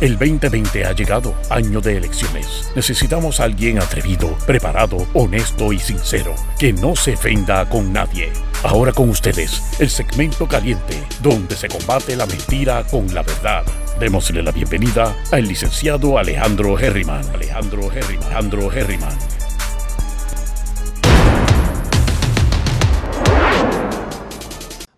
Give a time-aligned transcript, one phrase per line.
[0.00, 2.72] El 2020 ha llegado, año de elecciones.
[2.74, 8.32] Necesitamos a alguien atrevido, preparado, honesto y sincero, que no se ofenda con nadie.
[8.64, 13.62] Ahora con ustedes, el segmento caliente, donde se combate la mentira con la verdad.
[13.98, 17.22] Démosle la bienvenida al licenciado Alejandro Herriman.
[17.34, 18.24] Alejandro Herriman.
[18.24, 19.18] Alejandro Herriman.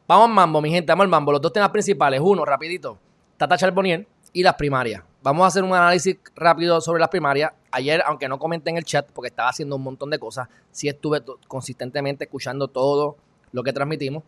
[0.06, 1.32] Vamos al mambo, mi gente, vamos al mambo.
[1.32, 2.20] Los dos temas principales.
[2.22, 3.00] Uno, rapidito,
[3.36, 5.02] Tata Charbonnier y las primarias.
[5.22, 7.52] Vamos a hacer un análisis rápido sobre las primarias.
[7.70, 10.88] Ayer, aunque no comenté en el chat porque estaba haciendo un montón de cosas, sí
[10.88, 13.16] estuve consistentemente escuchando todo
[13.52, 14.24] lo que transmitimos.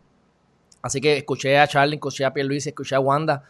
[0.81, 3.43] Así que escuché a Charlie, escuché a Pierluisi, escuché a Wanda.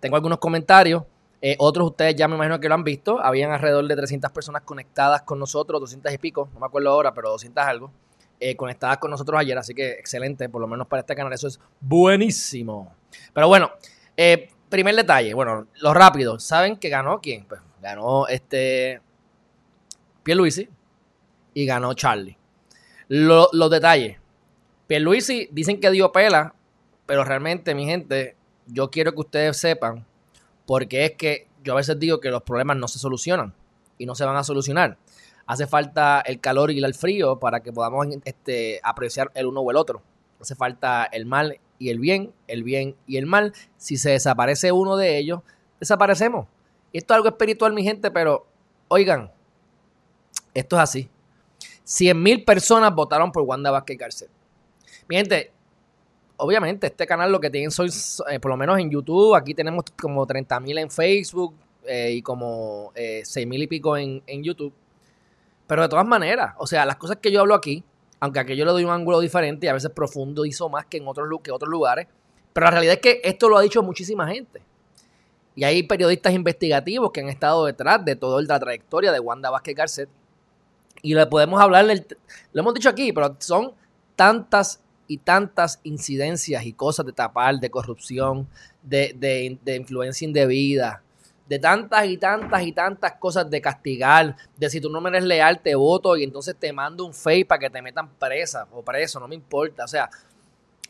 [0.00, 1.02] Tengo algunos comentarios.
[1.42, 3.20] Eh, otros ustedes ya me imagino que lo han visto.
[3.20, 7.12] Habían alrededor de 300 personas conectadas con nosotros, 200 y pico, no me acuerdo ahora,
[7.12, 7.90] pero 200 algo.
[8.38, 11.48] Eh, conectadas con nosotros ayer, así que excelente, por lo menos para este canal, eso
[11.48, 12.94] es buenísimo.
[13.32, 13.70] Pero bueno,
[14.16, 17.44] eh, primer detalle, bueno, lo rápido, ¿saben que ganó quién?
[17.46, 19.00] Pues ganó este
[20.22, 20.68] Pierluisi
[21.54, 22.36] y ganó Charlie.
[23.08, 24.18] los detalles,
[24.86, 26.54] Pierluisi dicen que dio pela,
[27.06, 30.04] pero realmente, mi gente, yo quiero que ustedes sepan,
[30.66, 33.54] porque es que yo a veces digo que los problemas no se solucionan
[33.98, 34.98] y no se van a solucionar
[35.46, 39.70] hace falta el calor y el frío para que podamos este, apreciar el uno o
[39.70, 40.02] el otro.
[40.40, 43.52] Hace falta el mal y el bien, el bien y el mal.
[43.76, 45.40] Si se desaparece uno de ellos,
[45.80, 46.46] desaparecemos.
[46.92, 48.46] Esto es algo espiritual, mi gente, pero
[48.88, 49.30] oigan,
[50.54, 51.10] esto es así.
[51.84, 54.30] 100 mil personas votaron por Wanda Vázquez Garcet.
[55.08, 55.52] Mi gente,
[56.36, 57.88] obviamente este canal lo que tienen son,
[58.30, 62.22] eh, por lo menos en YouTube, aquí tenemos como 30 mil en Facebook eh, y
[62.22, 64.72] como eh, 6 mil y pico en, en YouTube.
[65.66, 67.84] Pero de todas maneras, o sea, las cosas que yo hablo aquí,
[68.26, 71.06] aunque aquí yo le doy un ángulo diferente y a veces profundizo más que en
[71.06, 72.08] otros, lugares,
[72.52, 74.60] pero la realidad es que esto lo ha dicho muchísima gente.
[75.54, 79.74] Y hay periodistas investigativos que han estado detrás de toda la trayectoria de Wanda Vázquez
[79.74, 80.08] Garcet.
[81.02, 81.86] Y le podemos hablar,
[82.52, 83.72] lo hemos dicho aquí, pero son
[84.16, 88.48] tantas y tantas incidencias y cosas de tapar, de corrupción,
[88.82, 91.02] de influencia indebida,
[91.48, 95.24] de tantas y tantas y tantas cosas de castigar, de si tú no me eres
[95.24, 98.82] leal, te voto y entonces te mando un fake para que te metan presa o
[98.82, 99.84] preso, no me importa.
[99.84, 100.10] O sea,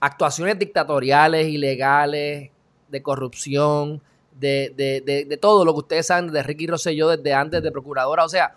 [0.01, 2.51] actuaciones dictatoriales, ilegales,
[2.89, 4.01] de corrupción,
[4.33, 8.25] de, de, de, todo lo que ustedes saben de Ricky Rosselló desde antes de procuradora.
[8.25, 8.57] O sea,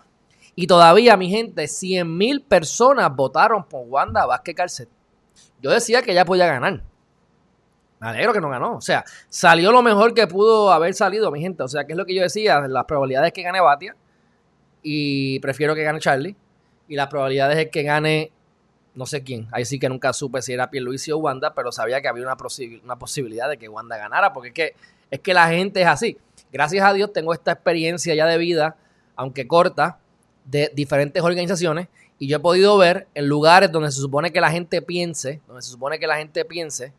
[0.54, 4.88] y todavía, mi gente, 100 mil personas votaron por Wanda Vázquez Carcet.
[5.62, 6.82] Yo decía que ella podía ganar.
[8.00, 8.76] Me alegro que no ganó.
[8.76, 11.62] O sea, salió lo mejor que pudo haber salido, mi gente.
[11.62, 13.94] O sea, que es lo que yo decía, las probabilidades que gane Batia
[14.82, 16.36] y prefiero que gane Charlie.
[16.88, 18.32] Y las probabilidades es que gane
[18.94, 19.48] no sé quién.
[19.52, 22.36] Ahí sí que nunca supe si era Pierluisi o Wanda, pero sabía que había una,
[22.82, 24.74] una posibilidad de que Wanda ganara, porque es que,
[25.10, 26.18] es que la gente es así.
[26.52, 28.76] Gracias a Dios tengo esta experiencia ya de vida,
[29.14, 29.98] aunque corta,
[30.44, 34.50] de diferentes organizaciones y yo he podido ver en lugares donde se supone que la
[34.50, 36.92] gente piense, donde se supone que la gente piense,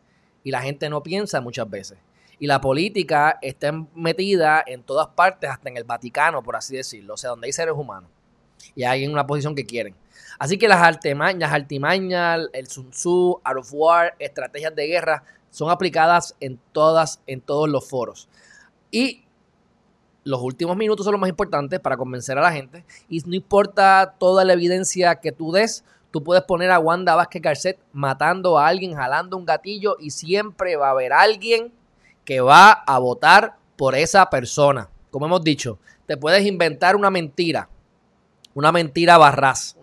[0.44, 1.98] y la gente no piensa muchas veces.
[2.38, 7.14] Y la política está metida en todas partes, hasta en el Vaticano, por así decirlo,
[7.14, 8.10] o sea, donde hay seres humanos
[8.74, 9.94] y hay en una posición que quieren.
[10.38, 15.70] Así que las artimañas, artimañas, el Sun Tzu, Art of War, estrategias de guerra, son
[15.70, 18.28] aplicadas en todas, en todos los foros.
[18.90, 19.24] Y
[20.24, 22.84] los últimos minutos son los más importantes para convencer a la gente.
[23.08, 27.40] Y no importa toda la evidencia que tú des, Tú puedes poner a Wanda Vázquez
[27.42, 31.72] Garcet matando a alguien, jalando un gatillo y siempre va a haber alguien
[32.24, 34.90] que va a votar por esa persona.
[35.10, 37.68] Como hemos dicho, te puedes inventar una mentira,
[38.54, 39.76] una mentira barras,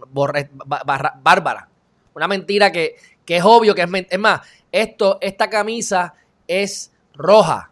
[1.24, 1.68] bárbara,
[2.14, 4.42] una mentira que, que, es obvio que es Es más,
[4.72, 6.14] esto, esta camisa
[6.48, 7.72] es roja.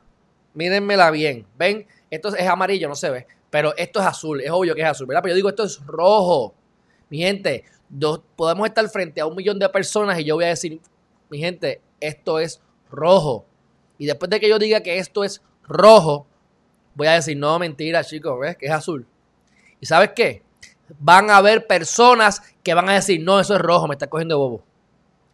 [0.56, 1.46] Mírenmela bien.
[1.58, 1.86] ¿Ven?
[2.10, 3.28] Esto es amarillo, no se ve.
[3.52, 4.42] Pero esto es azul.
[4.42, 5.22] Es obvio que es azul, ¿verdad?
[5.22, 6.56] Pero yo digo, esto es rojo.
[7.10, 7.64] Mi gente,
[8.36, 10.82] podemos estar frente a un millón de personas y yo voy a decir,
[11.30, 13.46] mi gente, esto es rojo.
[13.98, 16.28] Y después de que yo diga que esto es rojo,
[16.96, 18.58] voy a decir, no, mentira, chicos, ¿ves?
[18.58, 19.08] Que es azul.
[19.80, 20.44] ¿Y sabes qué?
[21.00, 24.38] Van a haber personas que van a decir, no, eso es rojo, me está cogiendo
[24.38, 24.64] bobo.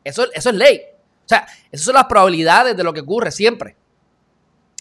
[0.03, 0.81] Eso, eso es ley.
[1.25, 3.75] O sea, esas son las probabilidades de lo que ocurre siempre.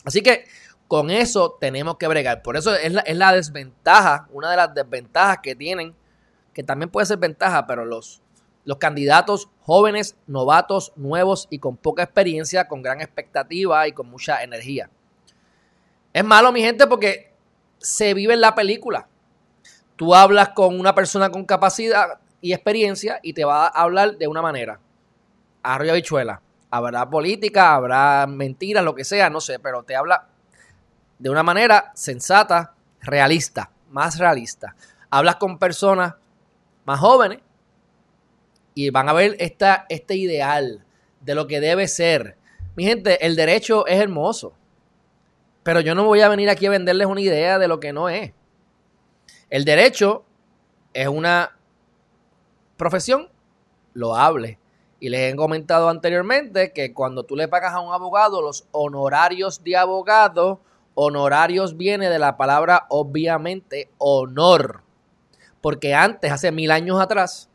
[0.04, 0.44] Así que
[0.88, 2.42] con eso tenemos que bregar.
[2.42, 5.94] Por eso es la, es la desventaja, una de las desventajas que tienen
[6.52, 8.22] que también puede ser ventaja, pero los,
[8.64, 14.42] los candidatos jóvenes, novatos, nuevos y con poca experiencia, con gran expectativa y con mucha
[14.42, 14.90] energía.
[16.12, 17.32] Es malo, mi gente, porque
[17.78, 19.08] se vive en la película.
[19.96, 24.26] Tú hablas con una persona con capacidad y experiencia y te va a hablar de
[24.26, 24.80] una manera.
[25.62, 26.40] Arroyo bichuela.
[26.70, 30.28] Habrá política, habrá mentiras, lo que sea, no sé, pero te habla
[31.18, 34.74] de una manera sensata, realista, más realista.
[35.10, 36.14] Hablas con personas
[36.84, 37.40] más jóvenes
[38.74, 40.84] y van a ver esta, este ideal
[41.20, 42.36] de lo que debe ser.
[42.74, 44.54] Mi gente, el derecho es hermoso,
[45.62, 48.08] pero yo no voy a venir aquí a venderles una idea de lo que no
[48.08, 48.32] es.
[49.50, 50.24] El derecho
[50.94, 51.56] es una
[52.76, 53.28] profesión
[53.94, 54.58] loable.
[54.98, 59.64] Y les he comentado anteriormente que cuando tú le pagas a un abogado los honorarios
[59.64, 60.60] de abogado,
[60.94, 64.81] honorarios viene de la palabra obviamente honor.
[65.62, 67.48] Porque antes, hace mil años atrás,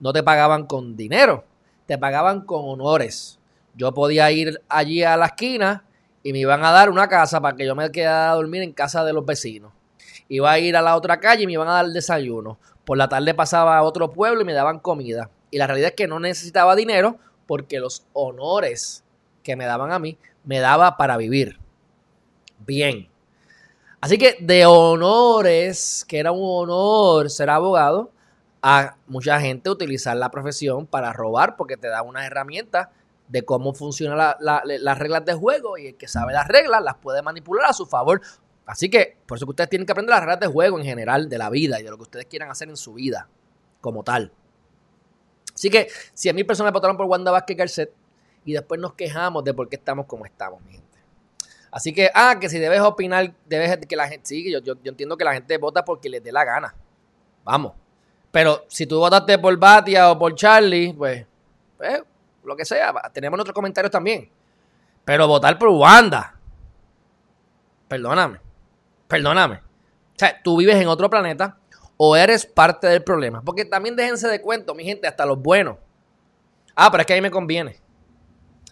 [0.00, 1.44] no te pagaban con dinero,
[1.84, 3.38] te pagaban con honores.
[3.74, 5.84] Yo podía ir allí a la esquina
[6.22, 8.72] y me iban a dar una casa para que yo me quedara a dormir en
[8.72, 9.72] casa de los vecinos.
[10.28, 12.58] Iba a ir a la otra calle y me iban a dar desayuno.
[12.84, 15.30] Por la tarde pasaba a otro pueblo y me daban comida.
[15.50, 19.04] Y la realidad es que no necesitaba dinero porque los honores
[19.42, 21.58] que me daban a mí me daba para vivir.
[22.66, 23.08] Bien.
[24.00, 28.12] Así que de honores, que era un honor ser abogado,
[28.62, 32.88] a mucha gente utilizar la profesión para robar porque te da unas herramientas
[33.28, 37.22] de cómo funcionan las reglas de juego y el que sabe las reglas las puede
[37.22, 38.20] manipular a su favor.
[38.66, 41.28] Así que por eso que ustedes tienen que aprender las reglas de juego en general
[41.28, 43.28] de la vida y de lo que ustedes quieran hacer en su vida
[43.80, 44.32] como tal.
[45.54, 47.92] Así que si a mí personas votaron por Wanda Vázquez Garcet
[48.44, 50.87] y después nos quejamos de por qué estamos como estamos, mi gente.
[51.70, 55.16] Así que, ah, que si debes opinar, debes que la gente, sí, yo, yo, entiendo
[55.16, 56.74] que la gente vota porque les dé la gana.
[57.44, 57.72] Vamos.
[58.30, 61.26] Pero si tú votaste por Batia o por Charlie, pues,
[61.76, 62.02] pues,
[62.44, 64.30] lo que sea, tenemos nuestros comentarios también.
[65.04, 66.34] Pero votar por Wanda,
[67.88, 68.38] perdóname,
[69.06, 69.56] perdóname.
[69.56, 71.58] O sea, tú vives en otro planeta,
[71.96, 73.42] o eres parte del problema.
[73.42, 75.76] Porque también déjense de cuento, mi gente, hasta los buenos.
[76.74, 77.80] Ah, pero es que a mí me conviene.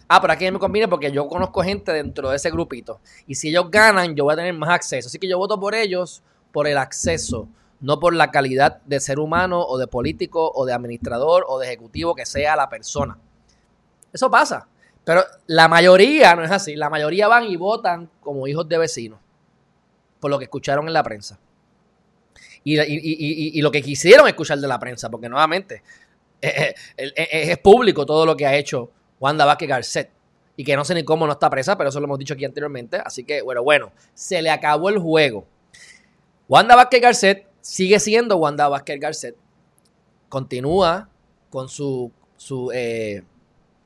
[0.07, 2.99] Ah, pero aquí me conviene porque yo conozco gente dentro de ese grupito.
[3.27, 5.07] Y si ellos ganan, yo voy a tener más acceso.
[5.07, 7.49] Así que yo voto por ellos por el acceso,
[7.81, 11.67] no por la calidad de ser humano o de político o de administrador o de
[11.67, 13.17] ejecutivo que sea la persona.
[14.13, 14.67] Eso pasa.
[15.03, 16.75] Pero la mayoría no es así.
[16.75, 19.19] La mayoría van y votan como hijos de vecinos.
[20.19, 21.39] Por lo que escucharon en la prensa
[22.75, 25.83] y, lo que quisieron escuchar de la prensa, porque nuevamente
[26.41, 30.09] es, público todo lo que ha hecho Wanda Vázquez Garcet.
[30.55, 32.45] Y que no sé ni cómo no está presa, pero eso lo hemos dicho aquí
[32.45, 32.99] anteriormente.
[33.03, 35.45] Así que, bueno, bueno, se le acabó el juego.
[36.47, 39.35] Wanda Vázquez Garcet sigue siendo Wanda Vázquez Garcet.
[40.29, 41.09] Continúa
[41.49, 42.71] con sus su,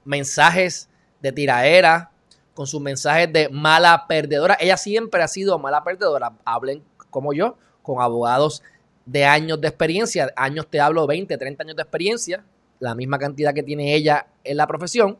[0.06, 0.90] mensajes
[1.22, 2.12] de tiraera,
[2.54, 4.58] con sus mensajes de mala perdedora.
[4.60, 6.34] Ella siempre ha sido mala perdedora.
[6.46, 8.64] Hablen como yo, con abogados
[9.06, 12.44] de años de experiencia, años te hablo 20, 30 años de experiencia,
[12.82, 15.18] la misma cantidad que tiene ella en la profesión.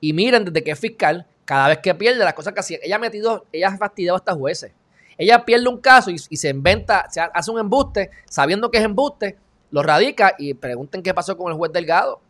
[0.00, 2.96] Y miren, desde que es fiscal, cada vez que pierde las cosas que hacía, ella
[2.96, 4.72] ha metido, ella ha fastidiado a estas jueces.
[5.16, 9.36] Ella pierde un caso y, se inventa, se hace un embuste, sabiendo que es embuste,
[9.70, 12.20] lo radica y pregunten qué pasó con el juez Delgado.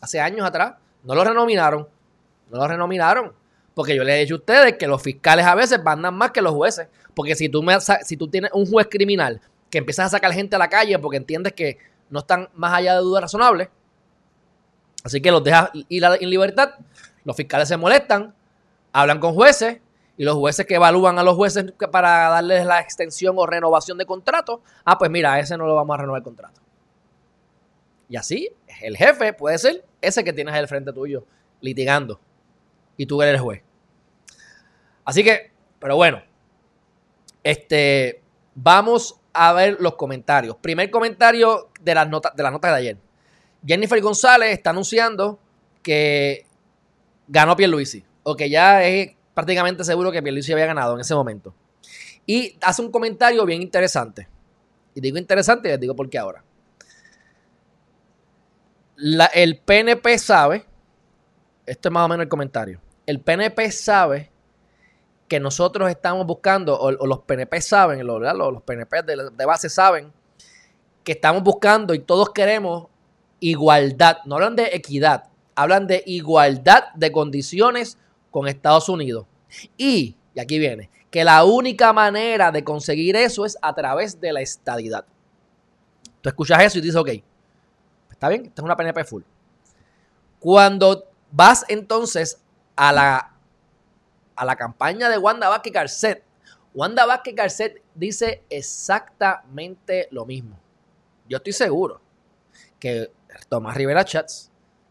[0.00, 1.88] Hace años atrás, no lo renominaron,
[2.50, 3.32] no lo renominaron.
[3.74, 6.42] Porque yo les he dicho a ustedes que los fiscales a veces mandan más que
[6.42, 6.86] los jueces.
[7.14, 9.40] Porque si tú, me, si tú tienes un juez criminal
[9.70, 11.78] que empiezas a sacar gente a la calle porque entiendes que
[12.14, 13.68] no están más allá de dudas razonables,
[15.02, 16.74] así que los dejas ir en libertad,
[17.24, 18.32] los fiscales se molestan,
[18.92, 19.80] hablan con jueces
[20.16, 24.06] y los jueces que evalúan a los jueces para darles la extensión o renovación de
[24.06, 26.60] contrato, ah, pues mira, a ese no lo vamos a renovar el contrato.
[28.08, 28.48] Y así,
[28.80, 31.26] el jefe puede ser ese que tienes al frente tuyo,
[31.62, 32.20] litigando,
[32.96, 33.62] y tú eres el juez.
[35.04, 36.22] Así que, pero bueno,
[37.42, 38.22] este,
[38.54, 40.56] vamos a ver los comentarios.
[40.56, 42.96] Primer comentario de las notas de, de ayer.
[43.66, 45.38] Jennifer González está anunciando
[45.82, 46.46] que
[47.28, 48.04] ganó Pierluisi.
[48.22, 51.54] O que ya es prácticamente seguro que Pierluisi había ganado en ese momento.
[52.26, 54.28] Y hace un comentario bien interesante.
[54.94, 56.42] Y digo interesante y les digo por qué ahora.
[59.34, 60.64] el PNP sabe,
[61.66, 64.30] esto es más o menos el comentario, el PNP sabe
[65.28, 70.12] que nosotros estamos buscando, o, los PNP saben, los, los PNP de, base saben,
[71.04, 72.88] que estamos buscando y todos queremos
[73.40, 74.18] igualdad.
[74.24, 77.98] No hablan de equidad, hablan de igualdad de condiciones
[78.30, 79.26] con Estados Unidos.
[79.76, 84.32] Y, y aquí viene, que la única manera de conseguir eso es a través de
[84.32, 85.04] la estadidad.
[86.20, 87.10] Tú escuchas eso y dices, ok,
[88.10, 89.22] está bien, esta es una PNP full.
[90.40, 92.40] Cuando vas entonces
[92.76, 93.30] a la
[94.36, 96.22] a la campaña de Wanda Vázquez Garcet,
[96.74, 100.58] Wanda Vázquez Garcet dice exactamente lo mismo.
[101.28, 102.00] Yo estoy seguro
[102.78, 103.10] que
[103.48, 104.50] Tomás Rivera Chats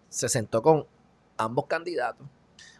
[0.09, 0.85] se sentó con
[1.37, 2.27] ambos candidatos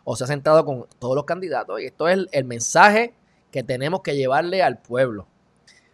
[0.04, 3.14] o se ha sentado con todos los candidatos y esto es el, mensaje
[3.52, 5.28] que tenemos que llevarle al pueblo.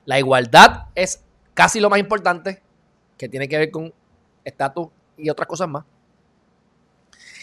[0.05, 1.23] La igualdad es
[1.53, 2.61] casi lo más importante,
[3.17, 3.93] que tiene que ver con
[4.43, 4.87] estatus
[5.17, 5.83] y otras cosas más.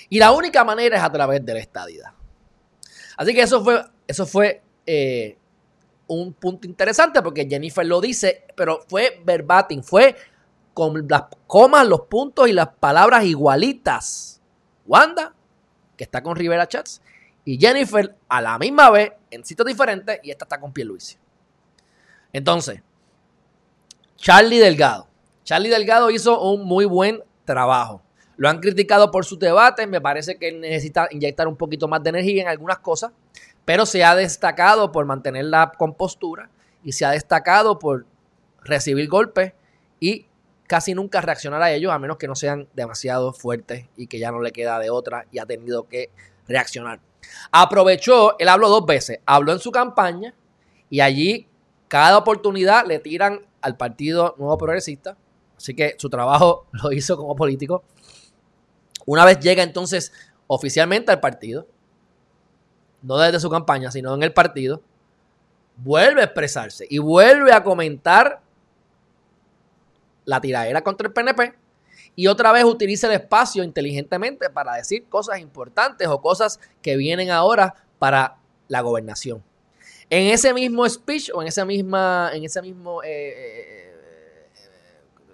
[0.08, 2.12] Y la única manera es a través de la estadidad.
[3.16, 5.36] Así que eso fue, eso fue eh,
[6.08, 10.16] un punto interesante porque Jennifer lo dice, pero fue verbatim, fue
[10.74, 14.40] con las comas, los puntos y las palabras igualitas.
[14.86, 15.34] Wanda,
[15.96, 17.00] que está con Rivera Chats,
[17.44, 21.16] y Jennifer a la misma vez en sitios diferentes y esta está con Pierluisi.
[22.32, 22.82] Entonces,
[24.16, 25.06] Charlie Delgado.
[25.44, 28.02] Charlie Delgado hizo un muy buen trabajo.
[28.36, 29.86] Lo han criticado por su debate.
[29.86, 33.12] Me parece que necesita inyectar un poquito más de energía en algunas cosas.
[33.66, 36.48] Pero se ha destacado por mantener la compostura
[36.82, 38.06] y se ha destacado por
[38.62, 39.52] recibir golpes
[40.00, 40.26] y
[40.66, 44.30] casi nunca reaccionar a ellos, a menos que no sean demasiado fuertes y que ya
[44.30, 46.10] no le queda de otra y ha tenido que
[46.48, 47.00] reaccionar.
[47.50, 50.34] Aprovechó, él habló dos veces, habló en su campaña
[50.90, 51.48] y allí
[51.88, 55.16] cada oportunidad le tiran al Partido Nuevo Progresista,
[55.56, 57.84] así que su trabajo lo hizo como político.
[59.06, 60.12] Una vez llega entonces
[60.46, 61.66] oficialmente al partido,
[63.06, 64.82] no desde su campaña, sino en el partido,
[65.76, 68.40] vuelve a expresarse y vuelve a comentar
[70.24, 71.54] la tiradera contra el PNP
[72.16, 77.30] y otra vez utiliza el espacio inteligentemente para decir cosas importantes o cosas que vienen
[77.30, 79.44] ahora para la gobernación.
[80.10, 84.50] En ese mismo speech o en esa misma, en ese mismo, eh, eh,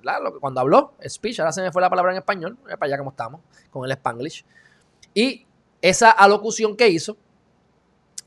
[0.03, 3.11] eh, cuando habló, speech, ahora se me fue la palabra en español, para allá como
[3.11, 4.45] estamos, con el spanglish,
[5.15, 5.47] y
[5.81, 7.17] esa alocución que hizo,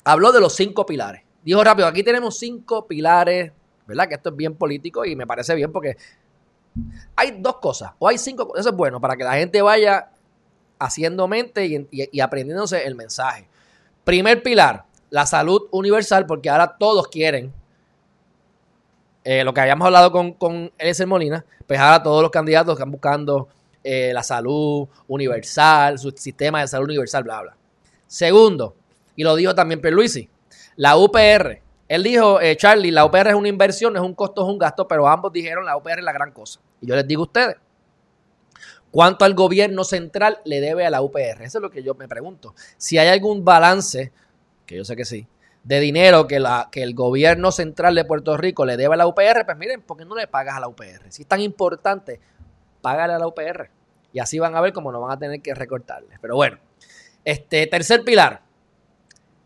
[0.06, 1.24] habló de los cinco pilares.
[1.44, 3.52] Dijo rápido, aquí tenemos cinco pilares,
[3.86, 4.08] ¿verdad?
[4.08, 5.98] Que esto es bien político y me parece bien porque
[7.16, 8.56] hay dos cosas, o hay cinco.
[8.56, 10.10] Eso es bueno para que la gente vaya
[10.80, 13.48] haciendo mente y, aprendiéndose el mensaje.
[14.04, 17.54] Primer pilar, la salud universal, porque ahora todos quieren
[19.24, 20.72] eh, lo que habíamos hablado con, con
[21.08, 23.48] Molina, pues ahora todos los candidatos están buscando
[23.84, 27.58] eh, la salud universal, su sistema de salud universal, bla, bla.
[28.06, 28.76] Segundo,
[29.16, 30.30] y lo dijo también Pierluisi,
[30.76, 31.62] la UPR.
[31.88, 34.88] Él dijo, eh, Charlie, la UPR es una inversión, es un costo, es un gasto,
[34.88, 36.60] pero ambos dijeron la UPR es la gran cosa.
[36.82, 37.56] Y yo les digo a ustedes,
[38.90, 41.44] ¿cuánto al gobierno central le debe a la UPR?
[41.44, 42.56] Eso es lo que yo me pregunto.
[42.78, 44.12] Si hay algún balance,
[44.66, 45.28] que yo sé que sí,
[45.64, 49.08] de dinero que, la, que el gobierno central de Puerto Rico le debe a la
[49.08, 51.10] UPR, pues miren, ¿por qué no le pagas a la UPR?
[51.10, 52.20] Si es tan importante,
[52.82, 53.70] págale a la UPR.
[54.14, 56.20] Y así van a ver cómo no van a tener que recortarles.
[56.22, 56.58] Pero bueno,
[57.26, 58.44] este tercer pilar,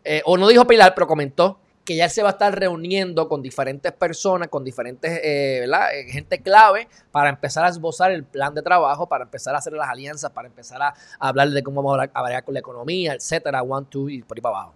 [0.04, 3.42] eh, o no dijo pilar, pero comentó que ya se va a estar reuniendo con
[3.42, 8.62] diferentes personas, con diferentes, eh, eh, gente clave, para empezar a esbozar el plan de
[8.62, 12.18] trabajo, para empezar a hacer las alianzas, para empezar a, hablar de cómo vamos a
[12.18, 14.74] hablar con la economía, etcétera, one, two, y por ahí para abajo.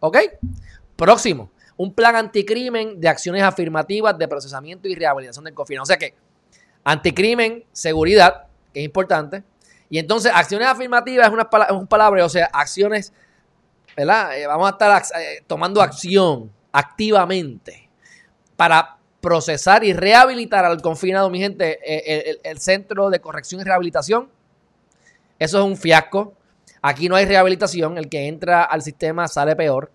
[0.00, 0.18] ¿Ok?
[0.96, 5.82] Próximo, un plan anticrimen de acciones afirmativas de procesamiento y rehabilitación del COFINA.
[5.82, 6.14] O sea que,
[6.82, 9.44] anticrimen, seguridad, que es importante,
[9.88, 13.12] y entonces acciones afirmativas es, una, es un palabra, o sea, acciones
[13.96, 14.38] ¿verdad?
[14.38, 17.88] Eh, vamos a estar eh, tomando acción activamente
[18.56, 24.28] para procesar y rehabilitar al confinado, mi gente, eh, el, centro de corrección y rehabilitación.
[25.38, 26.34] Eso es un fiasco.
[26.80, 27.98] Aquí no hay rehabilitación.
[27.98, 29.90] El que entra al sistema sale peor.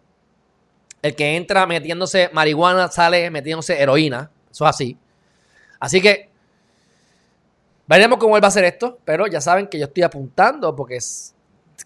[1.02, 4.32] El que entra metiéndose marihuana sale metiéndose heroína.
[4.50, 4.98] Eso es así.
[5.80, 6.30] Así que
[7.86, 9.00] veremos cómo él va a hacer esto.
[9.04, 11.36] Pero ya saben que yo estoy apuntando porque es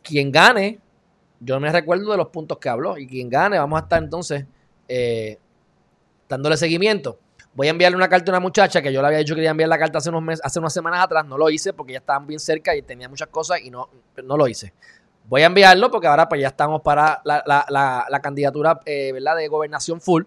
[0.03, 0.79] quien gane
[1.43, 4.45] yo me recuerdo de los puntos que habló y quien gane, vamos a estar entonces
[4.87, 5.37] eh,
[6.29, 7.17] dándole seguimiento.
[7.53, 9.49] Voy a enviarle una carta a una muchacha que yo le había dicho que iba
[9.49, 11.93] a enviar la carta hace unos meses, hace unas semanas atrás, no lo hice porque
[11.93, 13.89] ya estaban bien cerca y tenía muchas cosas y no,
[14.23, 14.71] no lo hice.
[15.27, 19.35] Voy a enviarlo porque ahora pues ya estamos para la, candidatura eh, ¿verdad?
[19.35, 20.23] de gobernación full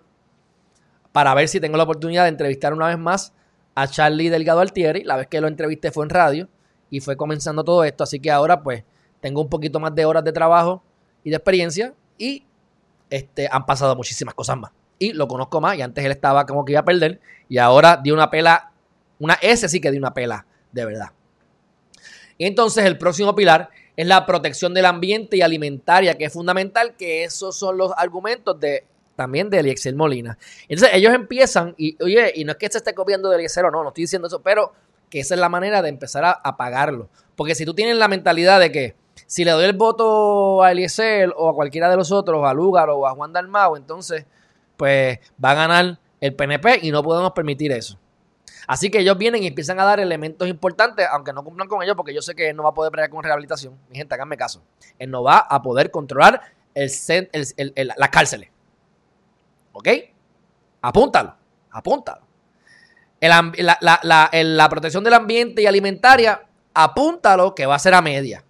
[1.12, 3.32] para ver si tengo la oportunidad de entrevistar una vez más
[3.76, 5.04] a Charlie Delgado Altieri.
[5.04, 6.48] La vez que lo entrevisté fue en radio
[6.90, 8.82] y fue comenzando todo esto, así que ahora pues
[9.20, 10.82] tengo un poquito más de horas de trabajo
[11.24, 12.44] y de experiencia y
[13.10, 14.70] este, han pasado muchísimas cosas más.
[14.98, 18.00] Y lo conozco más y antes él estaba como que iba a perder y ahora
[18.02, 18.70] dio una pela,
[19.18, 21.10] una S sí que dio una pela de verdad.
[22.38, 26.96] Y entonces el próximo pilar es la protección del ambiente y alimentaria, que es fundamental,
[26.96, 30.36] que esos son los argumentos de también de Eliezer Molina.
[30.68, 33.70] Entonces ellos empiezan, y oye, y no es que se esté copiando de Eliezer o
[33.70, 34.72] no, no estoy diciendo eso, pero
[35.08, 37.08] que esa es la manera de empezar a, a pagarlo.
[37.36, 38.96] Porque si tú tienes la mentalidad de que
[39.26, 42.90] si le doy el voto a Eliezer o a cualquiera de los otros, a Lugar
[42.90, 44.26] o a Juan Dalmau, entonces,
[44.76, 47.98] pues va a ganar el PNP y no podemos permitir eso.
[48.66, 51.96] Así que ellos vienen y empiezan a dar elementos importantes, aunque no cumplan con ellos,
[51.96, 53.78] porque yo sé que él no va a poder pelear con rehabilitación.
[53.90, 54.62] Mi gente, háganme caso.
[54.98, 56.40] Él no va a poder controlar
[56.74, 56.90] el,
[57.96, 58.50] las cárceles.
[59.72, 59.88] ¿Ok?
[60.80, 61.36] Apúntalo,
[61.70, 62.22] apúntalo.
[63.20, 68.43] la, protección del ambiente y alimentaria, apúntalo que va a ser a media.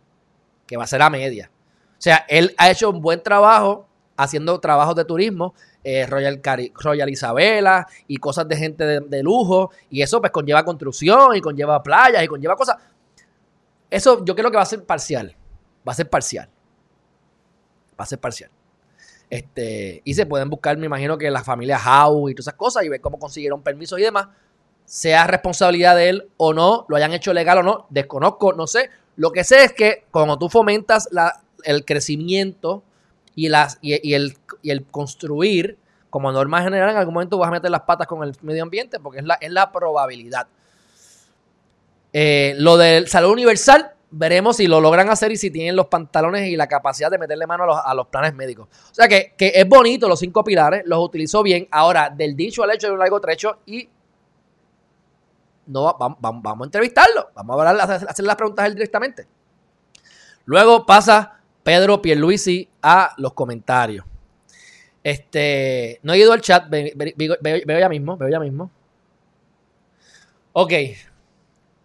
[0.66, 1.50] Que va a ser a media.
[1.98, 6.40] O sea, él ha hecho un buen trabajo haciendo trabajos de turismo, eh, Royal,
[6.74, 9.70] Royal Isabela y cosas de gente de, lujo.
[9.90, 12.76] Y eso pues conlleva construcción y conlleva playas y conlleva cosas.
[13.90, 15.36] Eso yo creo que va a ser parcial.
[15.86, 16.48] Va a ser parcial.
[17.98, 18.50] Va a ser parcial.
[19.30, 22.84] Este, y se pueden buscar, me imagino que la familia Howe y todas esas cosas
[22.84, 24.28] y ver cómo consiguieron permiso y demás.
[24.84, 28.90] Sea responsabilidad de él o no, lo hayan hecho legal o no, desconozco, no sé.
[29.16, 31.08] Lo que sé es que cuando tú fomentas
[31.64, 32.82] el crecimiento
[33.34, 35.78] y, el, construir,
[36.10, 39.00] como norma general, en algún momento vas a meter las patas con el medio ambiente
[39.00, 40.46] porque es la, es la probabilidad.
[42.12, 46.48] Eh, lo del salud universal, veremos si lo logran hacer y si tienen los pantalones
[46.48, 48.68] y la capacidad de meterle mano a los, planes médicos.
[48.90, 51.66] O sea que, es bonito los cinco pilares, los utilizó bien.
[51.70, 53.88] Ahora, del dicho al hecho de un largo trecho y
[55.66, 57.30] no vamos, a entrevistarlo.
[57.34, 59.26] Vamos a, hacer las preguntas a él directamente.
[60.44, 64.04] Luego pasa Pedro Pierluisi a los comentarios.
[65.02, 68.70] Este, no he ido al chat, veo ya mismo, veo ya mismo.
[70.52, 70.72] Ok,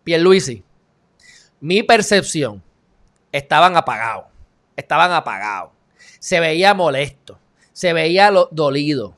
[0.04, 0.64] Pierluisi
[1.60, 2.64] mi percepción,
[3.32, 4.26] estaban apagados.
[4.76, 5.72] Estaban apagados.
[6.20, 7.38] Se veía molesto.
[7.74, 9.16] Se veía dolido.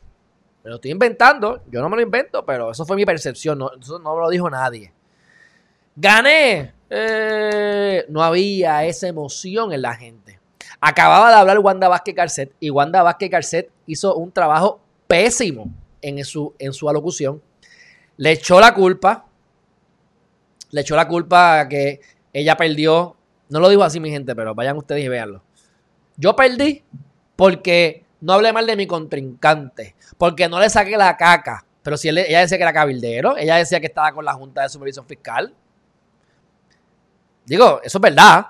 [0.63, 1.63] Me lo estoy inventando.
[1.71, 3.57] Yo no me lo invento, pero eso fue mi percepción.
[3.57, 4.93] No, eso no me lo dijo nadie.
[5.95, 6.73] Gané.
[6.89, 10.39] Eh, no había esa emoción en la gente.
[10.79, 15.69] Acababa de hablar Wanda Vázquez Carcet y Wanda Vázquez Carcet hizo un trabajo pésimo
[16.01, 17.41] en su, en su alocución.
[18.17, 19.25] Le echó la culpa.
[20.71, 22.01] Le echó la culpa que
[22.33, 23.15] ella perdió.
[23.49, 25.43] No lo digo así, mi gente, pero vayan ustedes y véanlo.
[26.17, 26.83] Yo perdí
[27.35, 31.65] porque no hablé mal de mi contrincante, porque no le saqué la caca.
[31.83, 34.69] Pero si ella decía que era cabildero, ella decía que estaba con la Junta de
[34.69, 35.53] Supervisión Fiscal.
[37.45, 38.47] Digo, eso es verdad.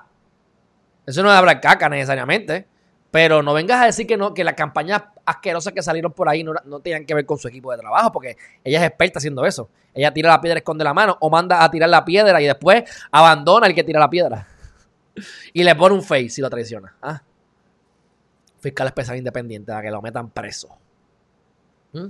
[1.05, 2.67] Eso no es hablar caca necesariamente.
[3.09, 6.43] Pero no vengas a decir que no, que las campañas asquerosas que salieron por ahí
[6.43, 9.45] no, no tenían que ver con su equipo de trabajo, porque ella es experta haciendo
[9.45, 9.69] eso.
[9.93, 12.83] Ella tira la piedra, esconde la mano, o manda a tirar la piedra y después
[13.11, 14.47] abandona el que tira la piedra.
[15.53, 16.95] y le pone un face si lo traiciona.
[17.01, 17.21] ¿ah?
[18.61, 20.69] Fiscal especial independiente, para que lo metan preso.
[21.91, 22.07] ¿Mm?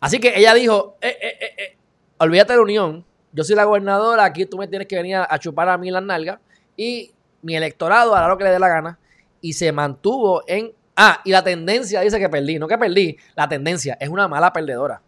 [0.00, 1.76] Así que ella dijo: eh, eh, eh,
[2.18, 3.04] Olvídate de la unión.
[3.32, 6.02] Yo soy la gobernadora, aquí tú me tienes que venir a chupar a mí las
[6.02, 6.40] nalgas.
[6.76, 8.98] Y mi electorado hará lo que le dé la gana
[9.40, 10.72] y se mantuvo en...
[10.96, 14.52] Ah, y la tendencia dice que perdí, no que perdí, la tendencia es una mala
[14.52, 15.00] perdedora.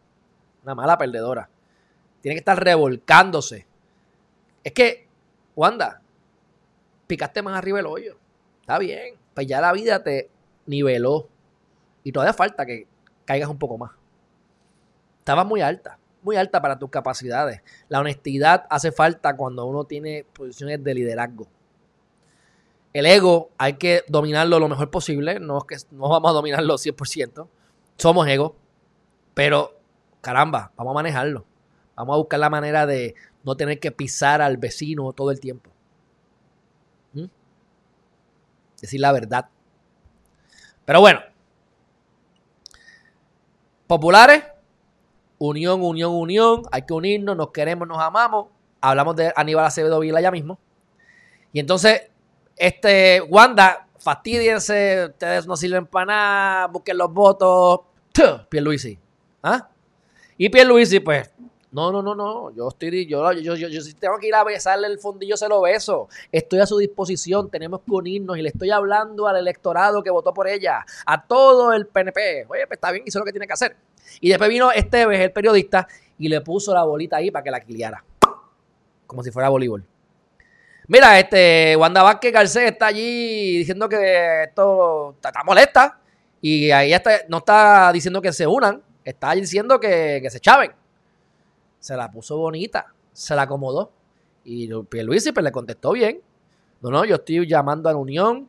[0.62, 1.48] Una mala perdedora.
[2.20, 3.66] Tiene que estar revolcándose.
[4.64, 5.08] Es que,
[5.54, 6.00] Wanda,
[7.06, 8.16] picaste más arriba el hoyo.
[8.60, 9.16] Está bien.
[9.34, 10.30] Pues ya la vida te
[10.66, 11.28] niveló.
[12.04, 12.86] Y todavía falta que
[13.24, 13.92] caigas un poco más.
[15.18, 15.98] Estabas muy alta.
[16.22, 17.62] Muy alta para tus capacidades.
[17.88, 21.46] La honestidad hace falta cuando uno tiene posiciones de liderazgo.
[22.92, 25.40] El ego hay que dominarlo lo mejor posible.
[25.40, 27.48] No es que no vamos a dominarlo 100%.
[27.96, 28.56] Somos ego.
[29.34, 29.78] Pero,
[30.20, 31.44] caramba, vamos a manejarlo.
[31.96, 35.70] Vamos a buscar la manera de no tener que pisar al vecino todo el tiempo.
[37.14, 37.26] ¿Mm?
[38.80, 39.48] Decir la verdad.
[40.84, 41.20] Pero bueno.
[43.86, 44.44] Populares.
[45.38, 46.62] Unión, unión, unión.
[46.70, 48.46] Hay que unirnos, nos queremos, nos amamos.
[48.80, 50.58] Hablamos de Aníbal Acevedo Vila ya mismo.
[51.52, 52.02] Y entonces
[52.56, 57.80] este, Wanda, fastidiense, ustedes no sirven para nada, busquen los votos.
[58.48, 58.98] Pierluisi.
[59.42, 59.68] ¿Ah?
[60.36, 61.30] Y Pierluisi, pues,
[61.72, 62.54] no, no, no, no.
[62.54, 65.48] Yo estoy, yo, yo, yo, yo, si tengo que ir a besarle el fondillo, se
[65.48, 66.08] lo beso.
[66.30, 70.32] Estoy a su disposición, tenemos que unirnos y le estoy hablando al electorado que votó
[70.34, 72.46] por ella, a todo el PNP.
[72.48, 73.76] Oye, pues está bien, hizo lo que tiene que hacer.
[74.20, 77.60] Y después vino Esteves, el periodista, y le puso la bolita ahí para que la
[77.60, 78.04] quiliara.
[79.06, 79.84] Como si fuera voleibol.
[80.88, 85.98] Mira, este, Wanda Vázquez Garcés está allí diciendo que esto está, molesta.
[86.40, 90.72] Y ahí está, no está diciendo que se unan, está diciendo que, se chaven.
[91.82, 93.90] Se la puso bonita, se la acomodó.
[94.44, 96.20] Y Pierluisi pues, le contestó bien.
[96.80, 98.48] No, no, yo estoy llamando a la unión.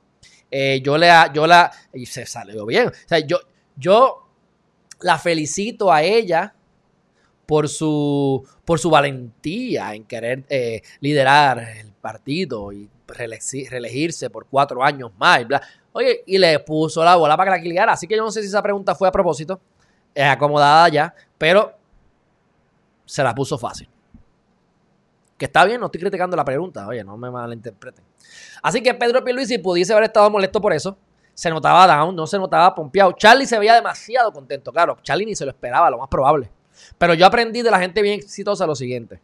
[0.51, 2.89] Eh, yo le, yo la, y se salió bien.
[2.89, 3.39] O sea, yo,
[3.75, 4.27] yo
[5.01, 6.53] la felicito a ella
[7.47, 14.83] por su, por su valentía en querer eh, liderar el partido y reelegirse por cuatro
[14.83, 15.41] años más.
[15.41, 15.45] Y
[15.91, 17.93] Oye, y le puso la bola para que la quiliara.
[17.93, 19.59] Así que yo no sé si esa pregunta fue a propósito,
[20.13, 21.73] es acomodada ya, pero
[23.13, 23.87] se la puso fácil.
[25.37, 28.03] Que está bien, no estoy criticando la pregunta, oye, no me malinterpreten.
[28.63, 30.97] Así que Pedro Pierluisi pudiese haber estado molesto por eso.
[31.35, 33.11] se notaba down, no se notaba pompeado.
[33.11, 34.97] Charlie se veía demasiado contento, claro.
[35.03, 36.49] Charlie ni se lo esperaba, lo más probable.
[36.97, 39.21] Pero yo aprendí de la gente bien exitosa lo siguiente.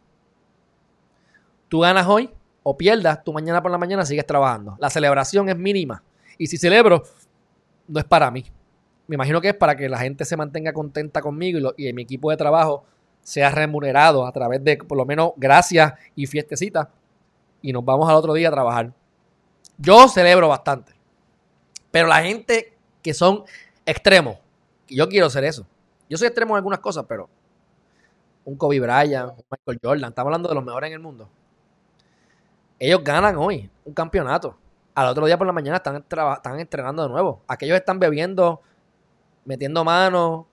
[1.68, 2.30] Tú ganas hoy
[2.62, 4.76] o pierdas, tú mañana por la mañana sigues trabajando.
[4.78, 6.04] La celebración es mínima.
[6.38, 7.02] Y si celebro,
[7.88, 8.44] no es para mí.
[9.08, 12.02] Me imagino que es para que la gente se mantenga contenta conmigo y, y mi
[12.02, 12.84] equipo de trabajo
[13.22, 16.88] sea remunerado a través de por lo menos gracias y fiestecitas.
[17.62, 18.92] Y nos vamos al otro día a trabajar.
[19.78, 20.92] Yo celebro bastante.
[21.90, 23.44] Pero la gente que son
[23.84, 24.36] extremos,
[24.86, 25.66] y yo quiero ser eso.
[26.08, 27.28] Yo soy extremo en algunas cosas, pero
[28.44, 31.28] un Kobe Bryant, un Michael Jordan, estamos hablando de los mejores en el mundo.
[32.78, 34.56] Ellos ganan hoy un campeonato.
[34.94, 37.42] Al otro día por la mañana están, están entrenando de nuevo.
[37.46, 38.60] Aquellos están bebiendo,
[39.44, 40.46] metiendo manos,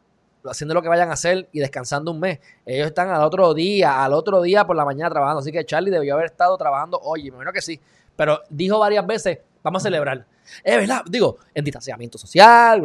[0.45, 2.39] haciendo lo que vayan a hacer y descansando un mes.
[2.65, 5.39] Ellos están al otro día, al otro día por la mañana trabajando.
[5.39, 7.23] Así que Charlie debió haber estado trabajando hoy.
[7.23, 7.80] Me imagino que sí.
[8.15, 10.26] Pero dijo varias veces, vamos a celebrar.
[10.63, 12.82] Es verdad, digo, en distanciamiento social.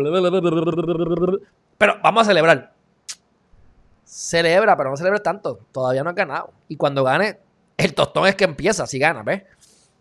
[1.78, 2.72] Pero vamos a celebrar.
[4.04, 5.58] Celebra, pero no celebres tanto.
[5.72, 6.50] Todavía no has ganado.
[6.68, 7.38] Y cuando gane,
[7.76, 9.42] el tostón es que empieza, si gana, ¿ves?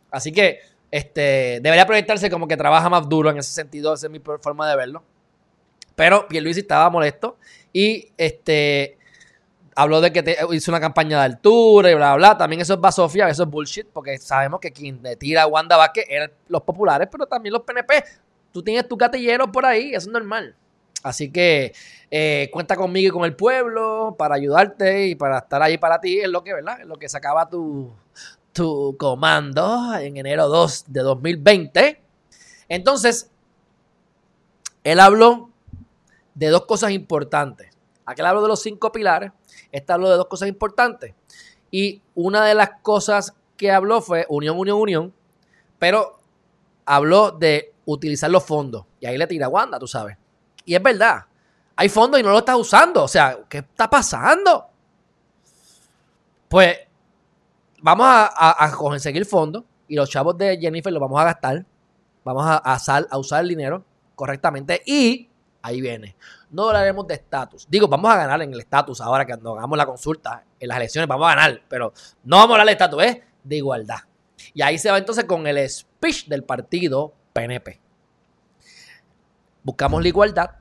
[0.10, 0.60] Así que
[0.92, 3.94] este, debería proyectarse como que trabaja más duro en ese sentido.
[3.94, 5.04] Esa es mi forma de verlo.
[6.02, 7.38] Pero Pierluisi estaba molesto
[7.72, 8.98] y este
[9.76, 12.38] habló de que te hizo una campaña de altura y bla, bla, bla.
[12.40, 15.78] También eso es basofia, eso es bullshit, porque sabemos que quien le tira a Wanda
[15.78, 18.04] Vázquez eran los populares, pero también los PNP.
[18.52, 20.56] Tú tienes tu catillero por ahí, eso es normal.
[21.04, 21.72] Así que
[22.10, 26.18] eh, cuenta conmigo y con el pueblo para ayudarte y para estar ahí para ti,
[26.18, 26.82] es lo que, ¿verdad?
[26.82, 27.94] Es lo que sacaba tu,
[28.54, 32.02] tu comando en enero 2 de 2020.
[32.70, 33.30] Entonces,
[34.84, 35.51] él habló
[36.34, 37.70] de dos cosas importantes.
[38.06, 39.32] Aquel habló de los cinco pilares,
[39.72, 41.14] este habló de dos cosas importantes.
[41.70, 45.14] Y una de las cosas que habló fue unión, unión, unión,
[45.80, 46.20] pero
[46.86, 48.86] habló de utilizar los fondos.
[49.00, 50.18] Y ahí le tira Wanda, tú sabes.
[50.66, 51.26] Y es verdad,
[51.76, 53.04] hay fondos y no lo estás usando.
[53.04, 54.68] O sea, ¿qué está pasando?
[56.48, 56.78] Pues
[57.82, 61.66] vamos a, conseguir fondos y los chavos de Jennifer los vamos a gastar.
[62.24, 63.84] Vamos a, a usar el dinero
[64.16, 65.31] correctamente y
[65.62, 66.16] ahí viene.
[66.50, 67.68] No hablaremos de estatus.
[67.70, 70.78] Digo, vamos a ganar en el estatus ahora que cuando hagamos la consulta en las
[70.78, 71.94] elecciones, vamos a ganar, pero
[72.24, 74.00] no vamos a hablar de estatus, es de igualdad.
[74.54, 77.80] Y ahí se va entonces con el speech del partido PNP.
[79.64, 80.52] Buscamos la igualdad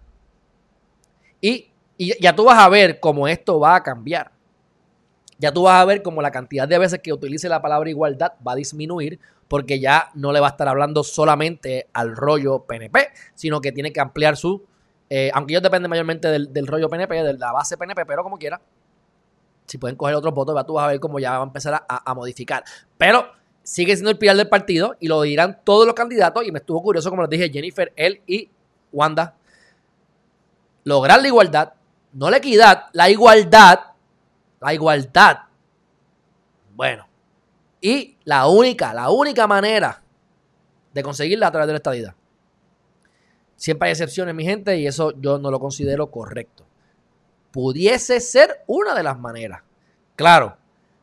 [1.41, 4.31] y, y ya tú vas a ver cómo esto va a cambiar.
[5.39, 8.35] Ya tú vas a ver cómo la cantidad de veces que utilice la palabra igualdad
[8.47, 13.09] va a disminuir porque ya no le va a estar hablando solamente al rollo PNP,
[13.35, 14.65] sino que tiene que ampliar su
[15.13, 18.61] eh, aunque ellos dependen mayormente del, rollo PNP, de la base PNP, pero como quiera,
[19.67, 22.15] si pueden coger otros votos, tú vas a ver cómo ya va a empezar a,
[22.15, 22.63] modificar.
[22.97, 23.29] Pero
[23.65, 26.47] sigue siendo el pilar del partido y lo dirán todos los candidatos.
[26.47, 28.51] Y me estuvo curioso, como les dije, Jennifer, él y
[28.93, 29.35] Wanda.
[30.85, 31.73] Lograr la igualdad,
[32.13, 33.81] no la equidad, la igualdad.
[34.61, 35.39] La igualdad.
[36.75, 37.07] Bueno.
[37.81, 40.03] Y la única, la única manera
[40.93, 42.15] de conseguirla a través de la estadidad.
[43.61, 46.65] Siempre hay excepciones, mi gente, y eso yo no lo considero correcto.
[47.51, 49.61] Pudiese ser una de las maneras.
[50.17, 50.57] Claro,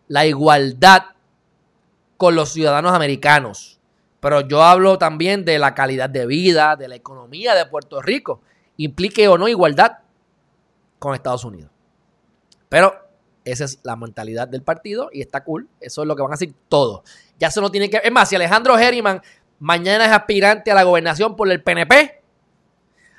[0.08, 1.04] la igualdad
[2.18, 3.80] con los ciudadanos americanos.
[4.20, 8.42] Pero yo hablo también de la calidad de vida, de la economía de Puerto Rico.
[8.78, 10.00] Implique o no igualdad
[10.98, 11.70] con Estados Unidos.
[12.70, 12.96] Pero
[13.46, 15.70] esa es la mentalidad del partido y está cool.
[15.80, 17.08] Eso es lo que van a decir todos.
[17.38, 18.02] Ya se no tiene que.
[18.04, 19.22] Es más, si Alejandro Herriman
[19.60, 22.18] mañana es aspirante a la gobernación por el PNP,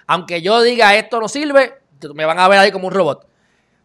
[0.09, 1.75] aunque yo diga esto no sirve,
[2.15, 3.29] me van a ver ahí como un robot.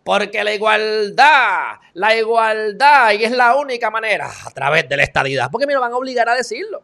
[0.04, 5.50] Porque la igualdad, la igualdad, y es la única manera a través de la estadidad.
[5.52, 6.84] Porque me lo van a obligar a decirlo.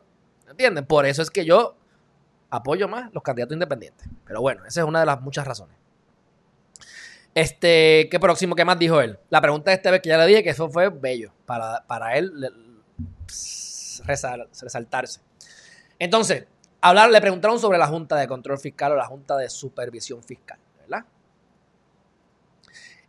[0.50, 0.86] ¿Entienden?
[0.86, 1.76] Por eso es que yo
[2.50, 4.08] apoyo más los candidatos independientes.
[4.26, 5.76] Pero bueno, esa es una de las muchas razones.
[7.34, 8.56] Este, ¿qué próximo?
[8.56, 9.20] ¿Qué más dijo él?
[9.30, 12.18] La pregunta de este vez que ya le dije que eso fue bello para, para
[12.18, 12.52] él
[14.06, 15.22] resaltarse.
[15.98, 16.46] Entonces,
[16.82, 20.60] hablar, le preguntaron sobre la Junta de Control Fiscal o la Junta de Supervisión Fiscal,
[20.80, 21.06] ¿verdad?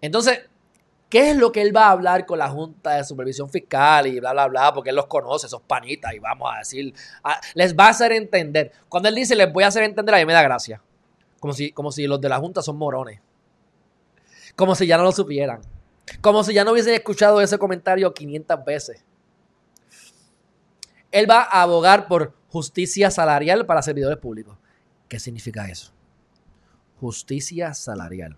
[0.01, 0.49] Entonces,
[1.09, 4.19] ¿qué es lo que él va a hablar con la Junta de Supervisión Fiscal y
[4.21, 4.73] bla, bla, bla?
[4.73, 6.95] Porque él los conoce, esos panitas, y vamos a decir,
[7.55, 8.73] les va a hacer entender.
[8.89, 10.83] Cuando él dice, les voy a hacer entender, a mí me da gracia.
[11.39, 13.21] Como si, como si los de la Junta son morones.
[14.57, 15.61] Como si ya no lo supieran.
[16.21, 19.05] Como si ya no hubiesen escuchado ese comentario 500 veces.
[21.11, 24.57] Él va a abogar por justicia salarial para servidores públicos.
[25.09, 25.93] ¿Qué significa eso?
[27.01, 28.37] Justicia salarial.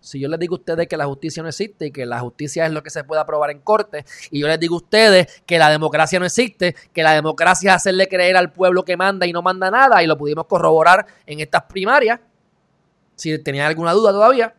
[0.00, 2.64] Si yo les digo a ustedes que la justicia no existe y que la justicia
[2.64, 5.58] es lo que se puede aprobar en corte, y yo les digo a ustedes que
[5.58, 9.32] la democracia no existe, que la democracia es hacerle creer al pueblo que manda y
[9.32, 12.18] no manda nada, y lo pudimos corroborar en estas primarias,
[13.14, 14.54] si tenían alguna duda todavía.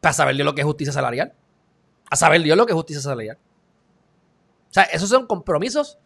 [0.00, 1.34] Para saber Dios lo que es justicia salarial.
[2.10, 3.38] A saber Dios lo que es justicia salarial.
[4.70, 5.98] O sea, esos son compromisos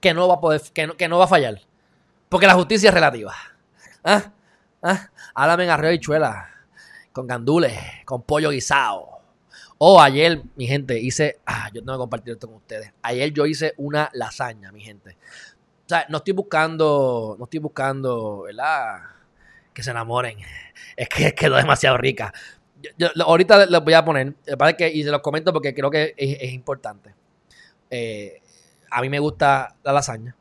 [0.00, 1.60] que no va a poder, que no, que no va a fallar.
[2.28, 3.34] Porque la justicia es relativa.
[4.04, 4.32] ¿Ah?
[4.82, 5.10] ¿Ah?
[5.34, 6.48] Háblame en arroyo y chuela.
[7.12, 9.20] Con gandules, con pollo guisado.
[9.78, 11.40] O ayer, mi gente, hice.
[11.44, 12.92] Ah, yo tengo que compartir esto con ustedes.
[13.02, 15.16] Ayer yo hice una lasaña, mi gente.
[15.84, 17.36] O sea, no estoy buscando.
[17.38, 19.02] No estoy buscando, ¿verdad?
[19.74, 20.38] Que se enamoren.
[20.96, 22.32] Es que quedó demasiado rica.
[22.96, 24.34] Yo, ahorita les voy a poner.
[24.76, 27.14] Que, y se los comento porque creo que es, importante.
[27.90, 28.40] Eh,
[28.90, 30.36] a mí me gusta la lasaña.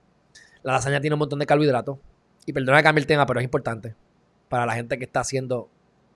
[0.64, 1.98] La lasaña tiene un montón de carbohidratos.
[2.46, 3.96] Y perdona que cambie el tema, pero es importante
[4.50, 5.70] para la gente que está haciendo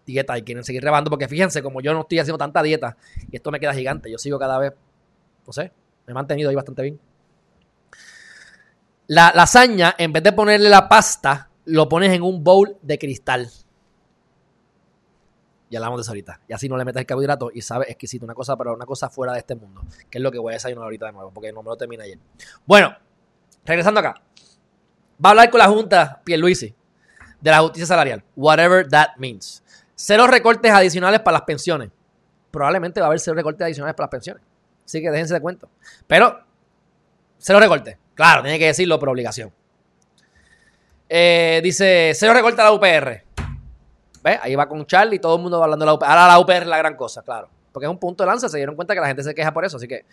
[0.05, 1.09] dieta y quieren seguir rebando.
[1.09, 2.97] Porque fíjense, como yo no estoy haciendo tanta dieta
[3.31, 4.73] y esto me queda gigante, yo sigo cada vez,
[5.45, 5.71] no sé,
[6.05, 6.99] me he mantenido ahí bastante bien.
[9.07, 13.49] La lasaña, en vez de ponerle la pasta, lo pones en un bowl de cristal.
[15.69, 16.41] Ya hablamos de eso ahorita.
[16.47, 18.25] Y así no le metes el carbohidrato y sabe exquisito.
[18.25, 19.81] Una cosa, pero una cosa fuera de este mundo.
[20.09, 22.03] Que es lo que voy a desayunar ahorita de nuevo, porque no me lo termina
[22.03, 22.19] ayer.
[22.65, 22.95] Bueno,
[23.65, 24.21] regresando acá.
[25.23, 26.75] Va a hablar con la Junta Pierluisi
[27.41, 28.23] de la justicia salarial.
[28.35, 29.63] Whatever that means.
[29.95, 31.89] Cero recortes adicionales para las pensiones.
[32.51, 34.43] Probablemente va a haber cero recortes adicionales para las pensiones.
[34.85, 35.69] Así que déjense de cuento.
[36.07, 36.39] Pero,
[37.37, 37.97] cero recortes.
[38.13, 39.51] Claro, tiene que decirlo por obligación.
[41.09, 43.24] Eh, dice, cero recortes a la UPR.
[44.41, 46.05] Ahí va con Charlie y todo el mundo va hablando de la UPR.
[46.05, 47.49] Ahora la UPR es la gran cosa, claro.
[47.71, 48.49] Porque es un punto de lanza.
[48.49, 49.77] Se dieron cuenta que la gente se queja por eso.
[49.77, 50.05] Así que,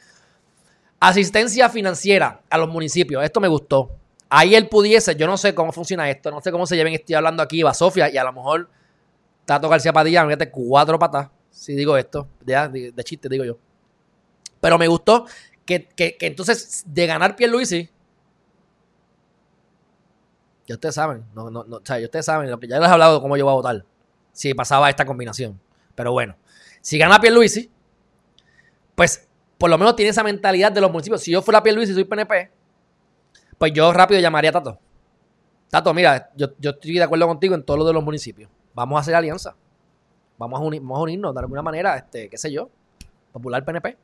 [1.01, 3.25] asistencia financiera a los municipios.
[3.25, 3.90] Esto me gustó.
[4.35, 7.16] Ahí él pudiese, yo no sé cómo funciona esto, no sé cómo se lleven, estoy
[7.16, 8.66] hablando aquí, va Sofía, y a lo mejor
[9.44, 13.59] Tato García Padilla, mete cuatro patas, si digo esto, de, de, chiste digo yo.
[14.59, 15.27] Pero me gustó
[15.66, 15.87] que,
[16.20, 17.90] entonces de ganar Pierluisi,
[20.66, 22.92] ya ustedes saben, no, no, no, o sea, ustedes saben, lo que ya les he
[22.92, 23.85] hablado de cómo yo voy a votar,
[24.32, 25.60] si pasaba esta combinación.
[25.94, 26.36] Pero bueno,
[26.80, 27.70] si gana Pierluisi,
[28.94, 31.22] pues por lo menos tiene esa mentalidad de los municipios.
[31.22, 32.50] Si yo fuera Pierluisi y soy PNP,
[33.58, 34.78] pues yo rápido llamaría a Tato.
[35.70, 38.50] Tato, mira, yo, estoy de acuerdo contigo en todo lo de los municipios.
[38.74, 39.54] Vamos a hacer alianza.
[40.36, 42.70] Vamos a, unirnos de alguna manera, este, qué sé yo,
[43.32, 43.96] Popular PNP.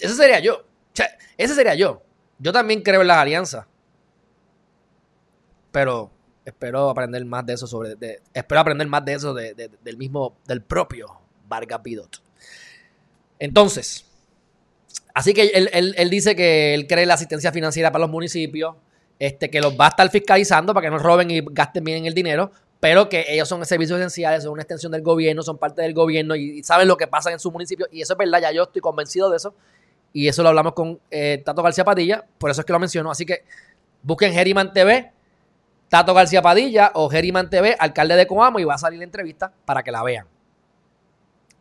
[0.00, 0.64] Ese sería yo.
[1.36, 2.02] ese sería yo.
[2.38, 3.66] Yo también creo en las alianzas.
[5.70, 6.10] Pero
[6.46, 7.96] espero aprender más de eso sobre.
[8.32, 11.08] espero aprender más de eso del mismo, del propio
[11.46, 12.22] Vargas Pidot.
[13.38, 14.06] Entonces,
[15.16, 18.76] Así que él, dice que él cree la asistencia financiera para los municipios,
[19.18, 22.12] este, que los va a estar fiscalizando para que no roben y gasten bien el
[22.12, 25.94] dinero, pero que ellos son servicios esenciales, son una extensión del gobierno, son parte del
[25.94, 27.86] gobierno y, saben lo que pasa en su municipio.
[27.90, 29.54] Y eso es verdad, ya yo estoy convencido de eso.
[30.12, 33.10] Y eso lo hablamos con eh, Tato García Padilla, por eso es que lo menciono.
[33.10, 33.42] Así que
[34.02, 35.12] busquen Geriman TV,
[35.88, 39.52] Tato García Padilla o Geriman TV, alcalde de Coamo, y va a salir la entrevista
[39.64, 40.26] para que la vean.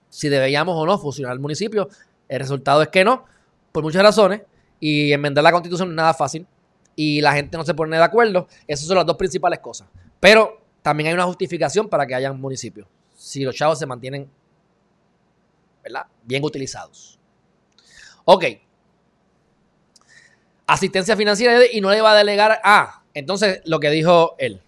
[0.09, 1.89] Si deberíamos o no fusionar el municipio,
[2.27, 3.25] el resultado es que no
[3.71, 4.41] por muchas razones
[4.79, 6.47] y enmendar la constitución no es nada fácil
[6.95, 8.47] y la gente no se pone de acuerdo.
[8.67, 9.87] Esas son las dos principales cosas.
[10.19, 12.87] Pero también hay una justificación para que hayan municipios.
[13.15, 14.29] Si los chavos se mantienen,
[15.83, 16.05] ¿verdad?
[16.23, 17.19] Bien utilizados.
[18.23, 18.45] Ok.
[20.67, 23.03] Asistencia financiera y no le va a delegar a.
[23.15, 24.61] entonces, lo que dijo él,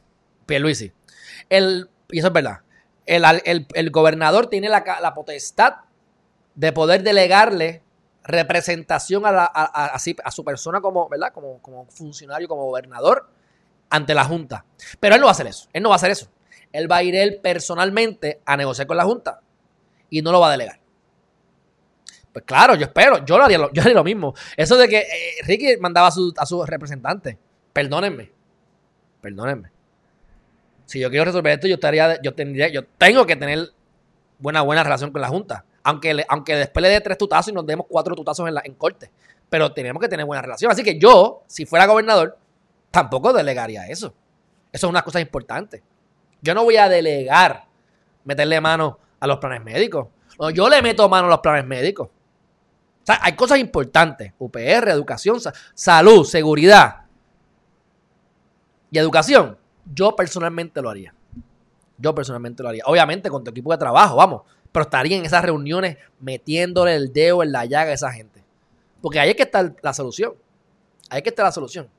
[0.48, 0.92] Pierluisi.
[1.50, 2.62] El, y eso es verdad.
[3.06, 5.76] El, gobernador tiene la, la potestad
[6.56, 7.84] de poder delegarle
[8.24, 11.32] representación a, a, su persona como, ¿verdad?
[11.34, 13.30] Como, como funcionario, como gobernador
[13.90, 14.66] ante la Junta.
[15.00, 15.70] Pero él no va a hacer eso.
[15.72, 16.30] Él no va a hacer eso.
[16.74, 19.40] Él va a ir él personalmente a negociar con la Junta
[20.10, 20.80] y no lo va a delegar.
[22.34, 24.34] Pues claro, yo espero, yo haría lo, yo haría lo mismo.
[24.56, 27.38] Eso de que eh, Ricky mandaba a su, a su representante,
[27.74, 28.32] perdónenme,
[29.28, 29.70] perdónenme.
[30.86, 33.72] Si yo quiero resolver esto, yo estaría, yo tendría, yo tengo que tener
[34.40, 35.66] buena, buena relación con la Junta.
[35.84, 38.74] Aunque, aunque después le dé tres tutazos y nos demos cuatro tutazos en, la, en
[38.76, 39.12] corte.
[39.50, 40.72] Pero tenemos que tener buena relación.
[40.72, 42.38] Así que yo, si fuera gobernador,
[42.90, 44.14] tampoco delegaría eso.
[44.72, 45.84] Eso es una cosa importante.
[46.42, 47.66] Yo no voy a delegar
[48.24, 50.08] meterle mano a los planes médicos.
[50.40, 52.08] No, yo le meto mano a los planes médicos.
[52.08, 54.32] O sea, hay cosas importantes.
[54.40, 55.40] UPR, educación,
[55.74, 57.07] salud, seguridad
[58.92, 59.58] y educación.
[59.94, 61.14] Yo personalmente lo haría.
[61.98, 62.84] Yo personalmente lo haría.
[62.86, 64.42] Obviamente con tu equipo de trabajo, vamos
[64.78, 68.44] pero estaría en esas reuniones metiéndole el dedo en la llaga a esa gente.
[69.02, 70.34] Porque ahí es que está la solución.
[71.10, 71.90] Ahí es que está la solución.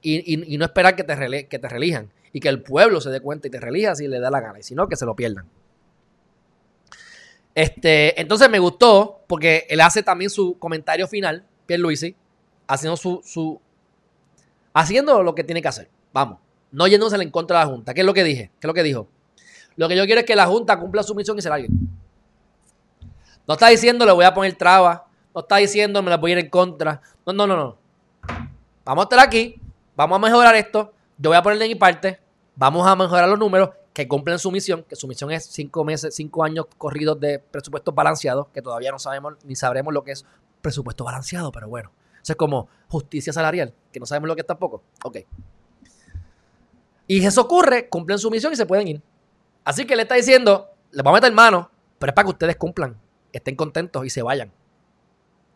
[0.00, 3.48] Y, no esperar que te, que te relijan y que el pueblo se dé cuenta
[3.48, 5.46] y te relija si le da la gana, y si no, que se lo pierdan.
[7.54, 12.14] Este, entonces me gustó porque él hace también su comentario final, Pierluisi,
[12.68, 13.60] haciendo su, su
[14.72, 15.90] haciendo lo que tiene que hacer.
[16.12, 16.38] Vamos,
[16.72, 17.94] no yéndose en contra de la Junta.
[17.94, 18.50] ¿Qué es lo que dije?
[18.60, 19.08] ¿Qué es lo que dijo?
[19.76, 21.68] Lo que yo quiero es que la Junta cumpla su misión y se largue.
[23.46, 25.02] No está diciendo le voy a poner trabas.
[25.34, 27.00] No está diciendo me la voy a ir en contra.
[27.26, 27.78] No, no, no, no.
[28.84, 29.60] Vamos a estar aquí.
[29.96, 30.92] Vamos a mejorar esto.
[31.18, 32.20] Yo voy a poner de mi parte.
[32.56, 36.14] Vamos a mejorar los números que cumplen su misión, que su misión es cinco meses,
[36.14, 40.24] cinco años corridos de presupuestos balanceados, que todavía no sabemos ni sabremos lo que es
[40.60, 41.90] presupuesto balanceado, pero bueno.
[42.22, 44.82] Eso es como justicia salarial, que no sabemos lo que es tampoco.
[45.04, 45.18] Ok.
[47.06, 49.02] Y eso ocurre, cumplen su misión y se pueden ir.
[49.64, 52.56] Así que le está diciendo, les vamos a meter mano, pero es para que ustedes
[52.56, 52.96] cumplan,
[53.32, 54.52] estén contentos y se vayan.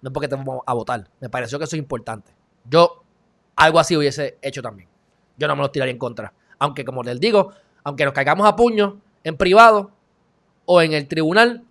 [0.02, 1.08] No es porque te a votar.
[1.20, 2.32] Me pareció que eso es importante.
[2.68, 3.02] Yo
[3.56, 4.88] algo así hubiese hecho también.
[5.36, 6.32] Yo no me lo tiraría en contra.
[6.58, 9.92] Aunque, como les digo, aunque nos caigamos a puños en privado
[10.66, 11.64] o en el tribunal,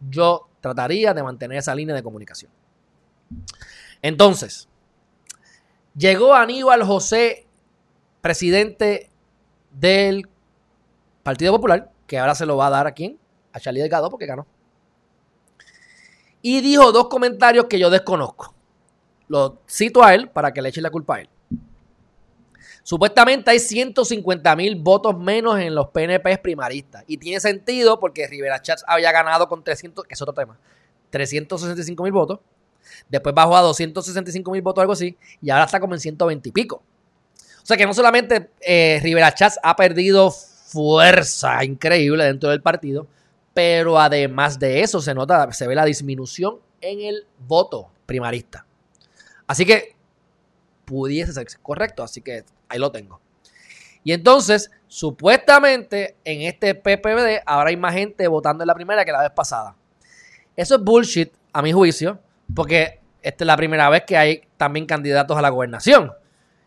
[0.00, 2.50] yo trataría de mantener esa línea de comunicación.
[4.02, 4.68] Entonces,
[5.96, 7.46] llegó Aníbal José,
[8.20, 9.10] presidente
[9.72, 10.28] del
[11.22, 13.18] Partido Popular, que ahora se lo va a dar a quién?
[13.52, 14.46] A Charlie Delgado porque ganó.
[16.42, 18.54] Y dijo dos comentarios que yo desconozco.
[19.28, 21.28] Lo cito a él para que le eche la culpa a él.
[22.86, 27.02] Supuestamente hay 150 mil votos menos en los PNP primaristas.
[27.08, 30.56] Y tiene sentido porque Rivera Chats había ganado con 300, que es otro tema,
[31.10, 32.38] 365 mil votos.
[33.08, 35.16] Después bajó a 265 mil votos, algo así.
[35.40, 36.82] Y ahora está como en 120 y pico.
[37.62, 43.06] O sea que no solamente eh, Rivera Chats ha perdido fuerza increíble dentro del partido,
[43.54, 48.66] pero además de eso se nota, se ve la disminución en el voto primarista.
[49.46, 49.96] Así que
[50.84, 53.20] pudiese ser correcto, así que ahí lo tengo.
[54.04, 59.12] Y entonces, supuestamente en este PPD ahora hay más gente votando en la primera que
[59.12, 59.74] la vez pasada.
[60.54, 62.20] Eso es bullshit, a mi juicio,
[62.54, 66.12] porque esta es la primera vez que hay también candidatos a la gobernación.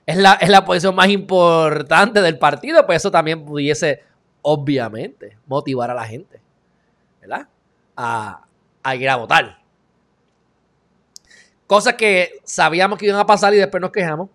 [0.06, 4.04] Es la, es la posición más importante del partido, pues eso también pudiese,
[4.42, 6.42] obviamente, motivar a la gente,
[7.22, 7.48] ¿verdad?
[7.96, 8.42] A,
[8.84, 9.60] a ir a votar.
[11.68, 14.30] Cosas que sabíamos que iban a pasar y después nos quejamos.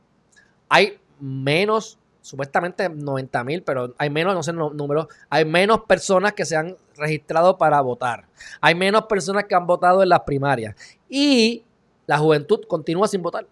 [0.69, 6.45] Hay menos, supuestamente 90 mil, pero hay menos, no sé números, hay menos personas que
[6.45, 8.27] se han registrado para votar.
[8.61, 10.77] Hay menos personas que han votado en las primarias.
[11.16, 11.62] Y
[12.07, 13.46] la juventud continúa sin votar.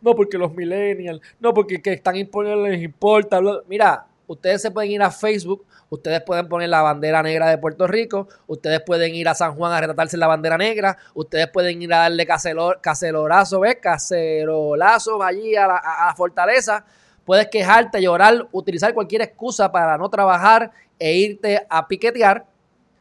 [0.00, 3.40] No porque los millennials, no porque que están imponiendo les importa.
[3.68, 7.86] Mira, ustedes se pueden ir a Facebook, ustedes pueden poner la bandera negra de Puerto
[7.86, 11.94] Rico, ustedes pueden ir a San Juan a retratarse la bandera negra, ustedes pueden ir
[11.94, 13.76] a darle cacerorazo, ¿ves?
[13.80, 16.84] Cacerolazo allí a la, fortaleza.
[17.24, 22.44] Puedes quejarte, llorar, utilizar cualquier excusa para no trabajar e irte a piquetear,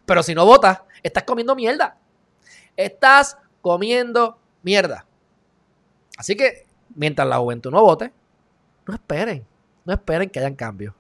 [0.06, 1.98] pero si no votas, estás comiendo mierda.
[2.76, 5.06] Estás comiendo mierda.
[6.18, 8.12] Así que mientras la juventud no vote,
[8.88, 9.46] no esperen,
[9.86, 10.94] no esperen que hayan cambios.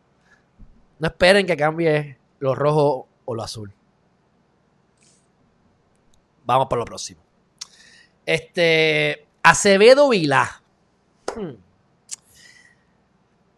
[1.00, 3.74] No esperen que cambie lo rojo o lo azul.
[6.46, 7.22] Vamos por lo próximo.
[8.26, 9.26] Este.
[9.42, 10.62] Acevedo Vilá.
[11.36, 11.56] Hmm.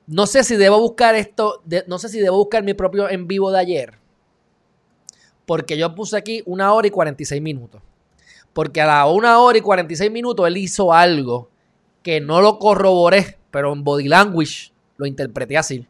[0.08, 1.62] No sé si debo buscar esto.
[1.88, 3.98] no sé si debo buscar mi propio en vivo de ayer.
[5.46, 7.82] Porque yo puse aquí una hora y 46 minutos.
[8.56, 11.50] Porque a la una hora y 46 minutos él hizo algo
[12.02, 15.86] que no lo corroboré, pero en body language lo interpreté así.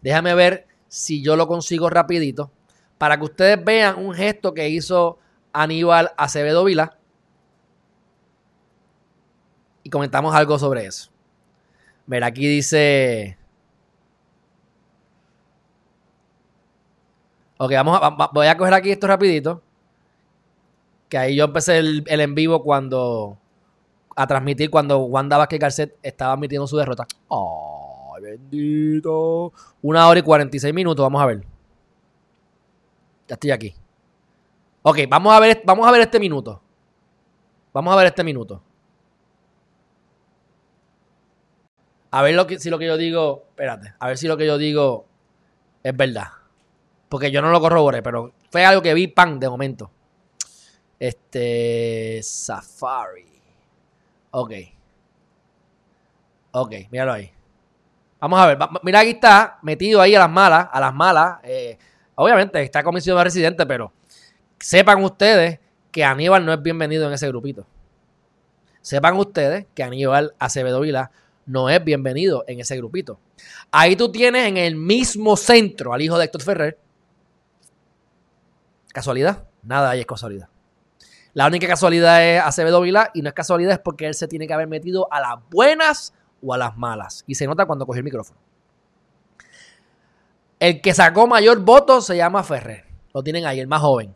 [0.00, 2.52] Déjame ver si yo lo consigo rapidito
[2.98, 5.18] para que ustedes vean un gesto que hizo
[5.52, 6.96] Aníbal Acevedo Vila
[9.82, 11.10] y comentamos algo sobre eso.
[12.06, 13.36] Mira, aquí dice...
[17.58, 19.65] Ok, vamos a, voy a coger aquí esto rapidito.
[21.08, 23.38] Que ahí yo empecé el, en vivo cuando...
[24.18, 27.06] A transmitir cuando Wanda Vázquez Garcet estaba admitiendo su derrota.
[27.28, 27.86] Oh
[28.20, 29.52] bendito.
[29.82, 31.44] Una hora y 46 minutos, vamos a ver.
[33.28, 33.74] Ya estoy aquí.
[34.82, 36.62] Ok, vamos a ver, vamos a ver este minuto.
[37.72, 38.62] Vamos a ver este minuto.
[42.10, 43.44] A ver si lo que yo digo.
[43.50, 43.94] Espérate.
[43.98, 45.06] A ver si lo que yo digo
[45.82, 46.28] es verdad.
[47.08, 49.90] Porque yo no lo corroboré, pero fue algo que vi pan de momento.
[50.98, 52.20] Este.
[52.22, 53.40] Safari.
[54.30, 54.52] Ok.
[56.52, 57.30] Ok, míralo ahí.
[58.18, 61.38] Vamos a ver, mira aquí está metido ahí a las malas, a las malas.
[61.42, 61.76] Eh,
[62.14, 63.92] obviamente está comisionado residente, pero
[64.58, 67.66] sepan ustedes que Aníbal no es bienvenido en ese grupito.
[68.80, 71.10] Sepan ustedes que Aníbal Acevedo Vila
[71.44, 73.20] no es bienvenido en ese grupito.
[73.70, 76.78] Ahí tú tienes en el mismo centro al hijo de Héctor Ferrer.
[78.92, 79.44] ¿Casualidad?
[79.62, 80.48] Nada ahí es casualidad.
[81.36, 84.46] La única casualidad es Acevedo Vilá y no es casualidad es porque él se tiene
[84.46, 87.24] que haber metido a las buenas o a las malas.
[87.26, 88.40] Y se nota cuando cogió el micrófono.
[90.58, 92.86] El que sacó mayor voto se llama Ferrer.
[93.12, 94.14] Lo tienen ahí, el más joven.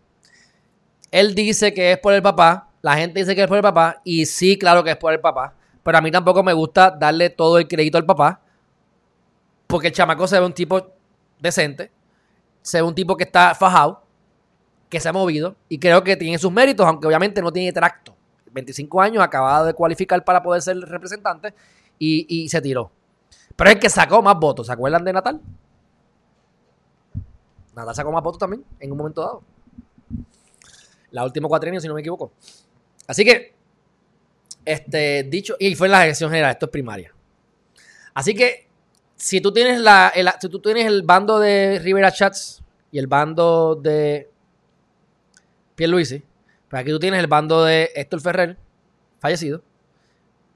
[1.11, 2.71] Él dice que es por el papá.
[2.81, 4.01] La gente dice que es por el papá.
[4.03, 5.53] Y sí, claro que es por el papá.
[5.83, 8.41] Pero a mí tampoco me gusta darle todo el crédito al papá.
[9.67, 10.95] Porque el chamaco se ve un tipo
[11.39, 11.93] decente.
[12.63, 14.07] Se ve un tipo que está fajado.
[14.91, 15.57] Que se ha movido.
[15.71, 18.15] Y creo que tiene sus méritos, aunque obviamente no tiene tracto.
[18.53, 21.55] 25 años, acabado de cualificar para poder ser representante.
[21.99, 22.91] Y, y se tiró.
[23.57, 24.67] Pero es el que sacó más votos.
[24.67, 25.41] ¿Se acuerdan de Natal?
[27.75, 29.43] Natal sacó más votos también en un momento dado.
[31.11, 32.33] La última cuatrienio, si no me equivoco.
[33.07, 33.55] Así que,
[34.65, 37.13] este, dicho, y fue en la elección general, esto es primaria.
[38.15, 38.69] Así que,
[39.17, 42.63] si tú tienes la, el, si tú tienes el bando de Rivera Chats
[42.93, 44.30] y el bando de
[45.81, 46.23] Pierluisi,
[46.69, 48.59] pues aquí tú tienes el bando de Héctor Ferrer,
[49.19, 49.63] fallecido,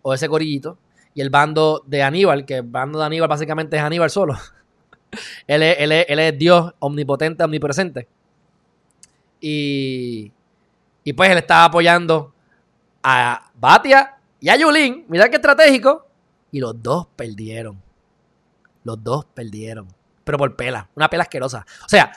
[0.02, 0.76] o ese corillito,
[1.14, 4.34] y el bando de Aníbal, que el bando de Aníbal básicamente es Aníbal solo.
[5.46, 8.06] él, es, él, es, él, es, Dios omnipotente, omnipresente.
[9.40, 10.30] Y,
[11.04, 12.34] y pues él estaba apoyando
[13.02, 15.06] a Batia y a Yulín.
[15.08, 16.06] Mira qué estratégico.
[16.52, 17.80] Y los dos perdieron.
[18.82, 19.88] Los dos perdieron.
[20.22, 20.90] Pero por pela.
[20.94, 21.64] Una pela asquerosa.
[21.86, 22.12] O sea,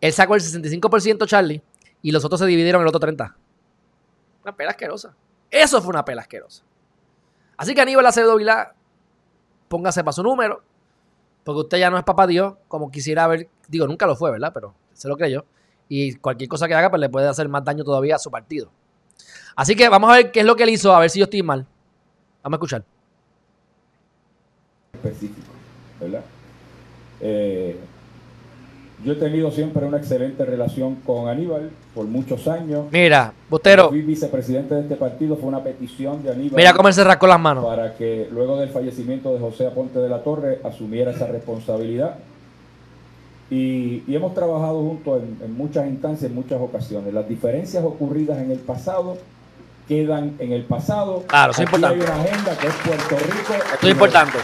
[0.00, 1.62] él sacó el 65% Charlie
[2.04, 3.34] y los otros se dividieron el otro 30%.
[4.42, 5.14] Una pela asquerosa.
[5.50, 6.62] Eso fue una pela asquerosa.
[7.56, 8.74] Así que Aníbal Acevedo Vilá,
[9.68, 10.62] póngase para su número.
[11.44, 13.48] Porque usted ya no es papá Dios, como quisiera ver.
[13.68, 14.52] Digo, nunca lo fue, ¿verdad?
[14.52, 15.46] Pero se lo creyó.
[15.88, 18.70] Y cualquier cosa que haga, pues le puede hacer más daño todavía a su partido.
[19.56, 21.24] Así que vamos a ver qué es lo que él hizo, a ver si yo
[21.24, 21.66] estoy mal.
[22.42, 22.84] Vamos a escuchar.
[24.92, 25.52] Específico,
[26.00, 26.24] ¿verdad?
[27.22, 27.80] Eh,
[29.04, 32.86] yo he tenido siempre una excelente relación con Aníbal por muchos años.
[32.90, 33.90] Mira, Botero.
[33.90, 36.56] Fui vicepresidente de este partido, fue una petición de Aníbal.
[36.56, 37.64] Mira cómo él se rascó las manos.
[37.64, 42.16] Para que luego del fallecimiento de José Aponte de la Torre asumiera esa responsabilidad.
[43.50, 47.12] Y, y, hemos trabajado juntos en, en, muchas instancias, en muchas ocasiones.
[47.12, 49.18] Las diferencias ocurridas en el pasado
[49.86, 51.24] quedan en el pasado.
[51.26, 52.02] Claro, eso es importante.
[52.02, 53.54] Hay una agenda que es Puerto Rico.
[53.74, 54.38] Esto es importante.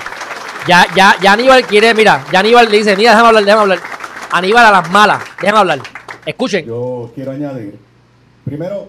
[0.68, 3.99] Ya, ya, ya Aníbal quiere, mira, ya Aníbal le dice, mira, déjame hablar, déjame hablar.
[4.32, 5.80] Aníbal a las malas, déjame hablar.
[6.24, 6.64] Escuchen.
[6.64, 7.76] Yo quiero añadir,
[8.44, 8.88] primero.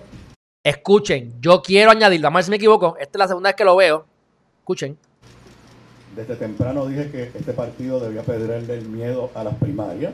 [0.64, 3.76] Escuchen, yo quiero añadir, ver si me equivoco, esta es la segunda vez que lo
[3.76, 4.06] veo.
[4.60, 4.96] Escuchen.
[6.16, 10.14] Desde temprano dije que este partido debía perderle el miedo a las primarias.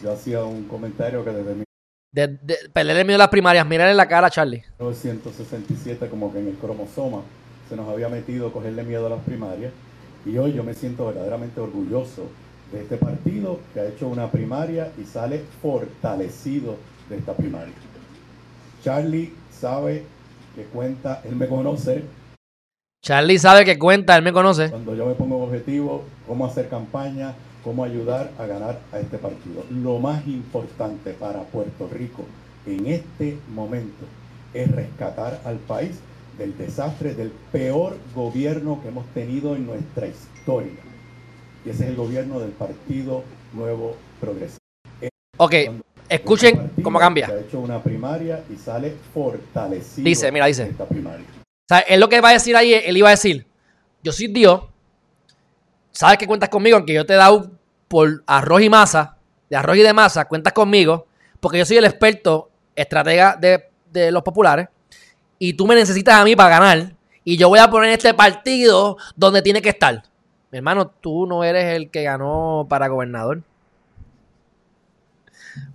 [0.00, 1.64] Yo hacía un comentario que desde mi...
[2.12, 4.62] De, de, perderle el miedo a las primarias, mirarle la cara Charlie.
[4.78, 7.22] 1967 como que en el cromosoma
[7.68, 9.72] se nos había metido cogerle miedo a las primarias.
[10.24, 12.28] Y hoy yo me siento verdaderamente orgulloso
[12.72, 16.76] de este partido que ha hecho una primaria y sale fortalecido
[17.08, 17.74] de esta primaria.
[18.82, 20.04] Charlie sabe
[20.54, 22.04] que cuenta, él me conoce.
[23.02, 24.70] Charlie sabe que cuenta, él me conoce.
[24.70, 29.64] Cuando yo me pongo objetivo, cómo hacer campaña, cómo ayudar a ganar a este partido.
[29.70, 32.24] Lo más importante para Puerto Rico
[32.66, 34.04] en este momento
[34.52, 35.98] es rescatar al país
[36.38, 40.93] del desastre, del peor gobierno que hemos tenido en nuestra historia
[41.64, 44.58] y ese es el gobierno del Partido Nuevo Progresista.
[45.36, 45.54] Ok,
[46.08, 47.26] escuchen cómo cambia.
[47.26, 50.04] Ha hecho una primaria y sale fortalecido.
[50.04, 50.64] Dice, mira, dice.
[50.64, 51.26] Esta primaria.
[51.26, 53.46] O sea, él lo que va a decir ahí, él iba a decir,
[54.02, 54.62] yo soy Dios,
[55.90, 57.50] sabes que cuentas conmigo, aunque yo te he dado
[57.88, 59.16] por arroz y masa,
[59.48, 61.06] de arroz y de masa, cuentas conmigo,
[61.40, 64.68] porque yo soy el experto estratega de, de los populares,
[65.38, 68.98] y tú me necesitas a mí para ganar, y yo voy a poner este partido
[69.16, 70.02] donde tiene que estar.
[70.54, 73.42] Mi hermano, tú no eres el que ganó para gobernador.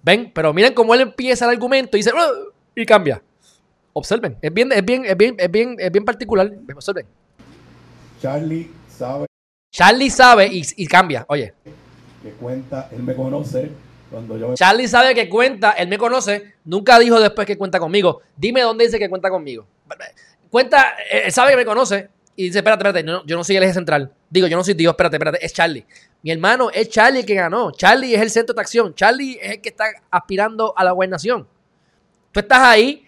[0.02, 2.14] Ven, pero miren cómo él empieza el argumento y dice
[2.76, 3.22] y cambia.
[3.92, 6.50] Observen, es bien, es bien, es bien, es bien, es bien particular.
[6.74, 7.06] Observen.
[8.22, 9.26] Charlie sabe.
[9.70, 11.26] Charlie sabe y, y cambia.
[11.28, 11.54] Oye.
[12.24, 13.72] Que cuenta, él me conoce.
[14.10, 14.54] Cuando yo me...
[14.54, 16.54] Charlie sabe que cuenta, él me conoce.
[16.64, 18.22] Nunca dijo después que cuenta conmigo.
[18.38, 19.68] Dime dónde dice que cuenta conmigo.
[20.50, 22.08] Cuenta, él sabe que me conoce
[22.38, 24.14] y dice, espérate, espérate, no, yo no soy el eje central.
[24.30, 25.86] Digo, yo no soy Dios, espérate, espérate, es Charlie.
[26.22, 27.72] Mi hermano, es Charlie el que ganó.
[27.72, 28.94] Charlie es el centro de acción.
[28.94, 31.48] Charlie es el que está aspirando a la gobernación.
[32.32, 33.06] Tú estás ahí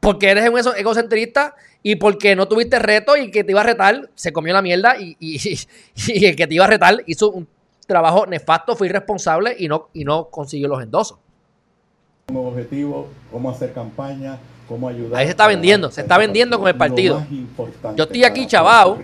[0.00, 4.10] porque eres un egocentrista y porque no tuviste reto y que te iba a retar,
[4.14, 5.38] se comió la mierda y, y,
[6.08, 7.46] y, el que te iba a retar hizo un
[7.86, 11.18] trabajo nefasto, fue irresponsable y no, y no consiguió los endosos.
[12.28, 14.38] Como objetivo, cómo hacer campaña,
[14.70, 15.18] cómo ayudar.
[15.18, 17.26] Ahí se está vendiendo, se está vendiendo con el partido.
[17.96, 19.00] Yo estoy aquí chavao,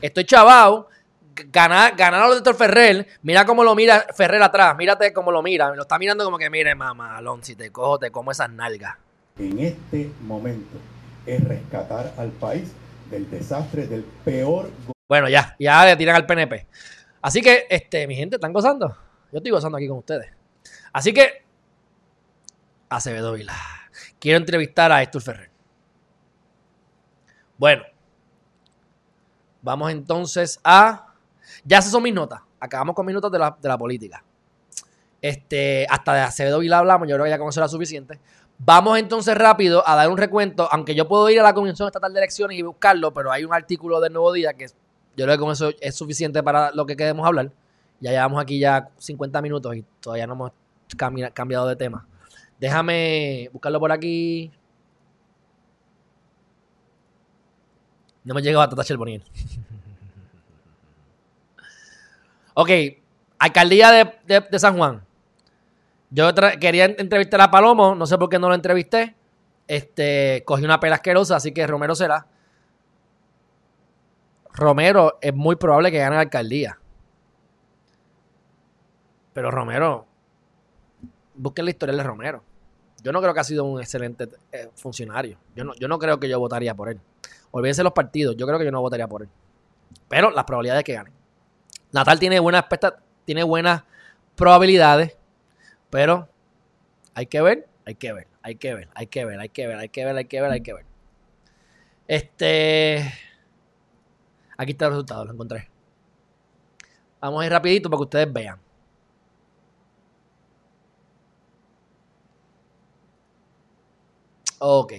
[0.00, 0.88] estoy chavao,
[1.52, 5.42] ganar, ganar a los de Ferrer, mira cómo lo mira Ferrer atrás, mírate cómo lo
[5.42, 8.96] mira, lo está mirando como que, mire, mamalón, si te cojo, te como esas nalgas.
[9.38, 10.78] en este momento
[11.26, 12.72] es rescatar al país
[13.10, 14.70] del desastre, del peor
[15.06, 16.66] Bueno, ya, ya le tiran al PNP.
[17.20, 18.88] Así que, este, mi gente, ¿están gozando?
[19.30, 20.30] Yo estoy gozando aquí con ustedes.
[20.94, 21.44] Así que,
[22.88, 23.79] Acevedo Vila.
[24.20, 25.50] Quiero entrevistar a Héctor Ferrer.
[27.58, 27.82] Bueno,
[29.62, 31.06] vamos entonces a.
[31.64, 32.40] Ya esas son mis notas.
[32.60, 34.22] Acabamos con mis notas de la, de la política.
[35.22, 38.18] Este, hasta de Acevedo Vila hablamos, yo creo que ya con eso era suficiente.
[38.58, 42.12] Vamos entonces rápido a dar un recuento, aunque yo puedo ir a la Comisión Estatal
[42.12, 44.66] de Elecciones y buscarlo, pero hay un artículo del Nuevo Día que
[45.16, 47.50] yo creo que con eso es suficiente para lo que queremos hablar.
[48.00, 50.52] Ya llevamos aquí ya 50 minutos y todavía no hemos
[50.96, 52.06] cambi- cambiado de tema.
[52.60, 54.52] Déjame buscarlo por aquí.
[58.22, 59.24] No me llegado a Tata Charboniel.
[62.54, 62.70] ok,
[63.38, 65.02] alcaldía de, de- de San Juan.
[66.10, 66.30] Yo
[66.60, 69.14] quería entrevistar a Palomo, no sé por qué no lo entrevisté.
[69.66, 72.26] Este, cogí una pela asquerosa, así que Romero será.
[74.52, 76.78] Romero es muy probable que gane la alcaldía.
[79.32, 80.06] Pero Romero,
[81.36, 82.42] busquen la historia de Romero.
[83.02, 85.38] Yo no creo que ha sido un excelente eh, funcionario.
[85.54, 87.00] Yo no, yo no creo que yo votaría por él.
[87.50, 89.28] Olvídense los partidos, yo creo que yo no votaría por él.
[90.08, 91.10] Pero las probabilidades de que gane.
[91.92, 92.64] Natal tiene buenas
[93.24, 93.82] tiene buenas
[94.36, 95.16] probabilidades,
[95.88, 96.28] pero
[97.14, 99.78] hay que ver, hay que ver, hay que ver, hay que ver, hay que ver,
[99.78, 100.84] hay que ver, hay que ver, hay que ver.
[102.06, 103.12] Este
[104.60, 105.70] Aquí está el resultado, lo encontré.
[107.18, 108.58] Vamos a ir rapidito para que ustedes vean.
[114.60, 114.92] Ok.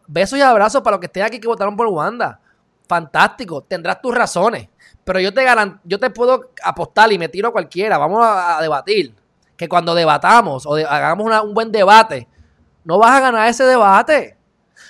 [0.06, 2.40] Besos y abrazos para los que estén aquí que votaron por Wanda.
[2.88, 4.68] Fantástico, tendrás tus razones.
[5.04, 7.98] Pero yo te garan- yo te puedo apostar y me tiro a cualquiera.
[7.98, 9.14] Vamos a, debatir.
[9.56, 12.28] Que cuando debatamos o de- hagamos un buen debate,
[12.84, 14.36] no vas a ganar ese debate.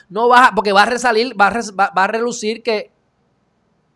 [0.09, 2.91] No vas a- porque va a resalir, va a, res- va a relucir que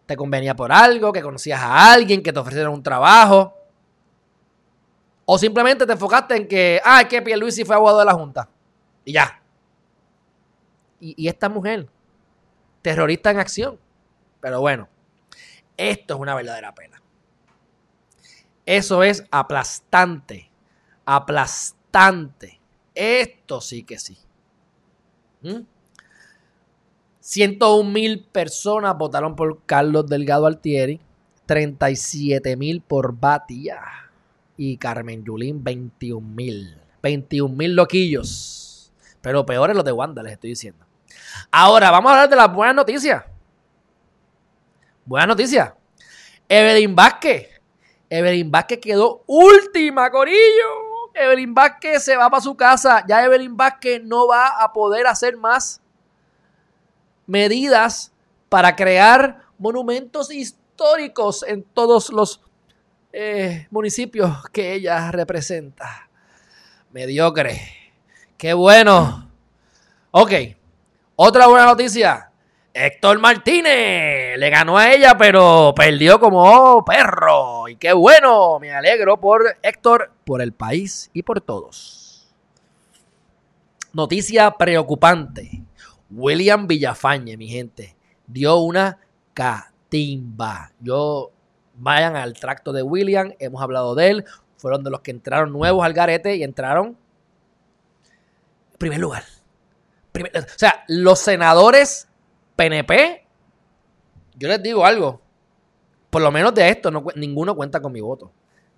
[0.06, 3.54] te convenía por algo, que conocías a alguien, que te ofrecieron un trabajo.
[5.24, 8.48] O simplemente te enfocaste en que, ah, es que Pierluisi fue abogado de la Junta.
[9.04, 9.40] Y ya.
[11.00, 11.88] Y, y esta mujer,
[12.82, 13.78] terrorista en acción.
[14.40, 14.88] Pero bueno,
[15.76, 17.00] esto es una verdadera pena.
[18.66, 20.50] Eso es aplastante.
[21.04, 22.60] Aplastante.
[22.94, 24.18] Esto sí que sí.
[25.42, 25.62] ¿Mm?
[27.20, 31.00] 101 mil personas votaron por Carlos Delgado Altieri.
[31.46, 34.01] 37 mil por Batia.
[34.64, 36.80] Y Carmen Yulín, 21 mil.
[37.02, 38.92] 21 mil loquillos.
[39.20, 40.86] Pero peores los de Wanda, les estoy diciendo.
[41.50, 43.24] Ahora, vamos a hablar de las buenas noticias.
[45.04, 45.72] Buenas noticias.
[46.48, 47.60] Evelyn Vázquez.
[48.08, 51.10] Evelyn Vázquez quedó última, Corillo.
[51.12, 53.04] Evelyn Vázquez se va para su casa.
[53.08, 55.82] Ya Evelyn Vázquez no va a poder hacer más
[57.26, 58.12] medidas
[58.48, 62.40] para crear monumentos históricos en todos los
[63.12, 66.08] eh, municipios que ella representa.
[66.92, 67.60] Mediocre.
[68.36, 69.30] Qué bueno.
[70.10, 70.32] Ok.
[71.16, 72.30] Otra buena noticia.
[72.74, 77.68] Héctor Martínez le ganó a ella, pero perdió como perro.
[77.68, 82.32] Y qué bueno, me alegro por Héctor, por el país y por todos.
[83.92, 85.62] Noticia preocupante.
[86.10, 87.94] William Villafañe, mi gente,
[88.26, 88.98] dio una
[89.34, 90.72] catimba.
[90.80, 91.30] Yo,
[91.74, 94.24] vayan al tracto de William, hemos hablado de él.
[94.56, 96.96] Fueron de los que entraron nuevos al garete y entraron
[98.72, 99.24] en primer lugar.
[100.14, 102.08] O sea, los senadores
[102.54, 103.26] PNP,
[104.34, 105.20] yo les digo algo.
[106.10, 108.30] Por lo menos de esto, no ninguno cuenta con mi voto.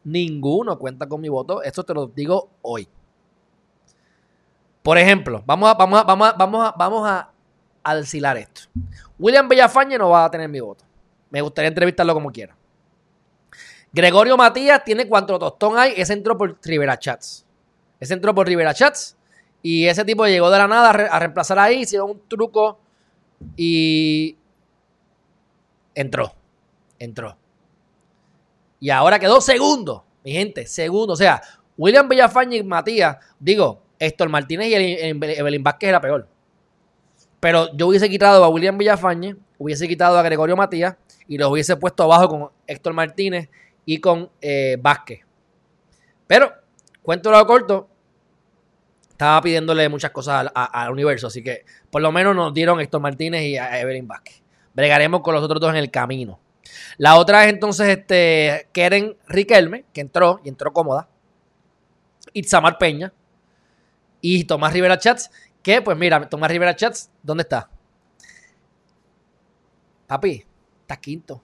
[0.05, 1.63] Ninguno cuenta con mi voto.
[1.63, 2.89] Esto te lo digo hoy.
[4.83, 7.31] Por ejemplo, vamos a, vamos vamos vamos a,
[7.83, 8.63] a, a esto.
[9.19, 10.85] William Villafañe no va a tener mi voto.
[11.31, 12.57] Me gustaría entrevistarlo como quiera.
[13.95, 15.95] Gregorio Matías tiene cuánto tostón hay.
[15.97, 17.47] Ese entró por Rivera Chats.
[18.01, 19.17] Ese entró por Rivera Chats.
[19.63, 21.83] Y ese tipo llegó de la nada a, a reemplazar ahí.
[21.83, 22.81] Hicieron un truco
[23.57, 24.37] y
[25.95, 26.35] entró.
[26.99, 27.37] Entró.
[28.81, 30.05] Y ahora quedó segundo.
[30.25, 31.13] Mi gente, segundo.
[31.15, 31.41] O sea,
[31.79, 36.29] William Villafañe y Matías, digo, Héctor Martínez y el- el- Evelyn Vázquez era peor.
[37.41, 40.97] Pero yo hubiese quitado a William Villafañe, hubiese quitado a Gregorio Matías
[41.29, 43.49] y los hubiese puesto abajo con Héctor Martínez
[43.85, 45.21] y con eh, Vázquez.
[46.27, 46.53] Pero,
[47.03, 47.89] cuento lo corto,
[49.11, 53.43] estaba pidiéndole muchas cosas al, universo, así que por lo menos nos dieron Héctor Martínez
[53.43, 54.43] y a Evelyn Vázquez.
[54.75, 56.41] Bregaremos con los otros dos en el camino.
[56.97, 61.09] La otra es entonces este, Keren Riquelme, que entró y entró cómoda.
[62.33, 63.13] Itzamar Peña
[64.21, 65.31] y Tomás Rivera Chats,
[65.63, 67.71] que pues mira, Tomás Rivera Chats, ¿dónde está?
[70.07, 70.45] Papi,
[70.81, 71.43] está quinto.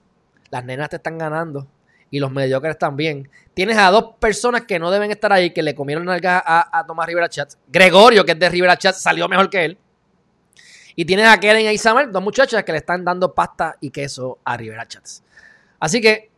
[0.51, 1.69] Las nenas te están ganando
[2.11, 3.31] y los mediocres también.
[3.55, 6.87] Tienes a dos personas que no deben estar ahí, que le comieron nalgas a, a
[6.87, 7.59] Tomás Rivera Chats.
[7.69, 9.79] Gregorio, que es de Rivera Chats, salió mejor que él.
[10.97, 14.39] Y tienes a Keren y Isabel, dos muchachas que le están dando pasta y queso
[14.45, 15.23] a Rivera Chats.
[15.79, 16.31] Así que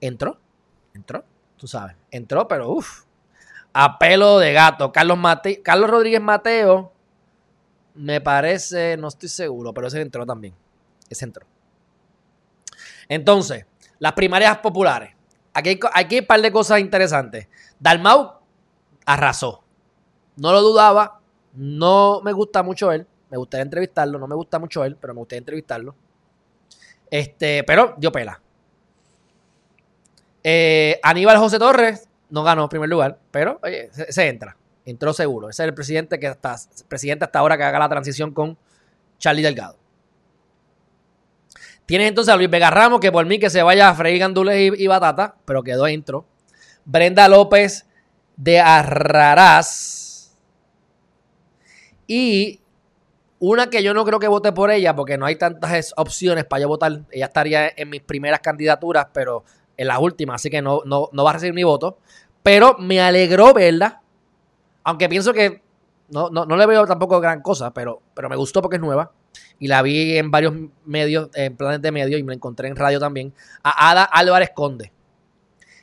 [0.00, 0.38] entró,
[0.92, 1.24] entró,
[1.56, 3.04] tú sabes, entró, pero uff,
[3.72, 4.92] a pelo de gato.
[4.92, 6.92] Carlos, Mate Carlos Rodríguez Mateo,
[7.94, 10.54] me parece, no estoy seguro, pero ese entró también.
[11.08, 11.46] Ese entró.
[13.08, 13.64] Entonces,
[13.98, 15.14] las primarias populares.
[15.52, 17.48] Aquí hay, aquí un par de cosas interesantes.
[17.78, 18.34] Dalmau
[19.04, 19.62] arrasó.
[20.36, 21.20] No lo dudaba.
[21.54, 23.06] No me gusta mucho él.
[23.30, 24.18] Me gustaría entrevistarlo.
[24.18, 25.94] No me gusta mucho él, pero me gustaría entrevistarlo.
[27.10, 28.40] Este, pero dio pela.
[30.44, 33.60] Eh, Aníbal José Torres no ganó en primer lugar, pero
[33.92, 34.56] se entra.
[34.84, 35.50] Entró seguro.
[35.50, 36.56] Ese es el presidente que hasta,
[36.88, 38.56] presidente hasta ahora que haga la transición con
[39.18, 39.76] Charlie Delgado.
[41.88, 44.78] Tienes entonces a Luis Vega Ramos, que por mí que se vaya a freír gandules
[44.78, 46.26] y, batata, pero quedó dentro.
[46.84, 47.86] Brenda López
[48.36, 50.36] de Arrarás.
[52.06, 52.60] Y
[53.38, 56.44] una que yo no creo que vote por ella, porque no hay tantas es- opciones
[56.44, 57.04] para yo votar.
[57.10, 61.24] Ella estaría en mis primeras candidaturas, pero en las últimas, así que no, no, no
[61.24, 62.00] va a recibir mi voto.
[62.42, 64.02] Pero me alegró verla,
[64.84, 65.62] aunque pienso que
[66.10, 69.10] no, no, no le veo tampoco gran cosa, pero, pero me gustó porque es nueva.
[69.60, 70.54] Y la vi en varios
[70.84, 73.32] medios, en planes de medios, y me la encontré en radio también.
[73.62, 74.92] A Ada Álvarez Conde.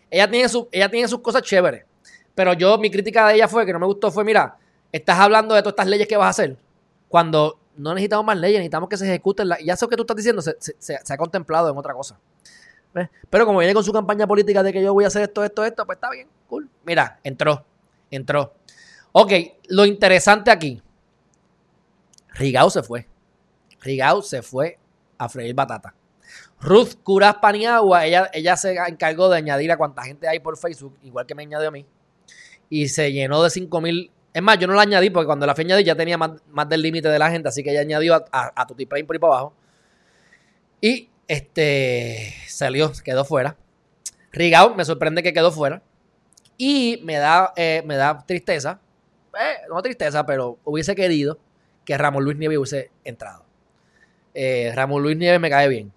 [0.10, 1.84] Ella tiene, su, ella tiene sus cosas chéveres.
[2.34, 4.58] Pero yo, mi crítica de ella fue que no me gustó, fue, mira,
[4.92, 6.58] estás hablando de todas estas leyes que vas a hacer.
[7.10, 9.50] Cuando no necesitamos más leyes, necesitamos que se ejecuten.
[9.50, 12.18] La, ya eso que tú estás diciendo se, se- ha contemplado en otra cosa.
[13.30, 15.66] Pero como viene con su campaña política de que yo voy a hacer esto, esto,
[15.66, 16.70] esto, pues está bien, cool.
[16.86, 17.66] Mira, entró,
[18.10, 18.54] entró.
[19.12, 19.34] Ok,
[19.68, 20.82] lo interesante aquí.
[22.36, 23.06] Rigao se fue.
[23.86, 24.78] Rigao se fue
[25.18, 25.94] a freír batata.
[26.60, 30.98] Ruth Curas Paniagua, ella, ella se encargó de añadir a cuánta gente hay por Facebook,
[31.04, 31.86] igual que me añadió a mí.
[32.70, 34.12] Y se llenó de 5 mil.
[34.34, 36.32] Es más, yo no la añadí porque cuando la fui a añadir ya tenía más,
[36.50, 39.04] más del límite de la gente, así que ella añadió a, a, a por ahí
[39.04, 39.54] para abajo.
[40.82, 43.56] Y este salió, quedó fuera.
[44.32, 45.82] Rigao, me sorprende que quedó fuera.
[46.58, 48.80] Y me da, eh, me da tristeza,
[49.34, 51.38] eh, no tristeza, pero hubiese querido
[51.84, 53.45] que Ramón Luis Nieves hubiese entrado.
[54.36, 55.92] Eh, Ramón Luis Nieves me cae bien.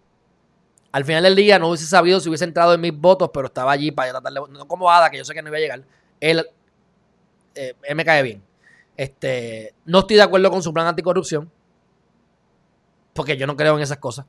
[0.93, 3.72] Al final del día no hubiese sabido si hubiese entrado en mis votos, pero estaba
[3.72, 5.82] allí para yo tratarle, no como Ada, que yo sé que no iba a llegar.
[6.20, 6.47] Él,
[7.55, 8.43] eh, él me cae bien.
[8.97, 11.51] Este, no estoy de acuerdo con su plan anticorrupción,
[13.12, 14.24] porque yo no creo en esas cosas.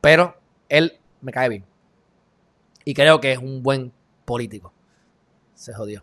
[0.00, 0.36] Pero
[0.68, 1.64] él me cae bien.
[2.84, 3.92] Y creo que es un buen
[4.24, 4.72] político.
[5.54, 6.02] Se jodió.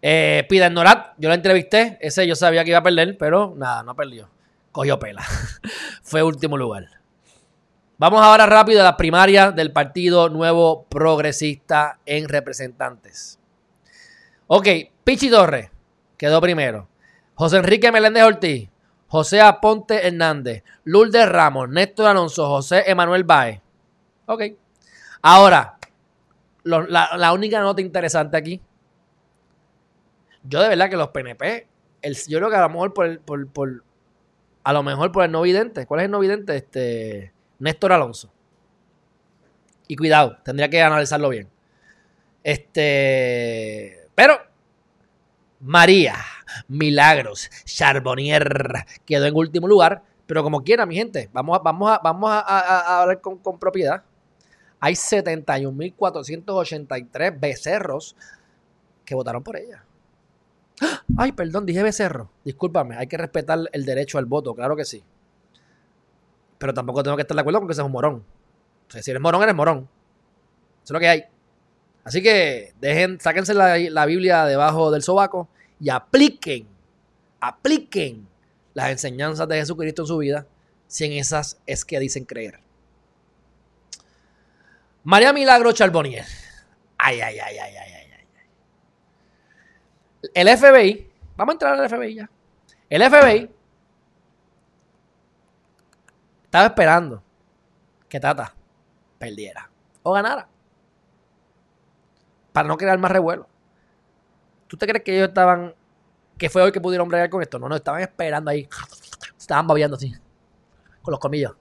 [0.00, 1.98] Eh, Pida Norat, yo lo entrevisté.
[2.00, 4.31] Ese yo sabía que iba a perder, pero nada, no perdió.
[4.72, 5.22] Cogió pela.
[6.02, 6.88] Fue último lugar.
[7.98, 13.38] Vamos ahora rápido a la primaria del Partido Nuevo Progresista en representantes.
[14.48, 14.66] Ok,
[15.04, 15.70] Pichi Torres
[16.16, 16.88] quedó primero.
[17.34, 18.68] José Enrique Meléndez Ortiz,
[19.06, 23.60] José Aponte Hernández, Lourdes Ramos, Néstor Alonso, José Emanuel Baez.
[24.26, 24.42] Ok.
[25.22, 25.78] Ahora,
[26.64, 28.60] la, única nota interesante aquí.
[30.42, 31.68] Yo de verdad que los PNP,
[32.02, 33.84] el, yo creo que a lo mejor por, por-
[34.64, 35.86] a lo mejor por el no vidente.
[35.86, 36.56] ¿Cuál es el no vidente?
[36.56, 38.32] Este, Néstor Alonso.
[39.88, 41.50] Y cuidado, tendría que analizarlo bien.
[42.42, 44.40] Este, pero
[45.60, 46.16] María
[46.68, 52.00] Milagros Charbonnier quedó en último lugar, pero como quiera, mi gente, vamos a, vamos a,
[52.02, 54.02] vamos a, hablar con propiedad.
[54.80, 58.16] Hay 71.483 becerros
[59.04, 59.84] que votaron por ella.
[61.16, 62.30] Ay, perdón, dije becerro.
[62.44, 65.02] Discúlpame, hay que respetar el derecho al voto, claro que sí.
[66.58, 68.24] Pero tampoco tengo que estar de acuerdo con que seas un morón.
[68.88, 69.88] O sea, si eres morón, eres morón.
[70.82, 71.24] Eso es lo que hay.
[72.04, 75.48] Así que dejen, sáquense la, la Biblia debajo del sobaco
[75.80, 76.66] y apliquen,
[77.40, 78.26] apliquen
[78.74, 80.46] las enseñanzas de Jesucristo en su vida,
[80.86, 82.60] si en esas es que dicen creer.
[85.04, 86.24] María Milagro Charbonnier.
[86.98, 88.01] Ay, ay, ay, ay, ay.
[90.34, 92.30] El FBI, vamos a entrar al FBI ya.
[92.88, 93.50] El FBI
[96.44, 97.22] estaba esperando
[98.08, 98.54] que Tata
[99.18, 99.70] perdiera
[100.02, 100.46] o ganara
[102.52, 103.48] para no crear más revuelo.
[104.68, 105.74] ¿Tú te crees que ellos estaban,
[106.38, 107.58] que fue hoy que pudieron bregar con esto?
[107.58, 108.68] No, no, estaban esperando ahí.
[109.38, 110.14] Estaban babeando así,
[111.02, 111.56] con los colmillos,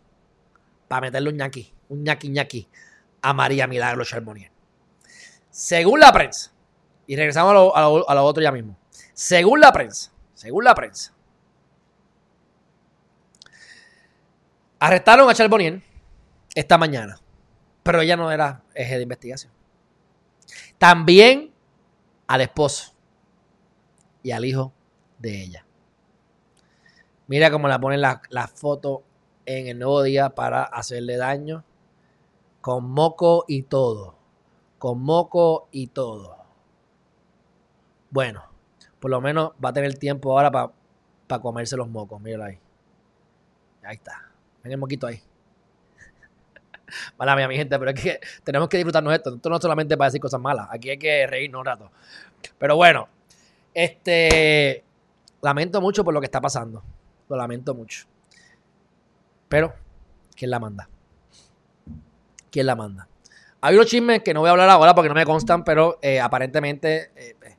[0.88, 2.70] para meterle un ñaqui, un ñaqui ñaqui
[3.22, 4.52] a María Milagro Charbonnier.
[5.50, 6.52] Según la prensa,
[7.12, 8.78] y regresamos a lo, a otro ya mismo.
[9.14, 11.14] Según la prensa, según la prensa,
[14.80, 15.82] arrestaron a Charbonnier
[16.56, 17.20] esta mañana,
[17.84, 19.52] pero ella no era eje de investigación.
[20.78, 21.52] También
[22.28, 22.94] al esposo
[24.24, 24.72] y al hijo
[25.20, 25.66] de ella.
[27.28, 29.04] Mira cómo la ponen la, la foto
[29.46, 31.66] en el nuevo día para hacerle daño.
[32.62, 34.16] Con moco y todo.
[34.80, 36.41] Con moco y todo.
[38.12, 38.44] Bueno,
[39.00, 42.22] por lo menos va a tener tiempo ahora para comerse los mocos.
[42.22, 42.60] Míralo ahí.
[43.84, 44.30] Ahí está.
[44.64, 45.20] Ven el moquito ahí.
[47.18, 49.36] Mala mía, mi gente, pero es que tenemos que disfrutarnos de esto.
[49.36, 50.68] Esto no es solamente para decir cosas malas.
[50.70, 51.92] Aquí hay que reírnos un rato.
[52.60, 53.08] Pero bueno,
[53.74, 54.84] este.
[55.42, 56.84] Lamento mucho por lo que está pasando.
[57.28, 58.06] Lo lamento mucho.
[59.50, 59.74] Pero,
[60.36, 60.88] ¿quién la manda?
[62.52, 63.08] ¿Quién la manda?
[63.62, 66.20] Hay unos chismes que no voy a hablar ahora porque no me constan, pero eh,
[66.20, 67.58] aparentemente eh, eh,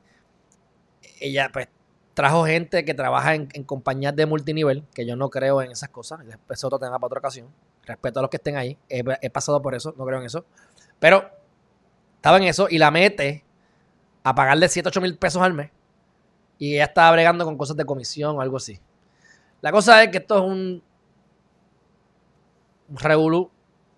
[1.19, 1.67] ella pues
[2.13, 5.89] trajo gente que trabaja en, en compañías de multinivel, que yo no creo en esas
[5.89, 6.21] cosas.
[6.49, 7.47] Es otro tema para otra ocasión.
[7.85, 8.77] Respeto a los que estén ahí.
[8.89, 10.45] He, he pasado por eso, no creo en eso.
[10.99, 11.29] Pero
[12.15, 13.43] estaba en eso y la mete
[14.23, 15.71] a pagarle 7, 8 mil pesos al mes.
[16.57, 18.79] Y ella estaba bregando con cosas de comisión o algo así.
[19.61, 20.83] La cosa es que esto es un,
[22.89, 23.51] un revolú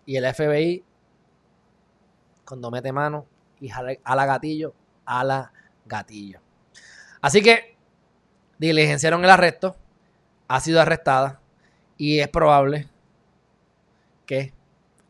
[0.05, 0.83] y el FBI
[2.45, 3.25] cuando mete mano
[3.59, 4.73] y jala, ala gatillo,
[5.05, 5.51] ala
[5.85, 6.44] gatillo.
[7.25, 7.75] Así que
[8.59, 9.75] diligenciaron el arresto,
[10.47, 11.41] ha sido arrestada
[11.97, 12.87] y es probable
[14.27, 14.53] que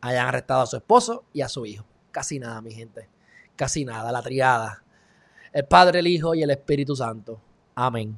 [0.00, 1.84] hayan arrestado a su esposo y a su hijo.
[2.12, 3.06] Casi nada, mi gente.
[3.54, 4.82] Casi nada, la triada.
[5.52, 7.38] El Padre, el Hijo y el Espíritu Santo.
[7.74, 8.16] Amén.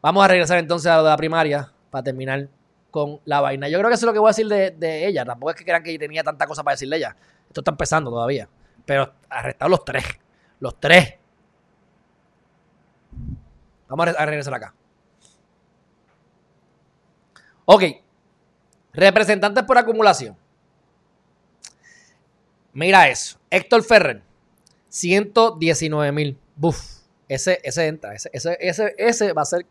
[0.00, 2.48] Vamos a regresar entonces a la primaria para terminar
[2.92, 3.68] con la vaina.
[3.68, 5.24] Yo creo que eso es lo que voy a decir de, ella.
[5.24, 7.16] Tampoco es que crean que tenía tanta cosa para decirle ella.
[7.48, 8.48] Esto está empezando todavía.
[8.84, 10.04] Pero arrestados los tres.
[10.60, 11.25] Los tres.
[13.88, 14.74] Vamos a, re- a regresar acá.
[17.64, 17.82] Ok.
[18.92, 20.36] Representantes por acumulación.
[22.72, 23.38] Mira eso.
[23.50, 24.22] Héctor Ferrer.
[24.88, 26.38] 119 mil.
[26.56, 27.00] Buf.
[27.28, 28.14] Ese, ese entra.
[28.14, 29.66] Ese, ese, ese, ese va a ser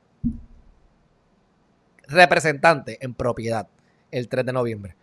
[2.07, 3.67] representante en propiedad
[4.11, 4.95] el 3 de noviembre.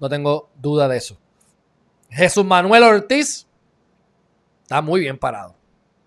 [0.00, 1.16] No tengo duda de eso.
[2.10, 3.46] Jesús Manuel Ortiz
[4.62, 5.54] está muy bien parado.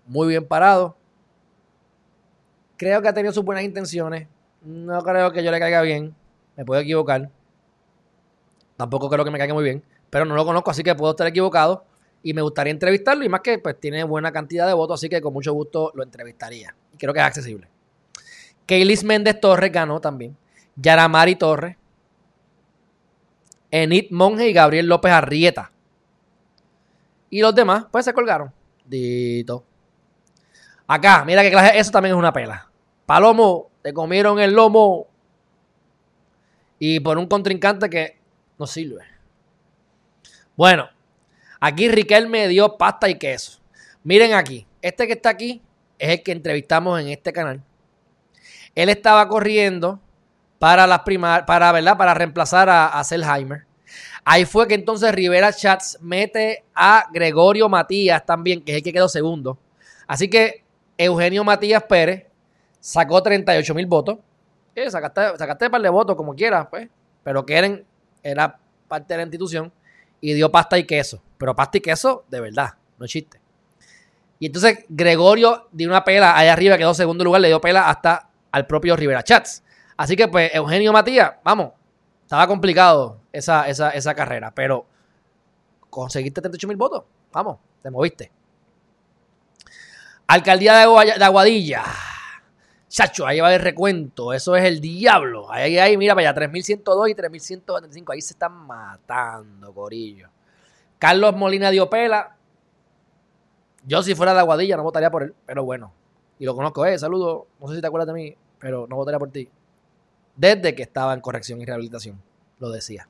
[0.06, 0.96] Muy bien parado.
[2.78, 4.28] Creo que ha tenido sus buenas intenciones.
[4.62, 6.14] No creo que yo le caiga bien.
[6.56, 7.28] Me puedo equivocar.
[8.76, 9.82] Tampoco creo que me caiga muy bien.
[10.08, 11.84] Pero no lo conozco, así que puedo estar equivocado.
[12.22, 13.24] Y me gustaría entrevistarlo.
[13.24, 16.04] Y más que pues tiene buena cantidad de votos, así que con mucho gusto lo
[16.04, 16.74] entrevistaría.
[16.94, 17.68] Y creo que es accesible.
[18.64, 20.36] Keilis Méndez Torres ganó también.
[20.76, 21.76] Yaramari Torres.
[23.72, 25.72] Enid Monge y Gabriel López Arrieta.
[27.28, 28.52] Y los demás, pues se colgaron.
[28.84, 29.64] Dito.
[30.86, 31.78] Acá, mira que clase.
[31.78, 32.67] Eso también es una pela.
[33.08, 35.06] Palomo, te comieron el lomo.
[36.78, 38.18] Y por un contrincante que
[38.58, 39.00] no sirve.
[40.54, 40.90] Bueno,
[41.58, 43.60] aquí Riquel me dio pasta y queso.
[44.04, 44.66] Miren aquí.
[44.82, 45.62] Este que está aquí
[45.98, 47.62] es el que entrevistamos en este canal.
[48.74, 49.98] Él estaba corriendo
[50.58, 51.96] para las primar para, ¿verdad?
[51.96, 53.64] Para reemplazar a, a Selheimer.
[54.22, 58.92] Ahí fue que entonces Rivera Chats mete a Gregorio Matías también, que es el que
[58.92, 59.58] quedó segundo.
[60.06, 60.62] Así que
[60.98, 62.27] Eugenio Matías Pérez
[62.80, 64.18] sacó 38 mil votos.
[64.74, 66.88] Eh, sacaste, sacaste un par de votos como quieras, pues.
[67.22, 67.84] Pero que
[68.22, 69.72] era parte de la institución
[70.20, 71.22] y dio pasta y queso.
[71.36, 73.40] Pero pasta y queso de verdad, no chiste.
[74.38, 78.30] Y entonces Gregorio dio una pela allá arriba, quedó segundo lugar, le dio pela hasta
[78.52, 79.64] al propio Rivera Chats.
[79.96, 81.72] Así que pues Eugenio Matías, vamos,
[82.22, 84.86] estaba complicado esa, esa, esa carrera, pero
[85.90, 88.30] conseguiste 38 mil votos, vamos, te moviste.
[90.28, 91.84] Alcaldía de, Aguadilla.
[92.88, 94.32] Chacho, ahí va el recuento.
[94.32, 95.50] Eso es el diablo.
[95.52, 98.12] Ahí, ahí, mira para allá, 3102 y 3125.
[98.12, 100.28] Ahí se están matando, Corillo.
[100.98, 102.36] Carlos Molina dio pela.
[103.84, 105.92] Yo, si fuera de Aguadilla, no votaría por él, pero bueno.
[106.38, 106.98] Y lo conozco, eh.
[106.98, 107.46] Saludo.
[107.60, 109.48] No sé si te acuerdas de mí, pero no votaría por ti.
[110.34, 112.20] Desde que estaba en corrección y rehabilitación.
[112.58, 113.08] Lo decía.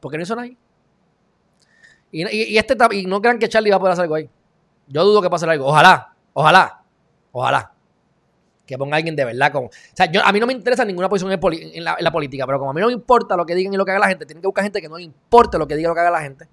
[0.00, 0.56] Porque no hizo nada ahí.
[2.10, 4.28] Y, y, este, y no crean que Charlie va a poder hacer algo ahí.
[4.86, 5.66] Yo dudo que pase algo.
[5.66, 6.82] Ojalá, ojalá,
[7.32, 7.71] ojalá.
[8.66, 9.66] Que ponga alguien de verdad como.
[9.66, 12.70] O sea, yo, a mí no me interesa ninguna posición en, la, política, pero como
[12.70, 14.40] a mí no me importa lo que digan y lo que haga la gente, tienen
[14.40, 16.20] que buscar gente que no le importe lo que diga y lo que haga la
[16.20, 16.48] gente.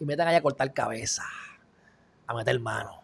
[0.00, 1.24] Y metan ahí a cortar cabeza,
[2.26, 3.00] a meter mano.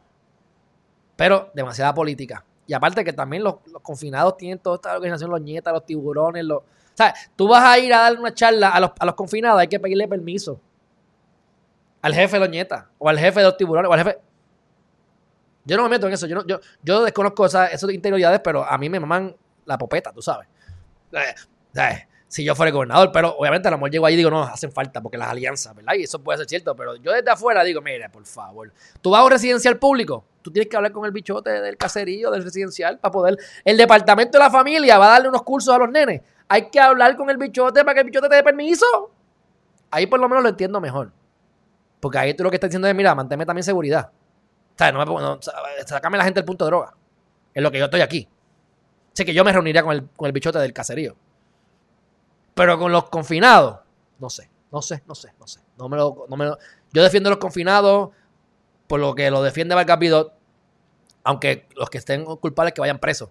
[1.17, 2.45] Pero demasiada política.
[2.67, 6.59] Y aparte que también los, confinados tienen toda esta organización, los nietas, los tiburones, los.
[6.59, 9.61] O sea, tú vas a ir a darle una charla a los, a los confinados,
[9.61, 10.61] hay que pedirle permiso
[12.03, 14.19] al jefe de Doñeta, o al jefe de los tiburones, o al jefe.
[15.65, 18.79] Yo no me meto en eso, yo, yo, yo desconozco esas, esas interioridades, pero a
[18.79, 19.35] mí me maman
[19.67, 20.49] la popeta, tú sabes.
[21.13, 21.35] Eh,
[21.77, 24.45] eh, si yo fuera gobernador, pero obviamente a lo mejor llego ahí y digo, no,
[24.45, 25.95] hacen falta porque las alianzas, ¿verdad?
[25.95, 29.21] Y eso puede ser cierto, pero yo desde afuera digo, mira, por favor, tú vas
[29.21, 32.99] a un residencial público, tú tienes que hablar con el bichote del caserío, del residencial,
[33.01, 33.37] para poder.
[33.65, 36.23] El departamento de la familia va a darle unos cursos a los nenes.
[36.49, 38.87] Hay que hablar con el bichote para que el bichote te dé permiso.
[39.91, 41.11] Ahí por lo menos lo entiendo mejor.
[41.99, 44.11] Porque ahí tú lo que estás diciendo es, mira, manténme también seguridad.
[44.81, 45.39] Sea, no me no,
[45.85, 46.95] sacame la gente del punto de droga.
[47.53, 48.27] Es lo que yo estoy aquí.
[49.13, 51.17] Sé que yo me reuniría con el, con el bichote del caserío.
[52.55, 53.81] Pero con los confinados,
[54.19, 55.61] no sé, no sé, no sé, no sé.
[55.77, 56.47] No me lo, no me
[56.93, 58.11] yo defiendo a los confinados
[58.87, 59.99] por lo que lo defiende Vargas
[61.23, 63.29] aunque los que estén culpables que vayan presos.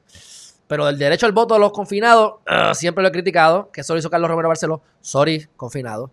[0.68, 3.93] Pero el derecho al voto de los confinados, ah, siempre lo he criticado, que eso
[3.93, 4.84] lo hizo Carlos Romero Barceló.
[5.02, 6.12] Sorry, confinado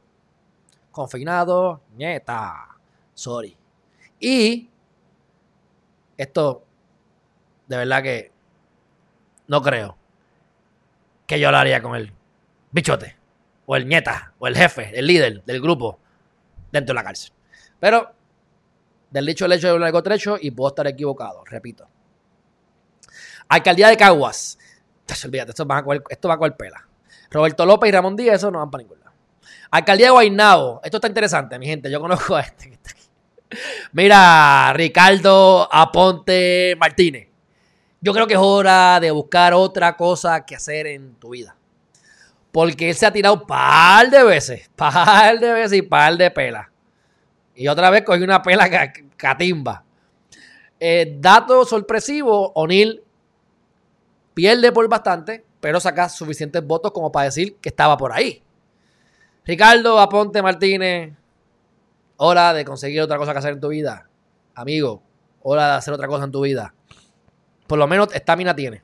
[0.96, 2.78] confinado, nieta,
[3.12, 3.54] sorry.
[4.18, 4.70] Y
[6.16, 6.64] esto,
[7.66, 8.32] de verdad que
[9.48, 9.96] no creo
[11.26, 12.12] que yo lo haría con el
[12.70, 13.16] bichote,
[13.66, 15.98] o el nieta, o el jefe, el líder del grupo
[16.70, 17.32] dentro de la cárcel.
[17.80, 18.12] Pero
[19.10, 21.88] del dicho el hecho de un largo trecho y puedo estar equivocado, repito.
[23.48, 24.58] Alcaldía de Caguas.
[25.24, 26.86] Olvídate, esto va a coger, esto va a coger pela.
[27.30, 29.12] Roberto López y Ramón Díaz, eso no van para ningún lado.
[29.70, 30.80] Alcaldía de Guaynabo.
[30.82, 31.90] Esto está interesante, mi gente.
[31.90, 33.05] Yo conozco a este que está aquí.
[33.92, 37.28] Mira, Ricardo Aponte Martínez.
[38.00, 41.56] Yo creo que es hora de buscar otra cosa que hacer en tu vida.
[42.52, 46.68] Porque él se ha tirado par de veces, par de veces y par de pelas.
[47.54, 48.68] Y otra vez cogió una pela
[49.16, 49.82] catimba.
[50.78, 53.02] Eh, dato sorpresivo, O'Neill
[54.34, 58.42] pierde por bastante, pero saca suficientes votos como para decir que estaba por ahí.
[59.44, 61.14] Ricardo Aponte Martínez,
[62.16, 64.08] hora de conseguir otra cosa que hacer en tu vida.
[64.54, 65.02] Amigo,
[65.42, 66.74] hora de hacer otra cosa en tu vida.
[67.66, 68.82] Por lo menos estamina tiene.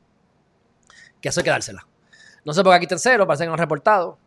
[1.21, 1.87] Que eso hay que dársela.
[2.45, 4.19] No sé por qué aquí tercero, parece que no han reportado.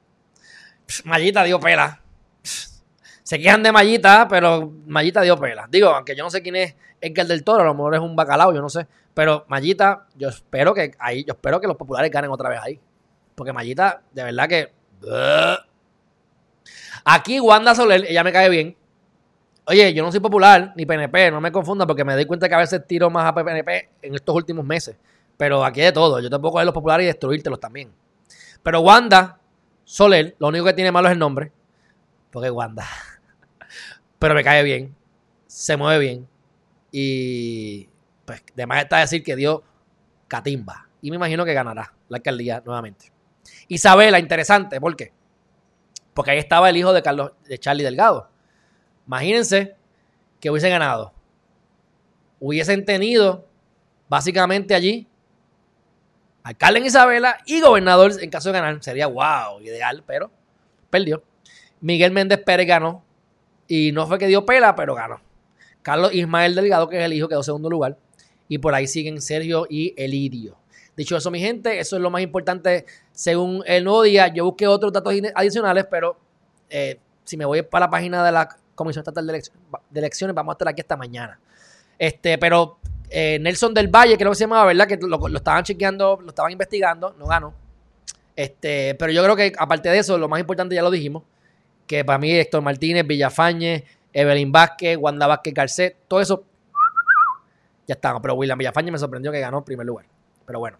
[1.03, 2.01] Mallita dio pela.
[2.41, 5.67] Se quejan de Mallita, pero Mallita dio pela.
[5.69, 8.15] Digo, aunque yo no sé quién es Edgar del Toro, a lo mejor es un
[8.15, 8.87] bacalao, yo no sé.
[9.13, 12.79] Pero Mallita, yo espero que ahí, yo espero que los populares ganen otra vez ahí.
[13.33, 14.73] Porque Mallita, de verdad que.
[17.03, 18.77] Aquí Wanda Soler, ella me cae bien.
[19.67, 22.55] Oye, yo no soy popular ni PNP, no me confunda porque me doy cuenta que
[22.55, 24.95] a veces tiro más a PNP en estos últimos meses.
[25.37, 26.19] Pero aquí de todo.
[26.19, 27.91] Yo puedo coger los populares y destruírtelos también.
[28.61, 29.39] Pero Wanda
[29.83, 31.51] Soler, lo único que tiene malo es el nombre.
[32.31, 32.85] Porque Wanda.
[34.19, 34.95] Pero me cae bien.
[35.47, 36.27] Se mueve bien.
[36.91, 37.89] Y
[38.25, 39.63] pues, además está decir que dio
[40.27, 40.87] catimba.
[41.01, 43.11] Y me imagino que ganará la alcaldía nuevamente.
[43.67, 44.79] Isabela, interesante.
[44.79, 45.11] ¿Por qué?
[46.13, 48.29] Porque ahí estaba el hijo de Carlos, de Charlie Delgado.
[49.07, 49.75] Imagínense
[50.39, 51.13] que hubiesen ganado.
[52.39, 53.45] Hubiesen tenido
[54.07, 55.07] básicamente allí
[56.43, 58.83] alcalde en Isabela y gobernador en caso de ganar.
[58.83, 60.29] Sería wow, ideal, pero
[60.89, 61.23] perdió.
[61.81, 63.03] Miguel Méndez Pérez ganó.
[63.67, 65.19] Y no fue que dio pela, pero ganó.
[65.81, 67.97] Carlos Ismael Delgado, que es el hijo, quedó segundo lugar.
[68.47, 70.55] Y por ahí siguen Sergio y Elidio.
[70.95, 74.27] Dicho eso, mi gente, eso es lo más importante según el nuevo día.
[74.27, 76.17] Yo busqué otros datos adicionales, pero
[76.69, 79.41] eh, si me voy para la página de la Comisión Estatal de
[79.93, 81.39] Elecciones, vamos a estar aquí hasta mañana.
[81.97, 82.77] Este, pero
[83.09, 84.87] eh, Nelson del Valle, creo que se llamaba, ¿verdad?
[84.87, 87.53] Que lo, estaban chequeando, lo estaban investigando, no ganó.
[88.35, 91.23] Este, pero yo creo que aparte de eso, lo más importante ya lo dijimos,
[91.87, 96.43] que para mí Héctor Martínez, Villafañe, Evelyn Vázquez, Wanda Vázquez Garcet, todo eso
[97.87, 98.19] ya está.
[98.21, 100.05] Pero William Villafañe me sorprendió que ganó en primer lugar.
[100.45, 100.77] Pero bueno.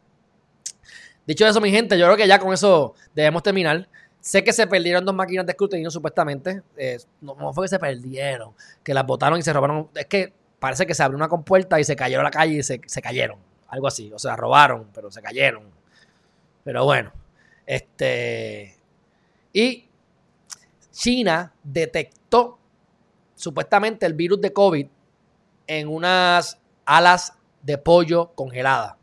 [1.26, 3.88] Dicho eso, mi gente, yo creo que ya con eso debemos terminar.
[4.26, 6.64] Sé que se perdieron dos máquinas de escrutinio, supuestamente.
[6.76, 9.88] Eh, no, fue que se perdieron, que las botaron y se robaron.
[9.94, 12.64] Es que parece que se abrió una compuerta y se cayeron a la calle y
[12.64, 13.38] se, cayeron.
[13.68, 14.12] Algo así.
[14.12, 15.66] O sea, robaron, pero se cayeron.
[16.64, 17.14] Pero bueno.
[17.68, 18.76] Este.
[19.54, 19.90] Y
[20.92, 22.58] China detectó
[23.36, 24.88] supuestamente el virus de COVID
[25.68, 28.96] en unas alas de pollo congeladas.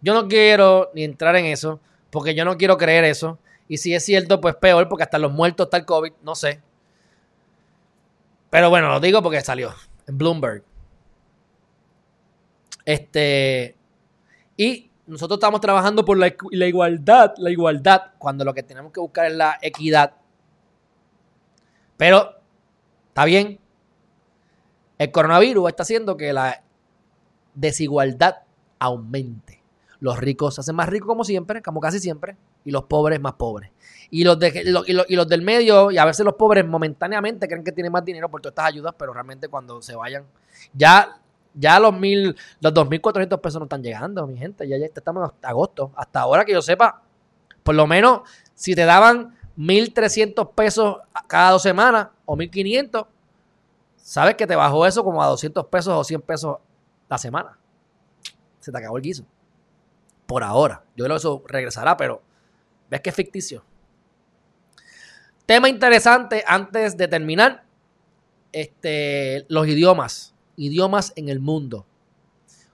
[0.00, 3.38] Yo no quiero ni entrar en eso, porque yo no quiero creer eso.
[3.70, 6.60] Y si es cierto, pues peor, porque hasta los muertos está el COVID, no sé.
[8.50, 9.72] Pero bueno, lo digo porque salió
[10.08, 10.64] en Bloomberg.
[12.84, 13.76] Este.
[14.56, 18.98] Y nosotros estamos trabajando por la, la, igualdad, la igualdad, cuando lo que tenemos que
[18.98, 20.14] buscar es la equidad.
[21.96, 22.40] Pero,
[23.06, 23.60] está bien.
[24.98, 26.64] El coronavirus está haciendo que la
[27.54, 28.38] desigualdad
[28.80, 29.62] aumente.
[30.00, 33.34] Los ricos se hacen más ricos como siempre, como casi siempre y los pobres más
[33.34, 33.70] pobres.
[34.10, 34.62] Y los, de,
[35.08, 38.28] y, los, del medio, y a veces los pobres momentáneamente creen que tienen más dinero
[38.28, 40.24] por todas estas ayudas, pero realmente cuando se vayan,
[40.74, 41.20] ya,
[41.54, 44.66] ya los mil, los 2.400 pesos no están llegando, mi gente.
[44.66, 45.92] Ya, ya estamos en agosto.
[45.94, 47.02] Hasta ahora que yo sepa,
[47.62, 48.22] por lo menos
[48.54, 50.98] si te daban 1.300 pesos
[51.28, 53.06] cada dos semanas o 1.500,
[53.96, 56.56] sabes que te bajó eso como a 200 pesos o 100 pesos
[57.08, 57.56] la semana.
[58.58, 59.24] Se te acabó el guiso.
[60.26, 60.82] Por ahora.
[60.96, 62.22] Yo creo que eso regresará, pero
[62.90, 63.64] ¿Ves que es ficticio?
[65.46, 67.64] Tema interesante antes de terminar.
[68.52, 70.34] Este, los idiomas.
[70.56, 71.86] Idiomas en el mundo.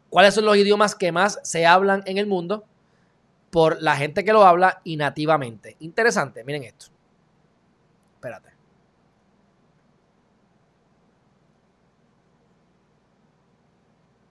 [0.09, 2.65] ¿Cuáles son los idiomas que más se hablan en el mundo?
[3.51, 5.77] Por la gente que lo habla y nativamente.
[5.81, 6.87] Interesante, miren esto.
[8.15, 8.51] Espérate.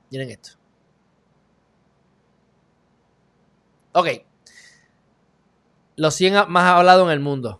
[0.09, 0.51] Miren esto.
[3.93, 4.24] Ok
[5.95, 7.59] los 100 más hablados en el mundo.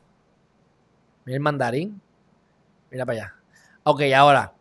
[1.26, 2.02] Mira el mandarín.
[2.92, 3.36] Mira para allá.
[3.84, 4.54] Ok, ahora.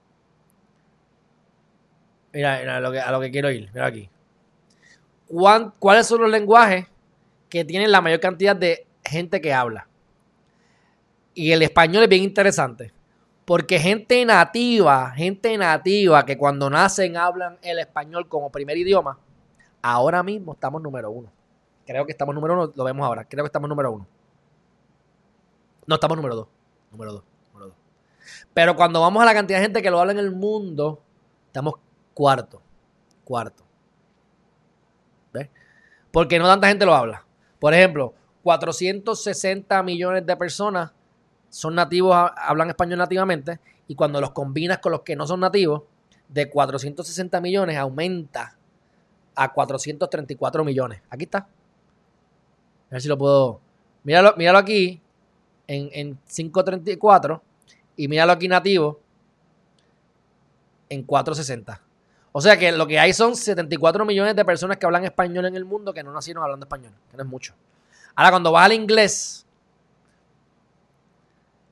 [2.33, 3.71] Mira, a, lo que, a lo que quiero ir.
[3.73, 4.11] Mira aquí.
[5.79, 6.87] ¿Cuáles son los lenguajes
[7.49, 9.89] que tienen la mayor cantidad de gente que habla?
[11.35, 12.93] Y el español es bien interesante.
[13.45, 19.19] Porque gente nativa, gente nativa que cuando nacen hablan el español como primer idioma,
[19.83, 21.31] ahora mismo estamos número uno.
[21.87, 23.25] Creo que estamos número uno, lo vemos ahora.
[23.25, 24.07] Creo que estamos número uno.
[25.87, 26.49] No, estamos número dos.
[26.91, 27.23] Número dos.
[27.53, 27.77] Número dos.
[28.55, 31.03] Pero cuando vamos a la cantidad de gente que lo habla en el mundo,
[31.47, 31.75] estamos
[32.15, 32.63] cuarto.
[33.25, 33.65] Cuarto.
[35.33, 35.51] ¿Ves?
[36.11, 37.25] Porque no tanta gente lo habla.
[37.59, 40.93] Por ejemplo, 460 millones de personas
[41.49, 45.83] son nativos, hablan español nativamente, y cuando los combinas con los que no son nativos,
[46.29, 48.57] de 460 millones aumenta
[49.35, 51.03] a 434 millones.
[51.11, 51.49] Aquí está.
[52.91, 53.61] A ver si lo puedo.
[54.03, 55.01] Míralo, míralo aquí
[55.67, 57.43] en, en 534
[57.97, 59.01] y míralo aquí nativo
[60.89, 61.81] en 460.
[62.33, 65.55] O sea que lo que hay son 74 millones de personas que hablan español en
[65.55, 67.55] el mundo que no nacieron hablando español, que no es mucho.
[68.17, 69.47] Ahora, cuando vas al inglés,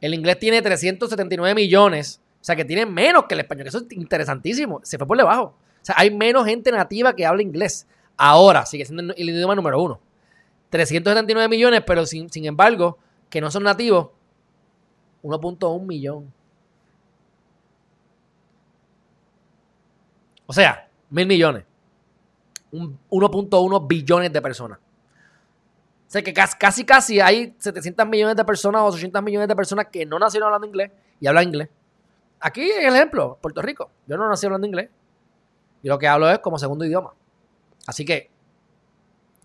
[0.01, 3.93] el inglés tiene 379 millones, o sea que tiene menos que el español, eso es
[3.93, 5.43] interesantísimo, se fue por debajo.
[5.45, 7.87] O sea, hay menos gente nativa que habla inglés.
[8.17, 10.01] Ahora sigue siendo el idioma número uno.
[10.73, 12.97] 379 millones, pero sin, embargo,
[13.29, 14.09] que no son nativos,
[15.23, 16.33] 1.1 millón.
[20.47, 21.65] O sea, mil millones.
[22.73, 24.79] 1.1 billones de personas.
[24.79, 29.89] O sea que casi, casi hay 700 millones de personas o 800 millones de personas
[29.93, 31.69] que no nacieron hablando inglés y hablan inglés.
[32.41, 33.91] Aquí, el ejemplo, Puerto Rico.
[34.07, 34.89] Yo no nací hablando inglés.
[35.83, 37.13] Y lo que hablo es como segundo idioma.
[37.87, 38.31] Así que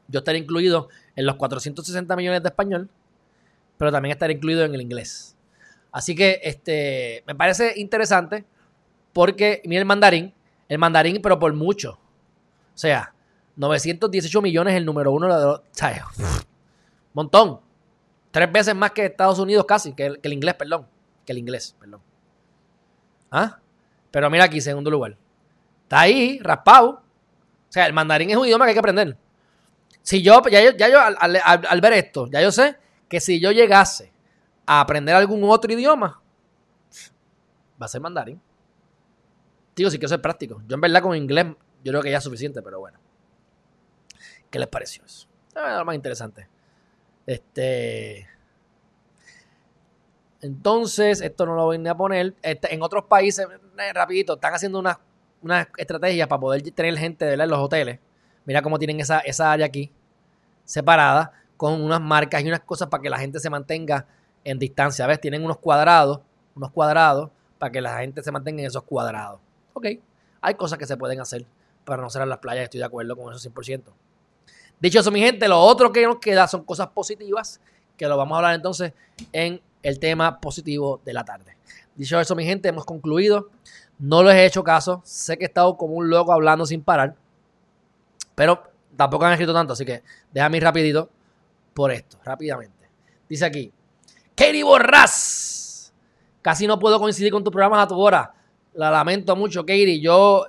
[0.08, 2.89] yo estaré incluido en los 460 millones de español,
[3.78, 5.36] pero también estará incluido en el inglés.
[5.91, 8.45] Así que este, me parece interesante
[9.11, 10.34] porque, mira el mandarín,
[10.70, 11.93] el mandarín, pero por mucho.
[11.93, 13.13] O sea,
[13.55, 15.61] 918 millones el número uno de los.
[17.13, 17.59] montón.
[18.30, 20.86] Tres veces más que Estados Unidos casi, que el, que el inglés, perdón.
[21.26, 22.01] Que el inglés, perdón.
[23.32, 23.57] ¿Ah?
[24.11, 25.18] Pero mira aquí, segundo lugar.
[25.84, 26.89] Está ahí, raspado.
[26.89, 29.18] O sea, el mandarín es un idioma que hay que aprender.
[30.08, 32.78] Si yo, ya yo, al, ver esto, ya yo sé
[33.10, 34.14] que si yo llegase
[34.66, 36.22] a aprender algún otro idioma,
[37.82, 38.41] va a ser mandarín.
[39.76, 40.62] Digo, sí que eso es práctico.
[40.66, 41.47] Yo en verdad con inglés,
[41.84, 42.97] yo creo que ya es suficiente, pero bueno.
[44.49, 45.28] ¿Qué les pareció eso?
[45.53, 46.47] Ah, lo más interesante.
[47.26, 48.30] Este.
[50.39, 52.34] Entonces, esto no lo voy a poner.
[52.43, 53.45] Este, en otros países,
[53.78, 54.99] eh, rapidito, están haciendo unas
[55.41, 57.43] unas estrategias para poder tener gente ¿verdad?
[57.43, 57.99] en los hoteles.
[58.45, 59.91] Mira cómo tienen esa, esa área aquí
[60.68, 64.05] separada con unas marcas y unas cosas para que la gente se mantenga
[64.43, 65.07] en distancia.
[65.07, 65.20] ¿Ves?
[65.20, 66.20] Tienen unos cuadrados,
[66.55, 69.39] unos cuadrados para que la gente se mantenga en esos cuadrados.
[69.74, 69.88] Ok,
[70.41, 71.45] hay cosas que se pueden hacer
[71.86, 73.82] para no cerrar las playas, estoy de acuerdo con eso 100%.
[74.80, 77.59] Dicho eso, mi gente, lo otro que nos queda son cosas positivas,
[77.95, 78.93] que lo vamos a hablar entonces
[79.32, 81.55] en el tema positivo de la tarde.
[81.95, 83.49] Dicho eso, mi gente, hemos concluido.
[83.97, 85.01] No les he hecho caso.
[85.03, 87.15] Sé que he estado como un loco hablando sin parar.
[88.36, 88.61] Pero
[88.98, 91.10] tampoco han escrito tanto, así que déjame ir rapidito
[91.74, 92.89] por esto, rápidamente.
[93.30, 93.72] Dice aquí,
[94.36, 95.93] Katie Borrás.
[96.41, 98.34] Casi no puedo coincidir con tus programas a tu hora.
[98.74, 100.00] La lamento mucho, Katie.
[100.00, 100.45] Yo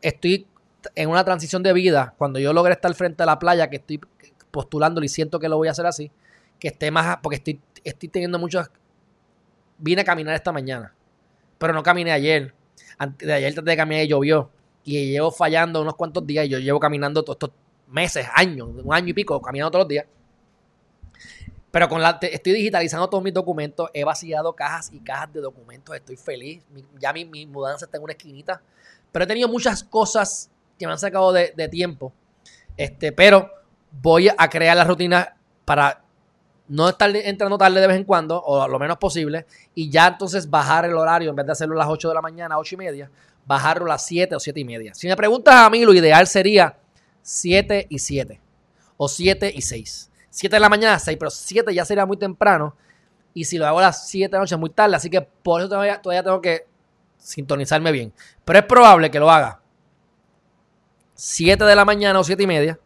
[0.00, 0.46] estoy
[0.94, 2.14] en una transición de vida.
[2.16, 4.00] Cuando yo logre estar frente a la playa, que estoy
[4.50, 6.10] postulándolo y siento que lo voy a hacer así,
[6.58, 8.70] que esté más, porque estoy, estoy teniendo muchas...
[9.78, 10.94] Vine a caminar esta mañana,
[11.58, 12.54] pero no caminé ayer.
[12.96, 14.50] Antes de ayer traté de caminar y llovió.
[14.84, 17.50] Y llevo fallando unos cuantos días y yo llevo caminando todos estos
[17.88, 20.06] meses, años, un año y pico, caminando todos los días.
[21.70, 25.94] Pero con la, estoy digitalizando todos mis documentos, he vaciado cajas y cajas de documentos,
[25.94, 26.62] estoy feliz.
[26.98, 28.62] Ya mi, mudanza está en una esquinita.
[29.12, 32.12] Pero he tenido muchas cosas que me han sacado de, tiempo.
[32.76, 33.50] Este, pero
[33.90, 36.02] voy a crear la rutina para
[36.68, 40.48] no estar entrando tarde de vez en cuando, o lo menos posible, y ya entonces
[40.48, 42.78] bajar el horario, en vez de hacerlo a las 8 de la mañana, 8 y
[42.78, 43.10] media,
[43.44, 44.94] bajarlo a las 7 o 7 y media.
[44.94, 46.76] Si me preguntas a mí, lo ideal sería
[47.26, 48.40] 7 y 7,
[48.96, 50.10] o 7 y 6.
[50.30, 52.76] 7 de la mañana, 6, pero 7 ya sería muy temprano,
[53.34, 55.20] y si lo hago a las 7 de la noche es muy tarde, así que
[55.20, 56.66] por eso todavía, todavía tengo que
[57.18, 58.12] sintonizarme bien.
[58.44, 59.60] Pero es probable que lo haga
[61.14, 62.78] 7 de la mañana o 7 y media,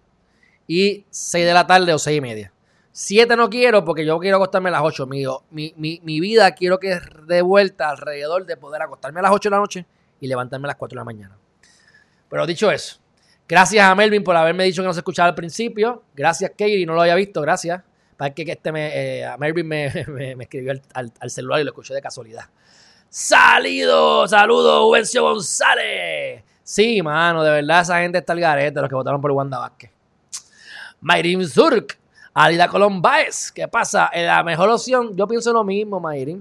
[0.67, 2.53] y 6 de la tarde o 6 y media.
[2.93, 5.07] 7 no quiero porque yo quiero acostarme a las 8.
[5.07, 9.51] Mi, mi, mi, vida quiero que de vuelta alrededor de poder acostarme a las 8
[9.51, 9.87] de la noche
[10.19, 11.37] y levantarme a las 4 de la mañana.
[12.31, 13.00] Pero dicho eso,
[13.51, 16.05] gracias a Melvin por haberme dicho que no se escuchaba al principio.
[16.15, 17.83] Gracias, Katie, no lo había visto, gracias.
[18.17, 19.87] Para que este eh, Melvin me,
[20.41, 22.45] escribió al, celular y lo escuché de casualidad.
[23.09, 24.29] ¡Salido!
[24.29, 26.45] ¡Saludos, Ubencio González!
[26.63, 29.91] Sí, mano, de verdad esa gente está al garete, los que votaron por Wanda Vázquez.
[31.01, 31.99] Mayrim Zurk,
[32.33, 33.03] Alida Colón.
[33.53, 34.11] ¿Qué pasa?
[34.13, 36.41] Eh, La mejor opción, yo pienso lo mismo, Mayrim.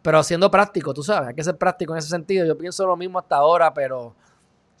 [0.00, 2.46] Pero siendo práctico, tú sabes, hay que ser práctico en ese sentido.
[2.46, 4.14] Yo pienso lo mismo hasta ahora, pero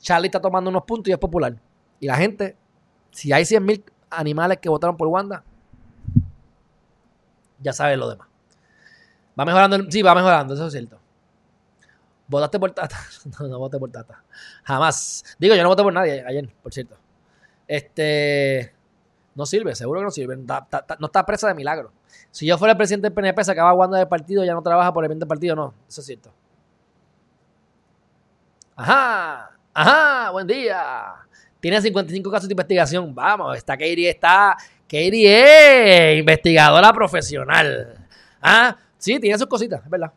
[0.00, 1.54] Charlie está tomando unos puntos y es popular.
[2.00, 2.56] Y la gente,
[3.10, 5.44] si hay 100 mil animales que votaron por Wanda,
[7.60, 8.26] ya sabes lo demás.
[9.38, 10.98] Va mejorando, sí, va mejorando, eso es cierto.
[12.26, 12.96] ¿Votaste por Tata?
[13.40, 14.22] No, no voté por Tata.
[14.64, 15.24] Jamás.
[15.38, 16.96] Digo, yo no voté por nadie ayer, por cierto.
[17.66, 18.72] Este.
[19.34, 20.36] No sirve, seguro que no sirve.
[20.36, 21.92] No está presa de milagro.
[22.30, 24.92] Si yo fuera el presidente del PNP, se acaba Wanda del partido, ya no trabaja
[24.92, 25.74] por el bien del partido, no.
[25.88, 26.32] Eso es cierto.
[28.76, 31.14] Ajá, ajá, buen día.
[31.60, 33.14] Tiene 55 casos de investigación.
[33.14, 34.56] Vamos, está Katie, está.
[34.84, 38.06] Katie es investigadora profesional.
[38.40, 40.12] Ah, sí, tiene sus cositas, es verdad.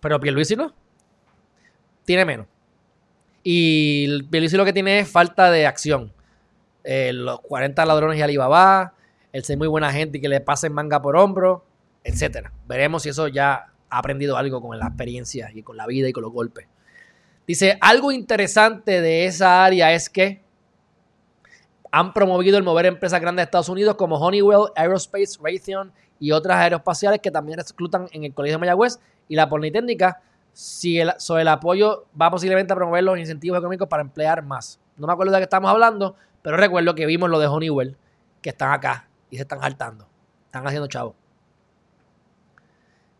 [0.00, 0.72] Pero Pierluisi no.
[2.04, 2.46] Tiene menos.
[3.42, 6.12] Y Pierluisi lo que tiene es falta de acción.
[6.84, 8.94] Eh, los 40 ladrones y Alibaba,
[9.32, 11.64] el ser muy buena gente y que le pasen manga por hombro,
[12.04, 12.52] etcétera.
[12.66, 16.12] Veremos si eso ya ha aprendido algo con la experiencia y con la vida y
[16.12, 16.66] con los golpes.
[17.46, 20.42] Dice, algo interesante de esa área es que
[21.90, 26.58] han promovido el mover empresas grandes de Estados Unidos como Honeywell, Aerospace, Raytheon y otras
[26.58, 28.98] aeroespaciales que también reclutan en el Colegio de Mayagüez
[29.28, 30.20] y la Politécnica.
[30.52, 34.80] Si el, sobre el apoyo va posiblemente a promover los incentivos económicos para emplear más.
[34.96, 37.96] No me acuerdo de qué estamos hablando, pero recuerdo que vimos lo de Honeywell,
[38.40, 40.06] que están acá y se están saltando.
[40.46, 41.14] Están haciendo chavo.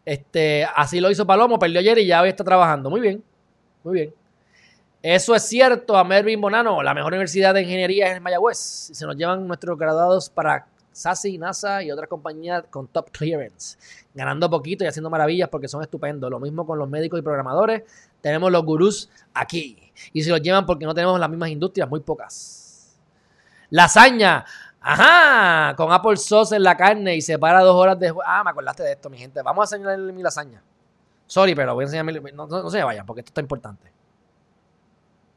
[0.04, 2.90] Este, así lo hizo Palomo, perdió ayer y ya hoy está trabajando.
[2.90, 3.22] Muy bien,
[3.84, 4.14] muy bien.
[5.02, 8.56] Eso es cierto a Mervin Bonano, la mejor universidad de ingeniería es en Mayagüez.
[8.56, 13.78] Se nos llevan nuestros graduados para SASI, NASA y otras compañías con top clearance,
[14.14, 16.30] ganando poquito y haciendo maravillas porque son estupendos.
[16.30, 17.82] Lo mismo con los médicos y programadores.
[18.20, 19.92] Tenemos los gurús aquí.
[20.12, 22.96] Y se los llevan porque no tenemos las mismas industrias, muy pocas.
[23.70, 24.44] Lasaña.
[24.80, 28.12] Ajá, con Apple Sauce en la carne y separa dos horas de...
[28.26, 29.40] Ah, me acordaste de esto, mi gente.
[29.42, 30.60] Vamos a enseñarle mi lasaña.
[31.32, 32.12] Sorry, pero voy a enseñar mi...
[32.32, 33.90] No, no, se vayan porque esto está importante.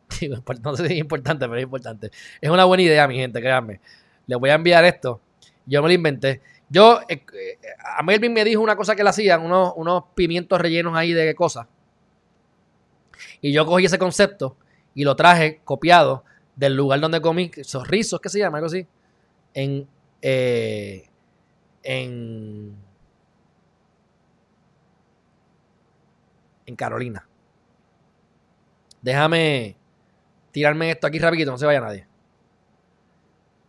[0.61, 2.11] No sé si es importante, pero es importante.
[2.41, 3.79] Es una buena idea, mi gente, créanme.
[4.27, 5.21] Les voy a enviar esto.
[5.65, 6.41] Yo me lo inventé.
[6.67, 7.57] Yo, eh, eh,
[7.97, 11.33] a Melvin me dijo una cosa que le hacían, unos, unos pimientos rellenos ahí de
[11.33, 11.65] cosas.
[13.39, 14.57] Y yo cogí ese concepto
[14.93, 16.25] y lo traje copiado
[16.57, 18.57] del lugar donde comí, Sorrisos, ¿qué se llama?
[18.57, 18.85] Algo así.
[19.53, 19.87] En,
[20.21, 21.07] eh,
[21.83, 22.75] en,
[26.65, 27.27] en Carolina.
[29.01, 29.77] Déjame
[30.51, 32.07] tirarme esto aquí rapidito, no se vaya nadie.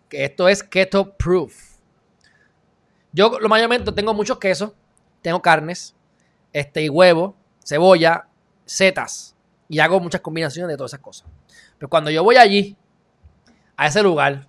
[0.09, 1.77] Que esto es keto proof.
[3.13, 4.73] Yo lo mayormente tengo muchos quesos,
[5.23, 5.95] tengo carnes,
[6.53, 8.29] este y huevo, cebolla,
[8.65, 9.37] setas
[9.69, 11.29] y hago muchas combinaciones de todas esas cosas.
[11.79, 12.77] Pero cuando yo voy allí
[13.77, 14.49] a ese lugar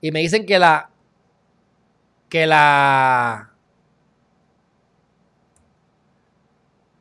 [0.00, 0.90] y me dicen que la
[2.28, 3.52] que la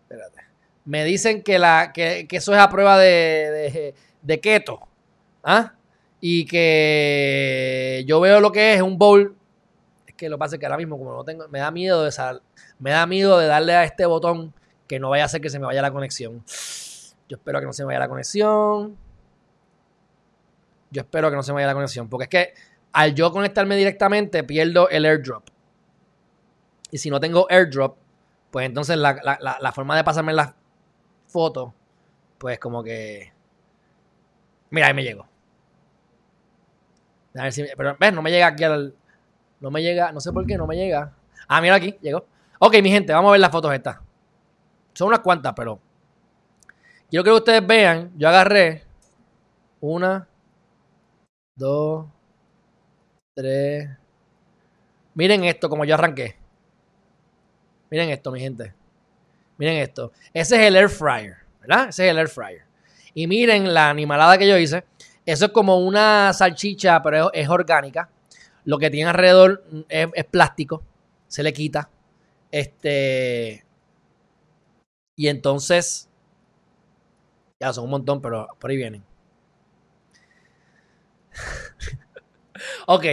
[0.01, 0.41] espérate,
[0.87, 4.79] me dicen que la que, eso es a prueba de, de, keto,
[5.43, 5.73] ¿ah?
[6.21, 9.35] Y que yo veo lo que es un bowl
[10.07, 12.03] es que lo que pasa es que ahora mismo como no tengo me da miedo
[12.03, 12.11] de
[12.79, 14.53] me da miedo de darle a este botón
[14.87, 16.43] que no vaya a hacer que se me vaya la conexión.
[17.27, 18.97] Yo espero que no se me vaya la conexión.
[20.89, 22.07] Yo espero que no se me vaya la conexión.
[22.07, 22.53] Porque es que
[22.93, 25.43] al yo conectarme directamente pierdo el airdrop.
[26.89, 27.97] Y si no tengo airdrop,
[28.51, 30.53] pues entonces la, forma de pasarme las
[31.27, 31.73] fotos,
[32.37, 33.31] pues como que...
[34.69, 35.27] Mira, ahí me llegó.
[37.35, 38.95] A ver si, pero ves, no me llega aquí al...
[39.59, 41.13] No me llega, no sé por qué, no me llega.
[41.47, 42.25] Ah, mira aquí, llegó.
[42.59, 43.97] Ok, mi gente, vamos a ver las fotos estas.
[44.93, 45.79] Son unas cuantas, pero...
[47.09, 48.83] Quiero que ustedes vean, yo agarré
[49.79, 50.27] una,
[51.55, 52.07] dos,
[53.33, 53.89] tres.
[55.13, 56.35] Miren esto, como yo arranqué.
[57.89, 58.76] Miren esto, mi gente.
[59.57, 60.11] Miren esto.
[60.33, 61.89] Ese es el air fryer, ¿verdad?
[61.89, 62.63] Ese es el air fryer.
[63.13, 64.83] Y miren la animalada que yo hice.
[65.25, 68.09] Eso es como una salchicha, pero es, orgánica.
[68.63, 70.83] Lo que tiene alrededor es, plástico.
[71.27, 71.89] Se le quita.
[72.51, 73.65] Este.
[75.15, 76.09] Y entonces.
[77.59, 79.03] Ya son un montón, pero por ahí vienen.
[82.87, 83.05] ok,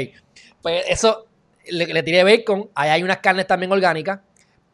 [0.62, 1.26] pues eso,
[1.66, 4.20] le, tiré bacon, ahí hay unas carnes también orgánicas,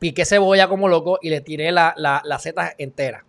[0.01, 3.25] piqué cebolla como loco y le tiré la, la, la seta entera.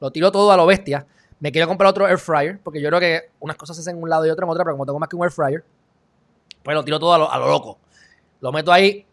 [0.00, 1.06] Lo tiro todo a lo bestia.
[1.38, 4.02] Me quiero comprar otro air fryer, porque yo creo que unas cosas se hacen en
[4.02, 5.62] un lado y otra en otra, pero como tengo más que un air fryer,
[6.64, 7.78] pues lo tiro todo a lo, a lo loco.
[8.40, 9.06] Lo meto ahí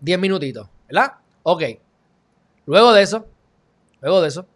[0.00, 1.14] 10 minutitos, ¿verdad?
[1.42, 1.62] Ok.
[2.66, 3.26] Luego de eso,
[4.00, 4.46] luego de eso,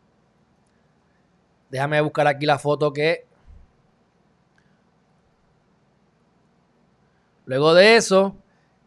[1.70, 3.24] déjame buscar aquí la foto que
[7.51, 8.36] Luego de eso,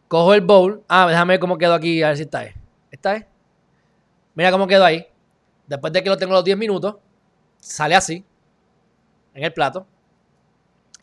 [0.08, 0.82] cojo el bowl.
[0.88, 2.54] Ah, déjame ver cómo quedó aquí, a ver si está ahí.
[4.34, 5.06] Mira cómo quedó ahí.
[5.66, 6.96] Después de que lo tengo los 10 minutos,
[7.58, 8.24] sale así,
[9.34, 9.86] en el plato.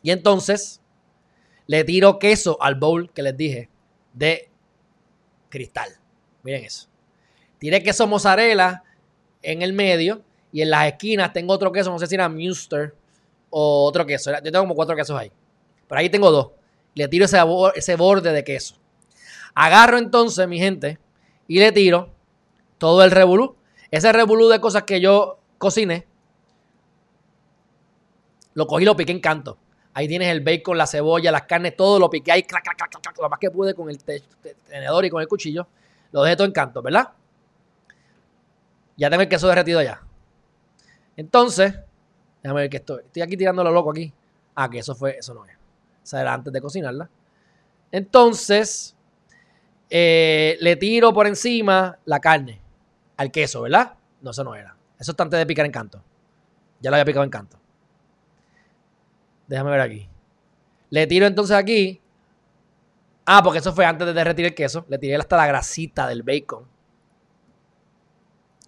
[0.03, 0.82] Y entonces,
[1.68, 3.69] le tiro queso al bowl que les dije,
[4.14, 4.49] de
[5.49, 5.90] cristal.
[6.44, 6.88] Miren eso.
[7.57, 8.84] Tiré queso mozzarella
[9.41, 12.95] en el medio y en las esquinas tengo otro queso, no sé si era Munster
[13.49, 14.32] o otro queso.
[14.32, 15.32] Yo tengo como cuatro quesos ahí.
[15.88, 16.52] Pero ahí tengo dos
[16.94, 17.38] le tiro ese,
[17.76, 18.76] ese borde de queso.
[19.53, 20.99] Agarro entonces, mi gente,
[21.52, 22.10] y le tiro
[22.78, 23.57] todo el revolú.
[23.91, 26.07] Ese revolú de cosas que yo cociné,
[28.53, 29.57] lo cogí y lo piqué en canto.
[29.94, 32.45] Ahí tienes el bacon, la cebolla, las carnes, todo lo piqué ahí,
[33.19, 35.68] lo más que pude con el tenedor y con el cuchillo.
[36.14, 37.10] Lo dejé todo en canto, ¿verdad?
[38.95, 40.02] Ya tengo el queso derretido ya.
[41.18, 41.76] Entonces,
[42.41, 43.02] déjame ver que estoy.
[43.03, 44.14] Estoy aquí tirándolo loco aquí.
[44.56, 46.14] Ah, que eso fue, eso no es.
[46.14, 47.10] O era antes de cocinarla.
[47.91, 48.95] Entonces,
[49.94, 52.62] eh, le tiro por encima la carne
[53.18, 53.96] al queso, ¿verdad?
[54.22, 54.74] No, eso no era.
[54.98, 56.02] Eso está antes de picar en canto.
[56.80, 57.60] Ya lo había picado en canto.
[59.48, 60.08] Déjame ver aquí.
[60.90, 62.02] Le tiro entonces aquí.
[63.26, 64.86] Ah, porque eso fue antes de derretir el queso.
[64.88, 66.66] Le tiré hasta la grasita del bacon.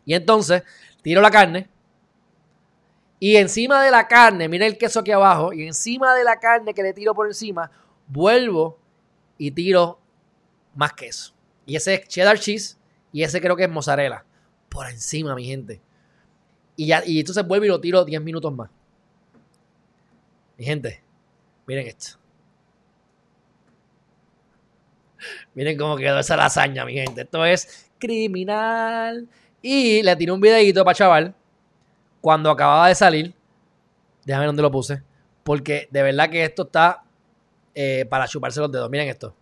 [0.03, 0.63] Y entonces
[1.01, 1.69] tiro la carne.
[3.17, 6.73] Y encima de la carne, mira el queso aquí abajo, y encima de la carne
[6.73, 7.71] que le tiro por encima,
[8.07, 8.77] vuelvo
[9.37, 10.02] y tiro
[10.75, 11.33] más queso.
[11.65, 12.77] Y ese es cheddar cheese
[13.11, 14.25] y ese creo que es mozzarella.
[14.69, 15.81] Por encima, mi gente.
[16.75, 18.69] Y, ya, y entonces vuelvo y lo tiro 10 minutos más.
[20.57, 21.01] Mi gente,
[21.67, 22.17] miren esto.
[25.53, 27.21] Miren cómo quedó esa lasaña, mi gente.
[27.21, 29.27] Esto es criminal.
[29.61, 31.35] Y le tiro un videito para chaval
[32.19, 33.33] cuando acababa de salir.
[34.25, 35.01] Déjame ver dónde lo puse.
[35.43, 37.03] Porque de verdad que esto está
[37.75, 38.89] eh, para chuparse los dedos.
[38.89, 39.35] Miren esto.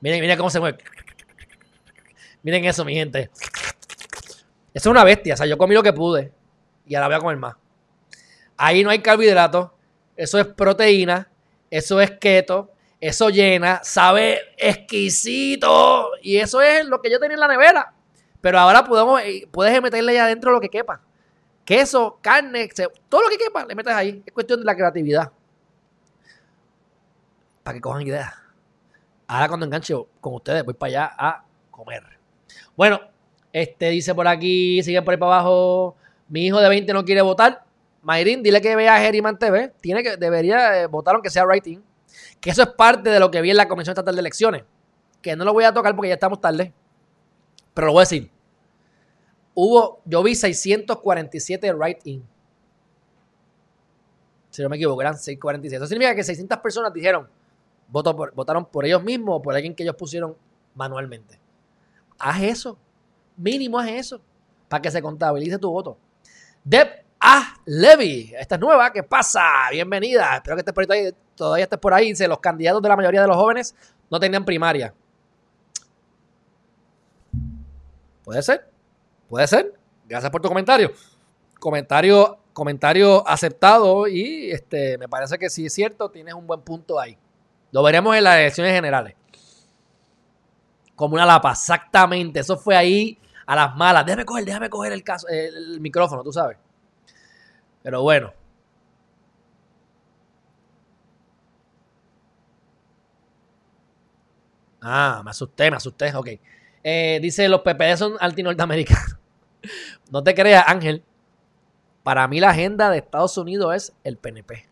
[0.00, 0.78] Miren, miren cómo se mueve.
[2.42, 3.30] Miren eso, mi gente.
[4.72, 5.34] Eso es una bestia.
[5.34, 6.32] O sea, yo comí lo que pude.
[6.86, 7.56] Y ahora voy a comer más.
[8.56, 9.70] Ahí no hay carbohidratos.
[10.16, 11.28] Eso es proteína.
[11.70, 12.70] eso es keto,
[13.00, 16.10] eso llena, sabe exquisito.
[16.22, 17.92] Y eso es lo que yo tenía en la nevera.
[18.40, 21.00] Pero ahora podemos, eh, puedes meterle ahí adentro lo que quepa.
[21.64, 22.68] Queso, carne,
[23.08, 24.22] todo lo que quepa, le metes ahí.
[24.24, 25.32] Es cuestión de la creatividad.
[27.62, 28.45] Para que cojan ideas.
[29.26, 32.02] Ahora cuando enganche con ustedes, voy para allá a comer.
[32.76, 33.00] Bueno,
[33.52, 35.96] este dice por aquí, sigue por ahí para abajo.
[36.28, 37.64] Mi hijo de 20 no quiere votar.
[38.02, 39.72] Mayrin, dile que vea a Geriman TV.
[39.80, 41.82] Tiene que, debería eh, votar aunque sea writing.
[42.40, 44.64] Que eso es parte de lo que vi en la Comisión Estatal de Elecciones.
[45.20, 46.72] Que no lo voy a tocar porque ya estamos tarde.
[47.74, 48.30] Pero lo voy a decir.
[49.54, 52.24] Hubo, yo vi 647 write-in.
[54.50, 55.76] Si no me equivoco, eran 647.
[55.76, 57.28] Eso significa que 600 personas dijeron,
[57.88, 60.36] votaron por ellos mismos o por alguien que ellos pusieron
[60.74, 61.38] manualmente.
[62.18, 62.78] Haz eso.
[63.36, 64.20] Mínimo haz eso.
[64.68, 65.96] Para que se contabilice tu voto.
[66.64, 67.54] Deb A.
[67.64, 68.32] Levy.
[68.38, 68.92] Esta es nueva.
[68.92, 69.42] ¿Qué pasa?
[69.70, 70.36] Bienvenida.
[70.36, 71.14] Espero que estés por ahí.
[71.34, 72.08] Todavía estés por ahí.
[72.08, 73.74] Dice, los candidatos de la mayoría de los jóvenes
[74.10, 74.92] no tenían primaria.
[78.24, 78.68] Puede ser.
[79.28, 79.74] Puede ser.
[80.08, 80.92] Gracias por tu comentario.
[81.58, 87.00] Comentario, comentario aceptado y este, me parece que sí es cierto, tienes un buen punto
[87.00, 87.18] ahí.
[87.76, 89.14] Lo veremos en las elecciones generales.
[90.94, 92.40] Como una lapa, exactamente.
[92.40, 94.06] Eso fue ahí a las malas.
[94.06, 96.56] Déjame coger, déjame coger el, caso, el, micrófono, tú sabes.
[97.82, 98.32] Pero bueno.
[104.80, 106.28] Ah, me asusté, me asusté, ok.
[106.82, 109.18] Eh, dice, los PPD son anti-norteamericanos.
[110.10, 111.04] no te creas, Ángel.
[112.02, 114.66] Para mí la agenda de Estados Unidos es el PNP.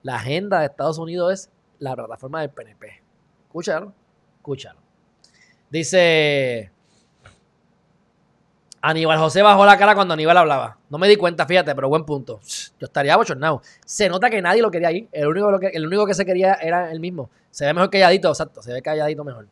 [0.00, 3.02] La agenda de Estados Unidos es la plataforma del PNP.
[3.46, 3.92] Escúchalo,
[4.38, 4.80] escúchalo.
[5.70, 6.70] Dice
[8.88, 10.78] Aníbal José bajó la cara cuando Aníbal hablaba.
[10.90, 12.40] No me di cuenta, fíjate, pero buen punto.
[12.78, 13.60] Yo estaría bochornado.
[13.84, 15.08] Se nota que nadie lo quería ahí.
[15.10, 17.28] El único, que, el único que se quería era el mismo.
[17.50, 18.62] Se ve mejor calladito, exacto.
[18.62, 19.48] Se ve calladito mejor.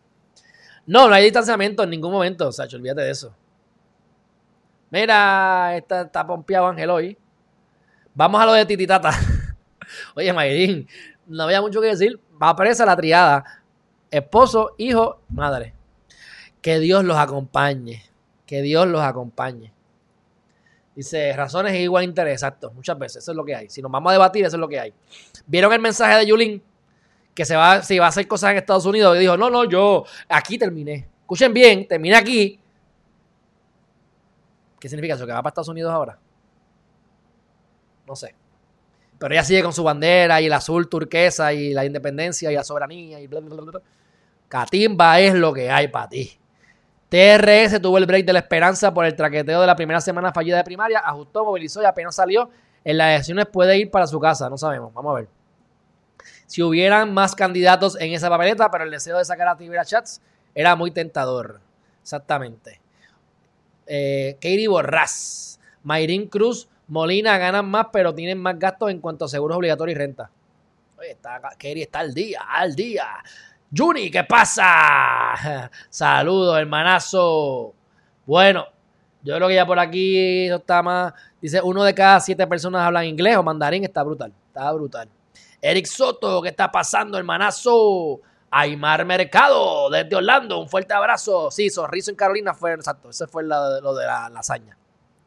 [0.87, 2.77] No, no hay distanciamiento en ningún momento, Sacho.
[2.77, 3.35] Olvídate de eso.
[4.91, 7.19] Mira, está, está pompeado Ángel hoy.
[8.15, 9.11] Vamos a lo de Tititata.
[10.15, 10.87] Oye, Mayrín,
[11.27, 12.21] no había mucho que decir.
[12.43, 13.45] Va presa la triada.
[14.11, 15.75] Esposo, hijo, madre.
[16.61, 18.03] Que Dios los acompañe.
[18.47, 19.73] Que Dios los acompañe.
[20.95, 22.71] Dice, razones igual interés, exacto.
[22.71, 23.69] Muchas veces, eso es lo que hay.
[23.69, 24.95] Si nos vamos a debatir, eso es lo que hay.
[25.47, 26.63] ¿Vieron el mensaje de Yulín?
[27.35, 29.17] Que se va, si va a hacer cosas en Estados Unidos.
[29.17, 31.09] Y dijo, no, no, yo aquí terminé.
[31.23, 32.61] Escuchen bien, terminé aquí.
[34.79, 35.27] ¿Qué significa eso?
[35.27, 36.17] ¿Que va para Estados Unidos ahora?
[38.07, 38.35] No sé.
[39.25, 42.63] Pero ella sigue con su bandera y el azul turquesa y la independencia y la
[42.63, 43.81] soberanía y bla, bla, bla.
[44.49, 46.39] Catimba es lo que hay para ti.
[47.09, 50.59] TRS tuvo el break de la esperanza por el traqueteo de la primera semana fallida
[50.59, 52.51] de primaria, ajustó, movilizó y apenas salió.
[52.85, 55.29] En las elecciones puede ir para su casa, no sabemos, vamos a ver.
[56.45, 60.21] Si hubieran más candidatos en esa papeleta, pero el deseo de sacar a Tibera Chats
[60.55, 61.63] era muy tentador.
[62.03, 62.79] Exactamente.
[63.87, 69.28] Eh, Katie Borrás, Mayrin Cruz Molina ganan más, pero tienen más gastos en cuanto a
[69.28, 70.31] seguros obligatorios y renta.
[70.98, 73.06] Oye, está, Kerry está al día, al día.
[73.77, 75.70] Juni, ¿qué pasa?
[75.89, 77.74] Saludos, hermanazo.
[78.27, 78.66] Bueno,
[79.23, 81.12] yo creo que ya por aquí está más.
[81.40, 83.85] Dice, uno de cada siete personas hablan inglés o mandarín.
[83.85, 85.09] Está brutal, está brutal.
[85.61, 88.20] Eric Soto, ¿qué está pasando, hermanazo?
[88.51, 91.51] Aymar Mercado, desde Orlando, un fuerte abrazo.
[91.51, 94.77] Sí, Sorriso en Carolina fue, exacto, ese fue lo de la lasaña.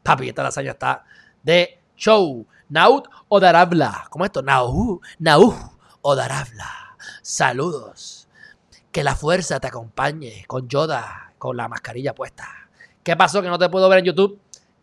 [0.02, 1.04] Papi, esta lasaña está
[1.48, 2.46] de show.
[2.68, 4.06] Naut Odarabla.
[4.10, 4.42] ¿Cómo es esto?
[4.42, 5.54] Nau, Nau
[6.02, 6.96] Odarabla.
[7.22, 8.28] Saludos.
[8.92, 12.46] Que la fuerza te acompañe con Yoda, con la mascarilla puesta.
[13.02, 14.38] ¿Qué pasó que no te puedo ver en YouTube?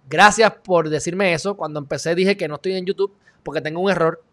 [0.09, 1.55] Gracias por decirme eso.
[1.55, 3.13] Cuando empecé dije que no estoy en YouTube
[3.43, 4.23] porque tengo un error.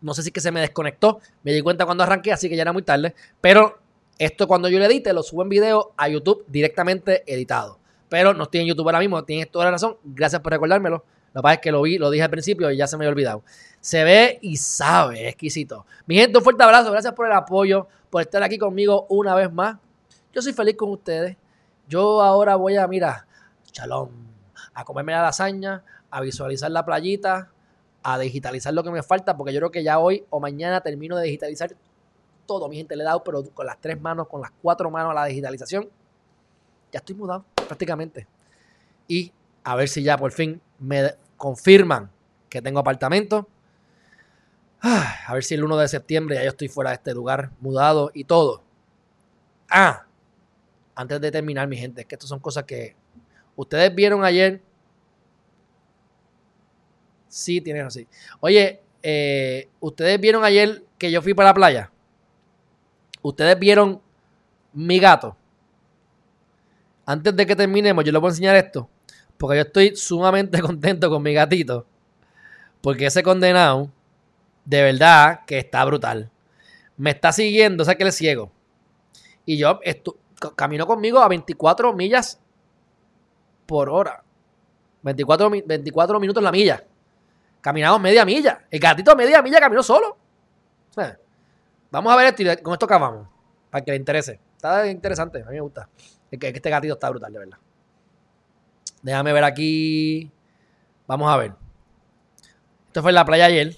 [0.00, 1.20] No sé si que se me desconectó.
[1.42, 3.14] Me di cuenta cuando arranqué, así que ya era muy tarde.
[3.42, 3.80] Pero
[4.18, 7.78] esto cuando yo lo edite, lo subo en video a YouTube directamente editado.
[8.08, 9.22] Pero no estoy en YouTube ahora mismo.
[9.24, 9.98] Tienes toda la razón.
[10.04, 11.04] Gracias por recordármelo.
[11.32, 13.04] Lo que pasa es que lo vi, lo dije al principio y ya se me
[13.04, 13.42] había olvidado.
[13.80, 15.86] Se ve y sabe, exquisito.
[16.06, 16.90] Mi gente, un fuerte abrazo.
[16.90, 19.76] Gracias por el apoyo, por estar aquí conmigo una vez más.
[20.32, 21.36] Yo soy feliz con ustedes.
[21.88, 23.26] Yo ahora voy a, mira,
[23.70, 24.10] chalón,
[24.74, 27.50] a comerme la lasaña, a visualizar la playita,
[28.02, 31.16] a digitalizar lo que me falta, porque yo creo que ya hoy o mañana termino
[31.16, 31.74] de digitalizar
[32.46, 32.68] todo.
[32.68, 35.14] Mi gente le he dado, pero con las tres manos, con las cuatro manos a
[35.14, 35.88] la digitalización.
[36.92, 38.26] Ya estoy mudado prácticamente.
[39.06, 39.32] Y
[39.62, 42.10] a ver si ya por fin me confirman
[42.48, 43.48] que tengo apartamento.
[44.82, 48.10] A ver si el 1 de septiembre ya yo estoy fuera de este lugar, mudado
[48.14, 48.62] y todo.
[49.68, 50.06] Ah,
[50.94, 52.96] antes de terminar, mi gente, es que estas son cosas que
[53.56, 54.60] ustedes vieron ayer.
[57.28, 58.08] Sí, tienen así.
[58.40, 61.92] Oye, eh, ustedes vieron ayer que yo fui para la playa.
[63.22, 64.00] Ustedes vieron
[64.72, 65.36] mi gato.
[67.06, 68.88] Antes de que terminemos, yo les voy a enseñar esto.
[69.40, 71.86] Porque yo estoy sumamente contento con mi gatito.
[72.82, 73.90] Porque ese condenado,
[74.66, 76.30] de verdad, que está brutal.
[76.98, 78.52] Me está siguiendo, o sea que él es ciego.
[79.46, 79.80] Y yo
[80.56, 82.38] camino conmigo a 24 millas
[83.64, 84.22] por hora.
[85.02, 86.84] 24, mi- 24 minutos la milla.
[87.62, 88.66] Caminamos media milla.
[88.70, 90.18] El gatito media milla caminó solo.
[90.90, 91.18] O sea,
[91.90, 93.26] vamos a ver esto y con esto acabamos.
[93.70, 94.38] Para que le interese.
[94.56, 95.88] Está interesante, a mí me gusta.
[96.30, 97.58] Este gatito está brutal, de verdad.
[99.02, 100.30] Déjame ver aquí.
[101.06, 101.54] Vamos a ver.
[102.86, 103.76] Esto fue en la playa ayer.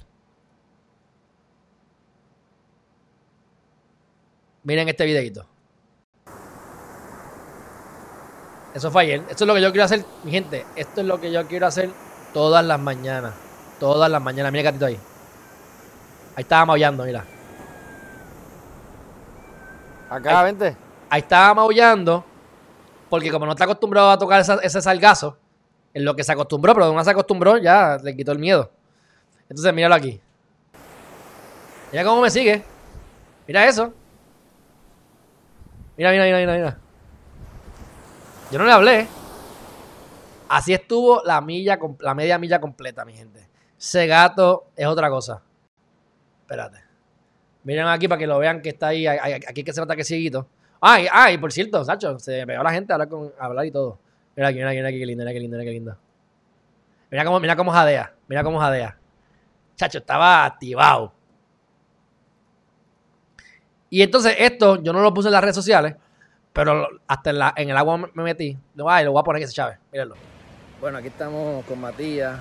[4.64, 5.46] Miren este videito.
[8.74, 9.22] Eso fue ayer.
[9.28, 10.64] Esto es lo que yo quiero hacer, mi gente.
[10.76, 11.90] Esto es lo que yo quiero hacer
[12.32, 13.34] todas las mañanas.
[13.78, 14.52] Todas las mañanas.
[14.52, 14.98] Mira el gatito ahí.
[16.34, 17.24] Ahí estaba maullando, mira.
[20.08, 20.76] Acá, vente.
[21.10, 22.24] Ahí estaba maullando.
[23.12, 25.36] Porque como no está acostumbrado a tocar ese salgazo,
[25.92, 28.70] en lo que se acostumbró, pero una se acostumbró, ya le quitó el miedo.
[29.50, 30.18] Entonces, míralo aquí.
[31.90, 32.62] Mira cómo me sigue.
[33.46, 33.92] Mira eso.
[35.94, 36.78] Mira, mira, mira, mira, mira.
[38.50, 39.06] Yo no le hablé.
[40.48, 43.46] Así estuvo la milla, la media milla completa, mi gente.
[43.78, 45.42] Ese gato es otra cosa.
[46.40, 46.78] Espérate.
[47.64, 49.06] Miren aquí para que lo vean que está ahí.
[49.06, 50.46] Aquí que se nota que es.
[50.84, 54.00] Ay, ay, por cierto, Sacho, se pegó la gente a hablar, a hablar y todo.
[54.34, 55.96] Mira aquí, mira aquí, mira aquí, qué lindo, mira qué lindo, mira qué lindo.
[57.08, 58.98] Mira cómo, mira cómo jadea, mira cómo jadea.
[59.76, 61.12] Chacho, estaba activado.
[63.90, 65.94] Y entonces esto, yo no lo puse en las redes sociales,
[66.52, 68.58] pero hasta en, en el agua me me metí.
[68.84, 70.16] Ay, lo voy a poner que se chave, mírenlo.
[70.80, 72.40] Bueno, aquí estamos con Matías.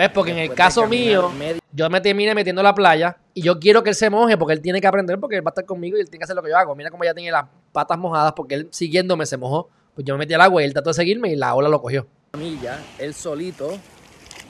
[0.00, 0.10] ¿Ves?
[0.14, 1.30] Porque en el caso mío,
[1.72, 4.54] yo me terminé metiendo a la playa y yo quiero que él se moje porque
[4.54, 6.34] él tiene que aprender porque él va a estar conmigo y él tiene que hacer
[6.36, 6.74] lo que yo hago.
[6.74, 9.68] Mira cómo ya tiene las patas mojadas porque él siguiéndome se mojó.
[9.94, 11.82] Pues yo me metí al agua y él trató de seguirme y la ola lo
[11.82, 12.06] cogió.
[12.38, 13.72] milla, él solito,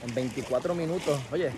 [0.06, 1.18] en 24 minutos.
[1.32, 1.50] Oye,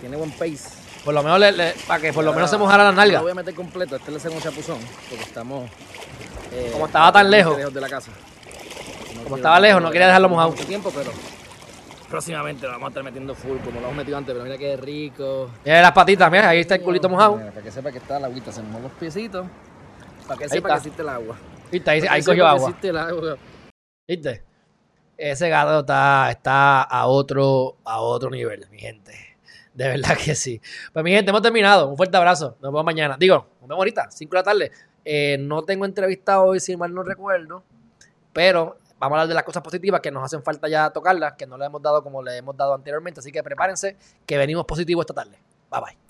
[0.00, 0.68] tiene buen pace.
[1.04, 3.16] Por lo menos le- le- para que por lo menos se mojara la nalga.
[3.18, 4.78] lo voy a meter completo, este es el segundo chapuzón,
[5.10, 5.68] porque estamos...
[6.52, 7.56] eh, Como estaba tan lejos.
[7.74, 8.12] de la casa.
[9.16, 10.50] No quiero estaba lejos, no quería dejarlo mojado.
[10.50, 11.10] Mucho tiempo, pero
[12.14, 14.76] próximamente lo vamos a estar metiendo full, como lo hemos metido antes, pero mira qué
[14.76, 15.50] rico.
[15.64, 17.36] Mira las patitas, mira, ahí está el culito mojado.
[17.38, 19.44] Mira, para que sepa que está la agüita, se mojó los piecitos.
[20.28, 20.74] Para que Ahí sepa está.
[20.74, 21.36] que existe el agua.
[21.72, 21.90] ¿Viste?
[21.90, 22.68] Ahí, ahí cogió agua.
[22.68, 23.36] existe el agua.
[24.06, 24.44] ¿Viste?
[25.18, 29.12] Ese gato está, está a otro, a otro nivel, mi gente.
[29.74, 30.60] De verdad que sí.
[30.92, 31.88] Pues mi gente, hemos terminado.
[31.88, 32.56] Un fuerte abrazo.
[32.60, 33.16] Nos vemos mañana.
[33.18, 34.70] Digo, nos vemos ahorita, 5 de la tarde.
[35.04, 37.64] Eh, no tengo entrevista hoy, si mal no recuerdo.
[38.32, 41.46] Pero vamos a hablar de las cosas positivas que nos hacen falta ya tocarlas, que
[41.46, 43.20] no le hemos dado como le hemos dado anteriormente.
[43.20, 45.38] Así que prepárense, que venimos positivos esta tarde.
[45.70, 46.03] Bye bye.